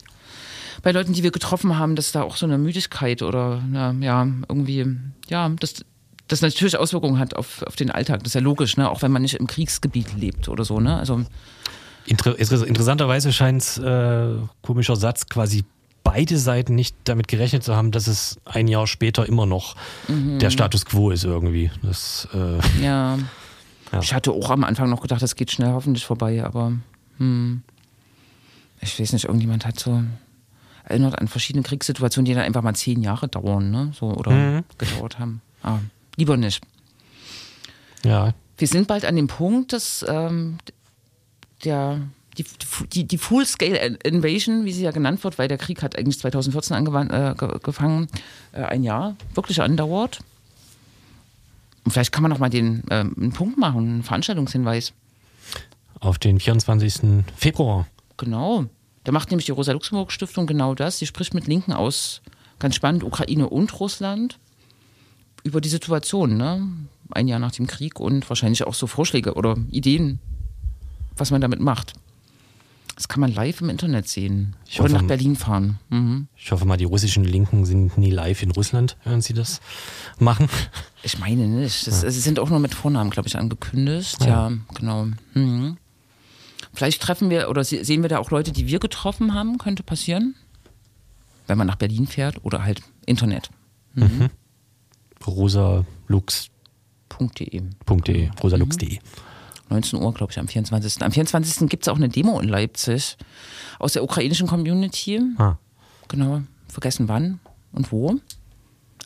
bei 0.83 0.91
Leuten, 0.91 1.13
die 1.13 1.23
wir 1.23 1.31
getroffen 1.31 1.79
haben, 1.79 1.95
dass 1.97 2.11
da 2.13 2.23
auch 2.23 2.37
so 2.37 2.47
eine 2.47 2.59
Müdigkeit 2.59 3.23
oder 3.23 3.63
na, 3.71 3.93
ja, 4.01 4.27
irgendwie, 4.49 4.87
ja, 5.29 5.49
das, 5.61 5.85
das 6.27 6.41
natürlich 6.41 6.77
Auswirkungen 6.77 7.19
hat 7.19 7.37
auf, 7.37 7.63
auf 7.63 7.77
den 7.77 7.91
Alltag. 7.91 8.21
Das 8.21 8.29
ist 8.31 8.35
ja 8.35 8.41
logisch, 8.41 8.77
ne? 8.77 8.91
auch 8.91 9.03
wenn 9.03 9.13
man 9.13 9.23
nicht 9.23 9.35
im 9.35 9.47
Kriegsgebiet 9.47 10.15
lebt 10.17 10.49
oder 10.49 10.65
so. 10.65 10.81
Ne? 10.81 10.97
Also, 10.97 11.25
Inter 12.07 12.37
inter- 12.39 12.67
interessanterweise 12.67 13.33
scheint 13.33 13.63
es, 13.63 13.79
äh, 13.79 14.35
komischer 14.63 14.97
Satz, 14.97 15.27
quasi 15.27 15.65
beide 16.03 16.37
Seiten 16.37 16.75
nicht 16.75 16.97
damit 17.05 17.29
gerechnet 17.29 17.63
zu 17.63 17.77
haben, 17.77 17.93
dass 17.93 18.09
es 18.09 18.39
ein 18.45 18.67
Jahr 18.67 18.89
später 18.89 19.29
immer 19.29 19.47
noch 19.47 19.77
der 20.09 20.51
Status 20.51 20.85
quo 20.85 21.11
ist 21.11 21.23
irgendwie. 21.25 21.71
Das, 21.83 22.27
äh, 22.35 22.83
ja. 22.83 23.19
Ja. 23.93 24.01
Ich 24.01 24.15
hatte 24.15 24.33
auch 24.33 24.49
am 24.49 24.65
Anfang 24.65 24.89
noch 24.89 25.03
gedacht, 25.03 25.21
das 25.21 25.37
geht 25.37 25.51
schnell 25.51 25.73
hoffentlich 25.73 26.07
vorbei, 26.07 26.43
aber 26.43 26.73
hm, 27.19 27.63
ich 28.83 28.99
weiß 28.99 29.13
nicht, 29.13 29.25
irgendjemand 29.25 29.65
hat 29.65 29.79
so 29.79 30.03
erinnert 30.85 31.19
an 31.19 31.29
verschiedene 31.29 31.63
Kriegssituationen, 31.63 32.25
die 32.27 32.35
dann 32.35 32.43
einfach 32.45 32.63
mal 32.63 32.75
zehn 32.75 33.03
Jahre 33.03 33.29
dauern, 33.29 33.71
ne? 33.71 33.93
So, 33.99 34.07
oder 34.13 34.33
gedauert 34.79 35.19
haben. 35.19 35.41
Ah, 35.63 35.79
lieber 36.17 36.37
nicht. 36.37 36.63
ja, 38.05 38.35
Wir 38.59 38.67
sind 38.69 38.89
bald 38.89 39.05
an 39.05 39.15
dem 39.17 39.29
Punkt, 39.29 39.73
dass 39.73 40.05
ähm, 40.09 40.59
der, 41.65 42.01
die, 42.37 42.45
die, 42.93 43.05
die 43.05 43.19
Full-Scale 43.19 43.99
Invasion, 44.03 44.65
wie 44.65 44.73
sie 44.73 44.83
ja 44.83 44.91
genannt 44.91 45.23
wird, 45.23 45.39
weil 45.39 45.47
der 45.47 45.59
Krieg 45.59 45.83
hat 45.83 45.97
eigentlich 45.97 46.19
2014 46.19 46.77
angewandt, 46.77 47.13
äh, 47.13 47.31
äh, 47.31 48.65
ein 48.65 48.83
Jahr 48.83 49.17
wirklich 49.35 49.63
andauert. 49.63 50.19
Und 51.85 51.93
vielleicht 51.93 52.13
kann 52.13 52.23
man 52.23 52.31
noch 52.31 52.39
mal 52.39 52.51
den 52.51 52.83
ähm, 52.91 53.15
einen 53.17 53.33
Punkt 53.33 53.57
machen, 53.57 53.79
einen 53.79 54.03
Veranstaltungshinweis. 54.03 54.93
auf 56.01 56.19
den 56.19 56.41
24. 56.41 57.25
Februar. 57.37 57.87
Genau. 58.23 58.67
Da 59.03 59.11
macht 59.11 59.31
nämlich 59.31 59.47
die 59.47 59.53
Rosa-Luxemburg-Stiftung 59.53 60.47
genau 60.47 60.77
das. 60.77 60.99
Sie 60.99 61.07
spricht 61.07 61.35
mit 61.35 61.49
Linken 61.49 61.73
aus, 61.73 62.23
ganz 62.61 62.77
spannend, 62.77 63.03
Ukraine 63.03 63.49
und 63.49 63.81
Russland 63.81 64.39
über 65.43 65.61
die 65.61 65.69
Situation, 65.69 66.37
ne? 66.37 66.69
Ein 67.11 67.27
Jahr 67.27 67.41
nach 67.41 67.51
dem 67.51 67.67
Krieg 67.67 67.99
und 67.99 68.29
wahrscheinlich 68.31 68.65
auch 68.65 68.75
so 68.75 68.87
Vorschläge 68.87 69.35
oder 69.35 69.57
Ideen, 69.73 70.21
was 71.17 71.33
man 71.33 71.41
damit 71.41 71.59
macht. 71.59 71.95
Das 72.95 73.09
kann 73.09 73.21
man 73.21 73.35
live 73.35 73.61
im 73.61 73.71
Internet 73.71 74.07
sehen. 74.07 74.55
Ich 74.69 74.79
oder 74.79 74.93
hoffe, 74.93 75.03
nach 75.03 75.09
Berlin 75.09 75.35
fahren. 75.35 75.81
Mhm. 75.89 76.29
Ich 76.37 76.53
hoffe 76.53 76.65
mal, 76.65 76.77
die 76.77 76.85
russischen 76.85 77.25
Linken 77.25 77.65
sind 77.65 77.99
nie 77.99 78.11
live 78.11 78.41
in 78.45 78.53
Russland, 78.53 78.97
während 79.03 79.25
sie 79.25 79.35
das 79.35 79.61
machen. 80.21 80.49
Ich 81.03 81.19
meine 81.19 81.49
nicht. 81.49 81.89
Das, 81.89 82.03
Sie 82.03 82.21
sind 82.21 82.39
auch 82.39 82.51
nur 82.51 82.61
mit 82.61 82.75
Vornamen, 82.75 83.11
glaube 83.11 83.27
ich, 83.27 83.37
angekündigt. 83.37 84.25
Ja, 84.25 84.53
genau. 84.75 85.09
Mhm. 85.35 85.79
Vielleicht 86.75 87.03
treffen 87.03 87.29
wir 87.31 87.49
oder 87.51 87.65
se- 87.65 87.85
sehen 87.85 88.03
wir 88.03 88.09
da 88.09 88.19
auch 88.19 88.31
Leute, 88.31 88.53
die 88.53 88.67
wir 88.67 88.79
getroffen 88.79 89.35
haben, 89.35 89.59
könnte 89.59 89.83
passieren. 89.83 90.35
Wenn 91.47 91.59
man 91.59 91.67
nach 91.67 91.77
Berlin 91.77 92.07
fährt 92.07 92.45
oder 92.45 92.65
halt 92.65 92.83
Internet. 93.07 93.51
rosalux.de, 95.27 97.63
.de. 98.07 98.31
rosalux.de. 98.43 98.99
19 99.69 100.03
Uhr, 100.03 100.13
glaube 100.15 100.33
ich, 100.33 100.39
am 100.39 100.49
24. 100.49 101.03
Am 101.03 101.13
24. 101.13 101.69
gibt 101.69 101.85
es 101.85 101.89
auch 101.89 101.97
eine 101.97 102.09
Demo 102.09 102.39
in 102.41 102.49
Leipzig 102.49 103.17
aus 103.79 103.93
der 103.95 104.05
ukrainischen 104.05 104.47
Community. 104.47 105.21
Ah. 105.39 105.57
Genau, 106.09 106.43
vergessen 106.69 107.09
wann 107.09 107.41
und 107.73 107.91
wo. 107.91 108.17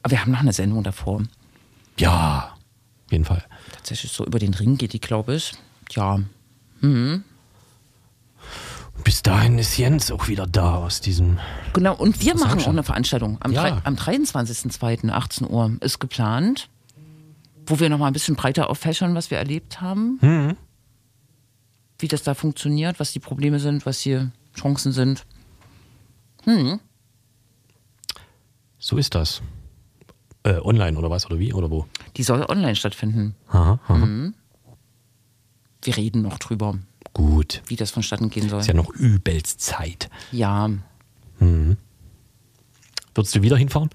Aber 0.02 0.10
wir 0.10 0.20
haben 0.20 0.32
noch 0.32 0.40
eine 0.40 0.52
Sendung 0.52 0.82
davor. 0.82 1.22
Ja, 1.98 2.54
auf 3.06 3.12
jeden 3.12 3.24
Fall. 3.24 3.44
Tatsächlich 3.72 4.10
so 4.12 4.26
über 4.26 4.38
den 4.40 4.54
Ring 4.54 4.76
geht 4.76 4.92
die, 4.92 5.00
glaube 5.00 5.36
ich. 5.36 5.52
Ja, 5.90 6.20
Bis 9.04 9.22
dahin 9.22 9.58
ist 9.58 9.76
Jens 9.76 10.10
auch 10.10 10.26
wieder 10.28 10.46
da 10.46 10.76
aus 10.76 11.00
diesem. 11.00 11.38
Genau, 11.74 11.94
und 11.94 12.20
wir 12.20 12.34
machen 12.36 12.60
auch 12.60 12.66
eine 12.68 12.82
Veranstaltung. 12.82 13.38
Am, 13.40 13.52
Ja. 13.52 13.80
am 13.84 13.94
23.02. 13.94 15.10
18 15.10 15.48
Uhr 15.48 15.76
ist 15.80 16.00
geplant, 16.00 16.68
wo 17.66 17.78
wir 17.78 17.88
nochmal 17.88 18.08
ein 18.10 18.12
bisschen 18.12 18.34
breiter 18.36 18.68
auffächern, 18.68 19.14
was 19.14 19.30
wir 19.30 19.38
erlebt 19.38 19.80
haben. 19.80 20.18
Mhm. 20.20 20.56
Wie 21.98 22.08
das 22.08 22.22
da 22.24 22.34
funktioniert, 22.34 22.98
was 23.00 23.12
die 23.12 23.20
Probleme 23.20 23.58
sind, 23.60 23.86
was 23.86 24.00
die 24.02 24.28
Chancen 24.58 24.92
sind. 24.92 25.24
So 28.78 28.96
ist 28.98 29.14
das. 29.14 29.42
Äh, 30.44 30.60
online 30.60 30.96
oder 30.96 31.10
was 31.10 31.26
oder 31.26 31.38
wie 31.38 31.52
oder 31.52 31.70
wo? 31.70 31.86
Die 32.16 32.22
soll 32.22 32.44
online 32.48 32.76
stattfinden. 32.76 33.34
Aha, 33.48 33.80
aha. 33.88 33.94
Mhm. 33.96 34.34
Wir 35.82 35.96
reden 35.96 36.22
noch 36.22 36.38
drüber, 36.38 36.76
Gut. 37.16 37.62
wie 37.66 37.76
das 37.76 37.90
vonstatten 37.90 38.28
gehen 38.28 38.48
soll. 38.50 38.60
Ist 38.60 38.66
ja 38.66 38.74
noch 38.74 38.90
übelst 38.90 39.60
Zeit. 39.60 40.10
Ja, 40.32 40.68
Würdest 43.14 43.34
du 43.34 43.42
wieder 43.42 43.56
hinfahren? 43.56 43.90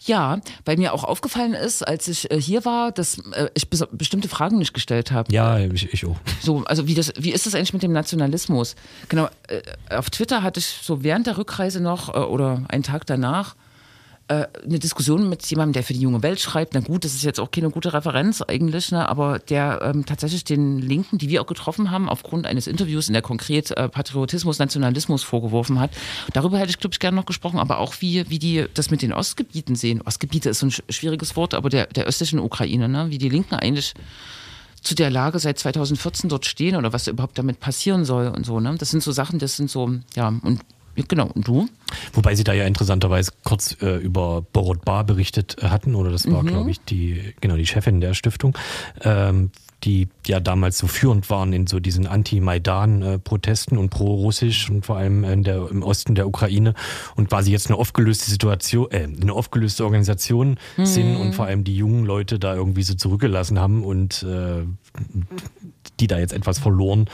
ja, 0.00 0.40
weil 0.64 0.78
mir 0.78 0.94
auch 0.94 1.04
aufgefallen 1.04 1.52
ist, 1.52 1.86
als 1.86 2.08
ich 2.08 2.30
äh, 2.30 2.40
hier 2.40 2.64
war, 2.64 2.92
dass 2.92 3.18
äh, 3.32 3.50
ich 3.52 3.68
bes 3.68 3.86
bestimmte 3.92 4.28
Fragen 4.28 4.56
nicht 4.56 4.72
gestellt 4.72 5.12
habe. 5.12 5.30
Ja, 5.30 5.58
ich, 5.58 5.92
ich 5.92 6.06
auch. 6.06 6.16
So, 6.40 6.64
also 6.64 6.86
wie, 6.86 6.94
das, 6.94 7.12
wie 7.18 7.30
ist 7.30 7.44
das 7.44 7.54
eigentlich 7.54 7.74
mit 7.74 7.82
dem 7.82 7.92
Nationalismus? 7.92 8.74
Genau, 9.10 9.28
äh, 9.48 9.60
auf 9.94 10.08
Twitter 10.08 10.42
hatte 10.42 10.60
ich 10.60 10.66
so 10.66 11.02
während 11.04 11.26
der 11.26 11.36
Rückreise 11.36 11.80
noch 11.80 12.08
oder 12.14 12.64
einen 12.68 12.82
Tag 12.82 13.04
danach 13.04 13.54
äh, 14.28 14.46
eine 14.64 14.78
Diskussion 14.78 15.28
mit 15.28 15.44
jemandem, 15.46 15.72
der 15.72 15.82
für 15.82 15.92
die 15.94 16.00
junge 16.00 16.22
Welt 16.22 16.38
schreibt. 16.40 16.74
Na 16.74 16.80
gut, 16.80 17.04
das 17.04 17.14
ist 17.14 17.22
jetzt 17.24 17.40
auch 17.40 17.50
keine 17.50 17.70
gute 17.70 17.92
Referenz 17.92 18.42
eigentlich, 18.42 18.90
ne, 18.92 19.08
aber 19.08 19.38
der 19.38 19.80
ähm, 19.82 20.06
tatsächlich 20.06 20.44
den 20.44 20.78
Linken, 20.78 21.18
die 21.18 21.28
wir 21.28 21.42
auch 21.42 21.46
getroffen 21.46 21.90
haben, 21.90 22.08
aufgrund 22.08 22.46
eines 22.46 22.66
Interviews, 22.66 23.08
in 23.08 23.14
der 23.14 23.22
konkret 23.22 23.70
äh, 23.72 23.88
Patriotismus, 23.88 24.58
Nationalismus 24.58 25.22
vorgeworfen 25.22 25.80
hat. 25.80 25.90
Darüber 26.32 26.58
hätte 26.58 26.70
ich, 26.70 26.78
glaube 26.78 26.92
ich, 26.94 27.00
gerne 27.00 27.16
noch 27.16 27.26
gesprochen, 27.26 27.58
aber 27.58 27.78
auch 27.78 27.94
wie, 28.00 28.28
wie 28.30 28.38
die 28.38 28.66
das 28.74 28.90
mit 28.90 29.02
den 29.02 29.12
Ostgebieten 29.12 29.74
sehen. 29.76 30.02
Ostgebiete 30.02 30.50
ist 30.50 30.60
so 30.60 30.66
ein 30.66 30.70
sch- 30.70 30.82
schwieriges 30.90 31.34
Wort, 31.36 31.54
aber 31.54 31.68
der, 31.70 31.86
der 31.86 32.04
östlichen 32.04 32.38
Ukraine, 32.38 32.88
ne, 32.88 33.06
wie 33.10 33.18
die 33.18 33.28
Linken 33.28 33.54
eigentlich 33.54 33.94
zu 34.82 34.94
der 34.94 35.10
Lage 35.10 35.38
seit 35.38 35.58
2014 35.58 36.30
dort 36.30 36.46
stehen 36.46 36.76
oder 36.76 36.92
was 36.92 37.08
überhaupt 37.08 37.36
damit 37.38 37.60
passieren 37.60 38.04
soll 38.04 38.28
und 38.28 38.46
so. 38.46 38.60
Ne? 38.60 38.76
Das 38.78 38.90
sind 38.90 39.02
so 39.02 39.10
Sachen, 39.10 39.38
das 39.38 39.56
sind 39.56 39.70
so, 39.70 39.90
ja, 40.14 40.28
und 40.42 40.60
genau, 41.06 41.26
und 41.34 41.46
du? 41.46 41.68
Wobei 42.12 42.34
sie 42.34 42.44
da 42.44 42.52
ja 42.52 42.64
interessanterweise 42.64 43.32
kurz 43.44 43.76
äh, 43.82 43.96
über 43.96 44.42
Borod 44.52 44.84
Bar 44.84 45.04
berichtet 45.04 45.56
äh, 45.62 45.68
hatten, 45.68 45.94
oder 45.94 46.10
das 46.10 46.26
Mhm. 46.26 46.32
war, 46.32 46.44
glaube 46.44 46.70
ich, 46.70 46.80
die, 46.80 47.34
genau, 47.40 47.56
die 47.56 47.66
Chefin 47.66 48.00
der 48.00 48.14
Stiftung, 48.14 48.56
ähm, 49.02 49.50
die 49.84 50.08
ja 50.26 50.40
damals 50.40 50.76
so 50.76 50.88
führend 50.88 51.30
waren 51.30 51.52
in 51.52 51.68
so 51.68 51.78
diesen 51.78 52.08
Anti-Maidan-Protesten 52.08 53.78
und 53.78 53.90
pro-russisch 53.90 54.68
und 54.70 54.84
vor 54.84 54.96
allem 54.96 55.22
in 55.22 55.44
der, 55.44 55.68
im 55.70 55.84
Osten 55.84 56.16
der 56.16 56.26
Ukraine 56.26 56.74
und 57.14 57.28
quasi 57.28 57.52
jetzt 57.52 57.68
eine 57.68 57.76
aufgelöste 57.78 58.28
Situation, 58.28 58.90
äh, 58.90 59.04
eine 59.20 59.32
aufgelöste 59.32 59.84
Organisation 59.84 60.58
sind 60.82 61.14
und 61.16 61.34
vor 61.34 61.46
allem 61.46 61.62
die 61.62 61.76
jungen 61.76 62.04
Leute 62.06 62.40
da 62.40 62.54
irgendwie 62.56 62.82
so 62.82 62.94
zurückgelassen 62.94 63.60
haben 63.60 63.84
und 63.84 64.24
äh, 64.24 64.64
die 66.00 66.06
da 66.08 66.18
jetzt 66.18 66.32
etwas 66.32 66.58
verloren 66.58 67.08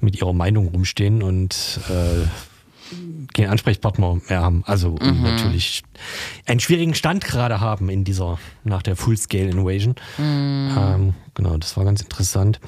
mit 0.00 0.20
ihrer 0.20 0.32
Meinung 0.32 0.68
rumstehen 0.68 1.22
und 1.22 1.80
äh, 1.88 2.26
keinen 3.34 3.50
Ansprechpartner 3.50 4.20
mehr 4.28 4.40
haben. 4.40 4.62
Also 4.66 4.90
und 4.90 5.22
natürlich 5.22 5.82
einen 6.46 6.60
schwierigen 6.60 6.94
Stand 6.94 7.24
gerade 7.24 7.60
haben 7.60 7.88
in 7.88 8.04
dieser, 8.04 8.38
nach 8.64 8.82
der 8.82 8.96
Full-Scale 8.96 9.50
Invasion. 9.50 9.94
Ähm, 10.18 11.14
genau, 11.34 11.56
das 11.56 11.76
war 11.76 11.84
ganz 11.84 12.00
interessant. 12.00 12.60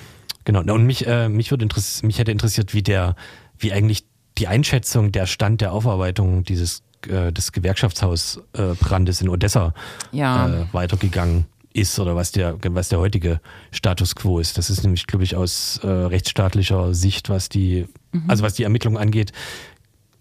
Genau, 0.45 0.63
na, 0.65 0.73
und 0.73 0.85
mich, 0.85 1.07
äh, 1.07 1.29
mich, 1.29 1.51
würde 1.51 1.65
interess 1.65 2.03
mich 2.03 2.19
hätte 2.19 2.33
interessiert, 2.33 2.73
wie 2.75 2.83
der, 2.83 3.15
wie 3.59 3.73
eigentlich 3.73 4.05
die 4.39 4.49
Einschätzung 4.49 5.13
der 5.13 5.27
Stand 5.27 5.61
der 5.61 5.73
Aufarbeitung 5.73 6.45
dieses 6.45 6.83
äh, 7.09 7.33
des 7.33 7.53
Gewerkschaftshausbrandes 7.53 9.21
in 9.21 9.29
Odessa 9.29 9.75
Ja. 10.13 10.49
äh, 10.49 10.67
weitergegangen 10.73 11.47
ist 11.73 11.99
oder 12.01 12.17
was 12.17 12.33
der, 12.33 12.57
was 12.71 12.89
der 12.89 12.99
heutige 12.99 13.41
Status 13.71 14.17
quo 14.17 14.41
ist. 14.41 14.59
Das 14.59 14.71
ist 14.71 14.83
nämlich, 14.83 15.07
glaube 15.07 15.25
ich, 15.25 15.37
aus 15.37 15.79
äh, 15.85 15.89
rechtsstaatlicher 15.89 16.95
Sicht, 16.95 17.29
was 17.29 17.49
die 17.49 17.87
Also 18.27 18.43
was 18.43 18.55
die 18.55 18.65
Ermittlungen 18.65 18.97
angeht, 18.97 19.31
äh, 19.31 19.35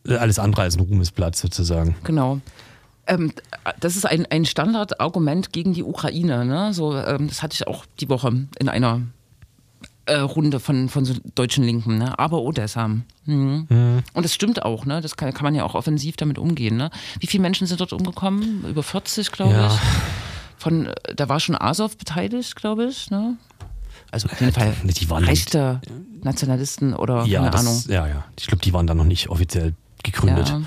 alles 0.08 0.40
andere 0.40 0.62
als 0.64 0.76
ein 0.76 0.82
Ruhmesblatt 0.82 1.36
sozusagen. 1.36 1.96
Genau. 2.04 2.40
Ähm, 3.08 3.34
das 3.80 3.96
ist 3.96 4.06
ein, 4.06 4.26
ein 4.30 4.46
Standardargument 4.46 5.52
gegen 5.52 5.74
die 5.74 5.84
Ukraine. 5.84 6.46
Ne? 6.46 6.74
So, 6.74 6.96
ähm, 6.96 7.28
das 7.28 7.42
hatte 7.44 7.56
ich 7.56 7.68
auch 7.68 7.86
die 8.00 8.08
Woche 8.10 8.46
in 8.60 8.70
einer 8.70 9.02
äh, 10.06 10.16
Runde 10.20 10.60
von, 10.60 10.90
von 10.90 11.06
so 11.06 11.16
deutschen 11.36 11.64
Linken. 11.64 11.98
Ne? 11.98 12.18
Aber 12.18 12.42
Odessa. 12.42 12.88
Mhm. 13.26 13.68
Und 14.14 14.24
das 14.24 14.34
stimmt 14.34 14.64
auch. 14.64 14.86
Ne? 14.86 15.02
Das 15.02 15.18
kann, 15.18 15.34
kann 15.34 15.44
man 15.44 15.56
ja 15.56 15.64
auch 15.64 15.76
offensiv 15.76 16.18
damit 16.18 16.38
umgehen. 16.38 16.78
Ne? 16.78 16.92
Wie 17.20 17.28
viele 17.28 17.42
Menschen 17.42 17.68
sind 17.68 17.80
dort 17.82 17.94
umgekommen? 17.94 18.64
Über 18.68 18.84
40, 18.84 19.32
glaube 19.32 19.54
Ja. 19.54 19.68
ich. 19.68 19.80
Von, 20.58 20.88
äh, 20.88 20.94
da 21.16 21.30
war 21.30 21.40
schon 21.40 21.56
Azov 21.60 21.98
beteiligt, 21.98 22.56
glaube 22.56 22.86
ich. 22.86 23.10
Ne? 23.12 23.38
Also 24.12 24.28
auf 24.28 24.40
jeden 24.40 24.54
Fall 24.54 24.74
die 24.84 25.10
waren- 25.10 25.24
rechte 25.24 25.82
Nationalisten 26.24 26.94
oder 26.94 27.26
Ja, 27.26 27.40
keine 27.40 27.52
das, 27.52 27.62
Ahnung. 27.62 27.84
ja, 27.88 28.08
ja. 28.08 28.26
Ich 28.40 28.48
glaube, 28.48 28.64
die 28.64 28.74
waren 28.74 28.88
da 28.88 28.94
noch 28.94 29.04
nicht 29.04 29.30
offiziell 29.30 29.74
gegründet. 30.04 30.50
Ja. 30.50 30.62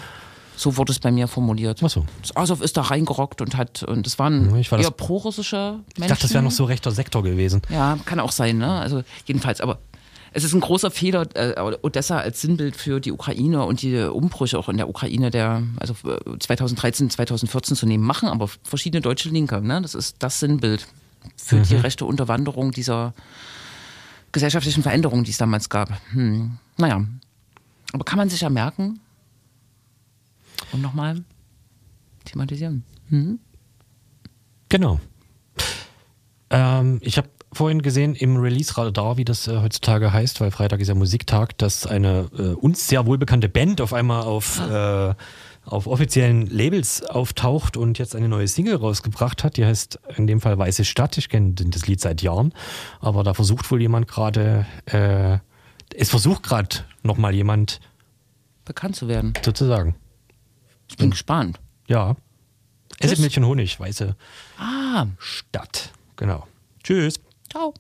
So 0.57 0.77
wurde 0.77 0.93
es 0.93 0.99
bei 1.01 1.11
mir 1.11 1.29
formuliert. 1.29 1.81
Ach 1.83 1.91
so. 1.91 2.07
Das 2.21 2.37
Azov 2.37 2.61
ist 2.61 2.77
da 2.77 2.83
reingerockt 2.83 3.41
und 3.41 3.57
hat, 3.57 3.83
und 3.83 4.07
es 4.07 4.19
waren 4.19 4.55
ich 4.57 4.71
war 4.71 4.79
das- 4.79 4.87
eher 4.87 4.93
prorussische 4.93 5.81
Menschen. 5.97 6.03
Ich 6.03 6.07
dachte, 6.09 6.23
das 6.23 6.35
wäre 6.35 6.43
noch 6.45 6.51
so 6.51 6.65
rechter 6.65 6.93
Sektor 6.93 7.23
gewesen. 7.23 7.63
Ja, 7.69 7.99
kann 8.05 8.21
auch 8.21 8.33
sein, 8.33 8.59
ne? 8.59 8.71
Also 8.81 9.03
jedenfalls, 9.27 9.61
aber 9.61 9.79
es 10.35 10.45
ist 10.45 10.55
ein 10.55 10.61
großer 10.61 10.91
Fehler, 10.91 11.27
äh, 11.35 11.61
Odessa 11.83 12.19
als 12.19 12.41
Sinnbild 12.41 12.77
für 12.77 13.01
die 13.01 13.13
Ukraine 13.13 13.65
und 13.65 13.83
die 13.83 13.97
Umbrüche 13.99 14.59
auch 14.59 14.69
in 14.69 14.77
der 14.77 14.89
Ukraine 14.89 15.31
der, 15.31 15.63
also 15.81 15.95
äh, 16.09 16.39
2013, 16.39 17.11
2014 17.11 17.77
zu 17.77 17.87
nehmen, 17.87 18.05
machen 18.05 18.29
aber 18.29 18.49
verschiedene 18.63 19.01
deutsche 19.01 19.31
Linke, 19.31 19.61
ne? 19.61 19.83
Das 19.83 19.95
ist 19.95 20.17
das 20.21 20.39
Sinnbild 20.41 20.87
für 21.37 21.61
die 21.61 21.77
rechte 21.77 22.05
Unterwanderung 22.05 22.71
dieser 22.73 23.15
gesellschaftlichen 24.33 24.83
Veränderungen, 24.83 25.25
die 25.25 25.31
es 25.31 25.39
damals 25.39 25.69
gab. 25.69 25.91
Hm. 26.13 26.59
Naja. 26.79 27.05
Aber 27.93 28.05
kann 28.05 28.17
man 28.19 28.31
sich 28.31 28.41
ja 28.41 28.49
merken 28.49 29.01
und 30.73 30.83
nochmal 30.83 31.23
thematisieren. 32.25 32.85
Genau. 34.69 35.01
Ähm, 36.51 36.99
ich 37.03 37.19
habe 37.19 37.29
vorhin 37.53 37.83
gesehen 37.83 38.15
im 38.15 38.37
Release-Radar, 38.37 39.17
wie 39.17 39.25
das 39.25 39.47
äh, 39.47 39.59
heutzutage 39.59 40.13
heißt, 40.13 40.41
weil 40.41 40.51
Freitag 40.51 40.81
ist 40.81 40.89
ja 40.89 40.95
Musiktag, 40.95 41.57
dass 41.59 41.87
eine 41.87 42.29
äh, 42.37 42.55
uns 42.55 42.89
sehr 42.89 43.07
wohlbekannte 43.07 43.49
Band 43.49 43.81
auf 43.81 43.93
einmal 43.93 44.23
auf, 44.23 44.59
äh, 44.61 45.15
auf 45.65 45.87
offiziellen 45.87 46.47
Labels 46.47 47.03
auftaucht 47.05 47.77
und 47.77 47.99
jetzt 47.99 48.17
eine 48.17 48.29
neue 48.29 48.49
Single 48.49 48.77
rausgebracht 48.77 49.45
hat. 49.45 49.57
Die 49.57 49.65
heißt 49.65 49.99
in 50.17 50.27
dem 50.27 50.41
Fall 50.41 50.59
Weiße 50.59 50.85
Stadt. 50.85 51.19
Ich 51.19 51.29
kenne 51.29 51.53
das 51.55 51.87
Lied 51.87 52.01
seit 52.01 52.23
Jahren, 52.23 52.55
aber 53.01 53.23
da 53.23 53.35
versucht 53.35 53.71
wohl 53.71 53.81
jemand 53.81 54.09
gerade, 54.09 54.67
äh, 54.87 55.39
es 55.95 56.09
versucht 56.09 56.43
gerade 56.43 56.77
nochmal 57.03 57.35
jemand 57.35 57.81
Bekannt 58.65 58.97
zu 58.97 59.09
werden. 59.09 59.35
sozusagen. 59.45 59.97
Ich 60.93 60.97
bin 60.99 61.11
gespannt. 61.11 61.59
Ja. 61.89 62.15
Tschüss. 63.01 63.13
Essigmilch 63.13 63.37
und 63.39 63.47
Honig, 63.47 63.81
Weiße 63.81 64.15
Ah, 64.59 65.07
Stadt. 65.19 65.91
Genau. 66.17 66.47
Tschüss. 66.85 67.19
ciao. 67.51 67.75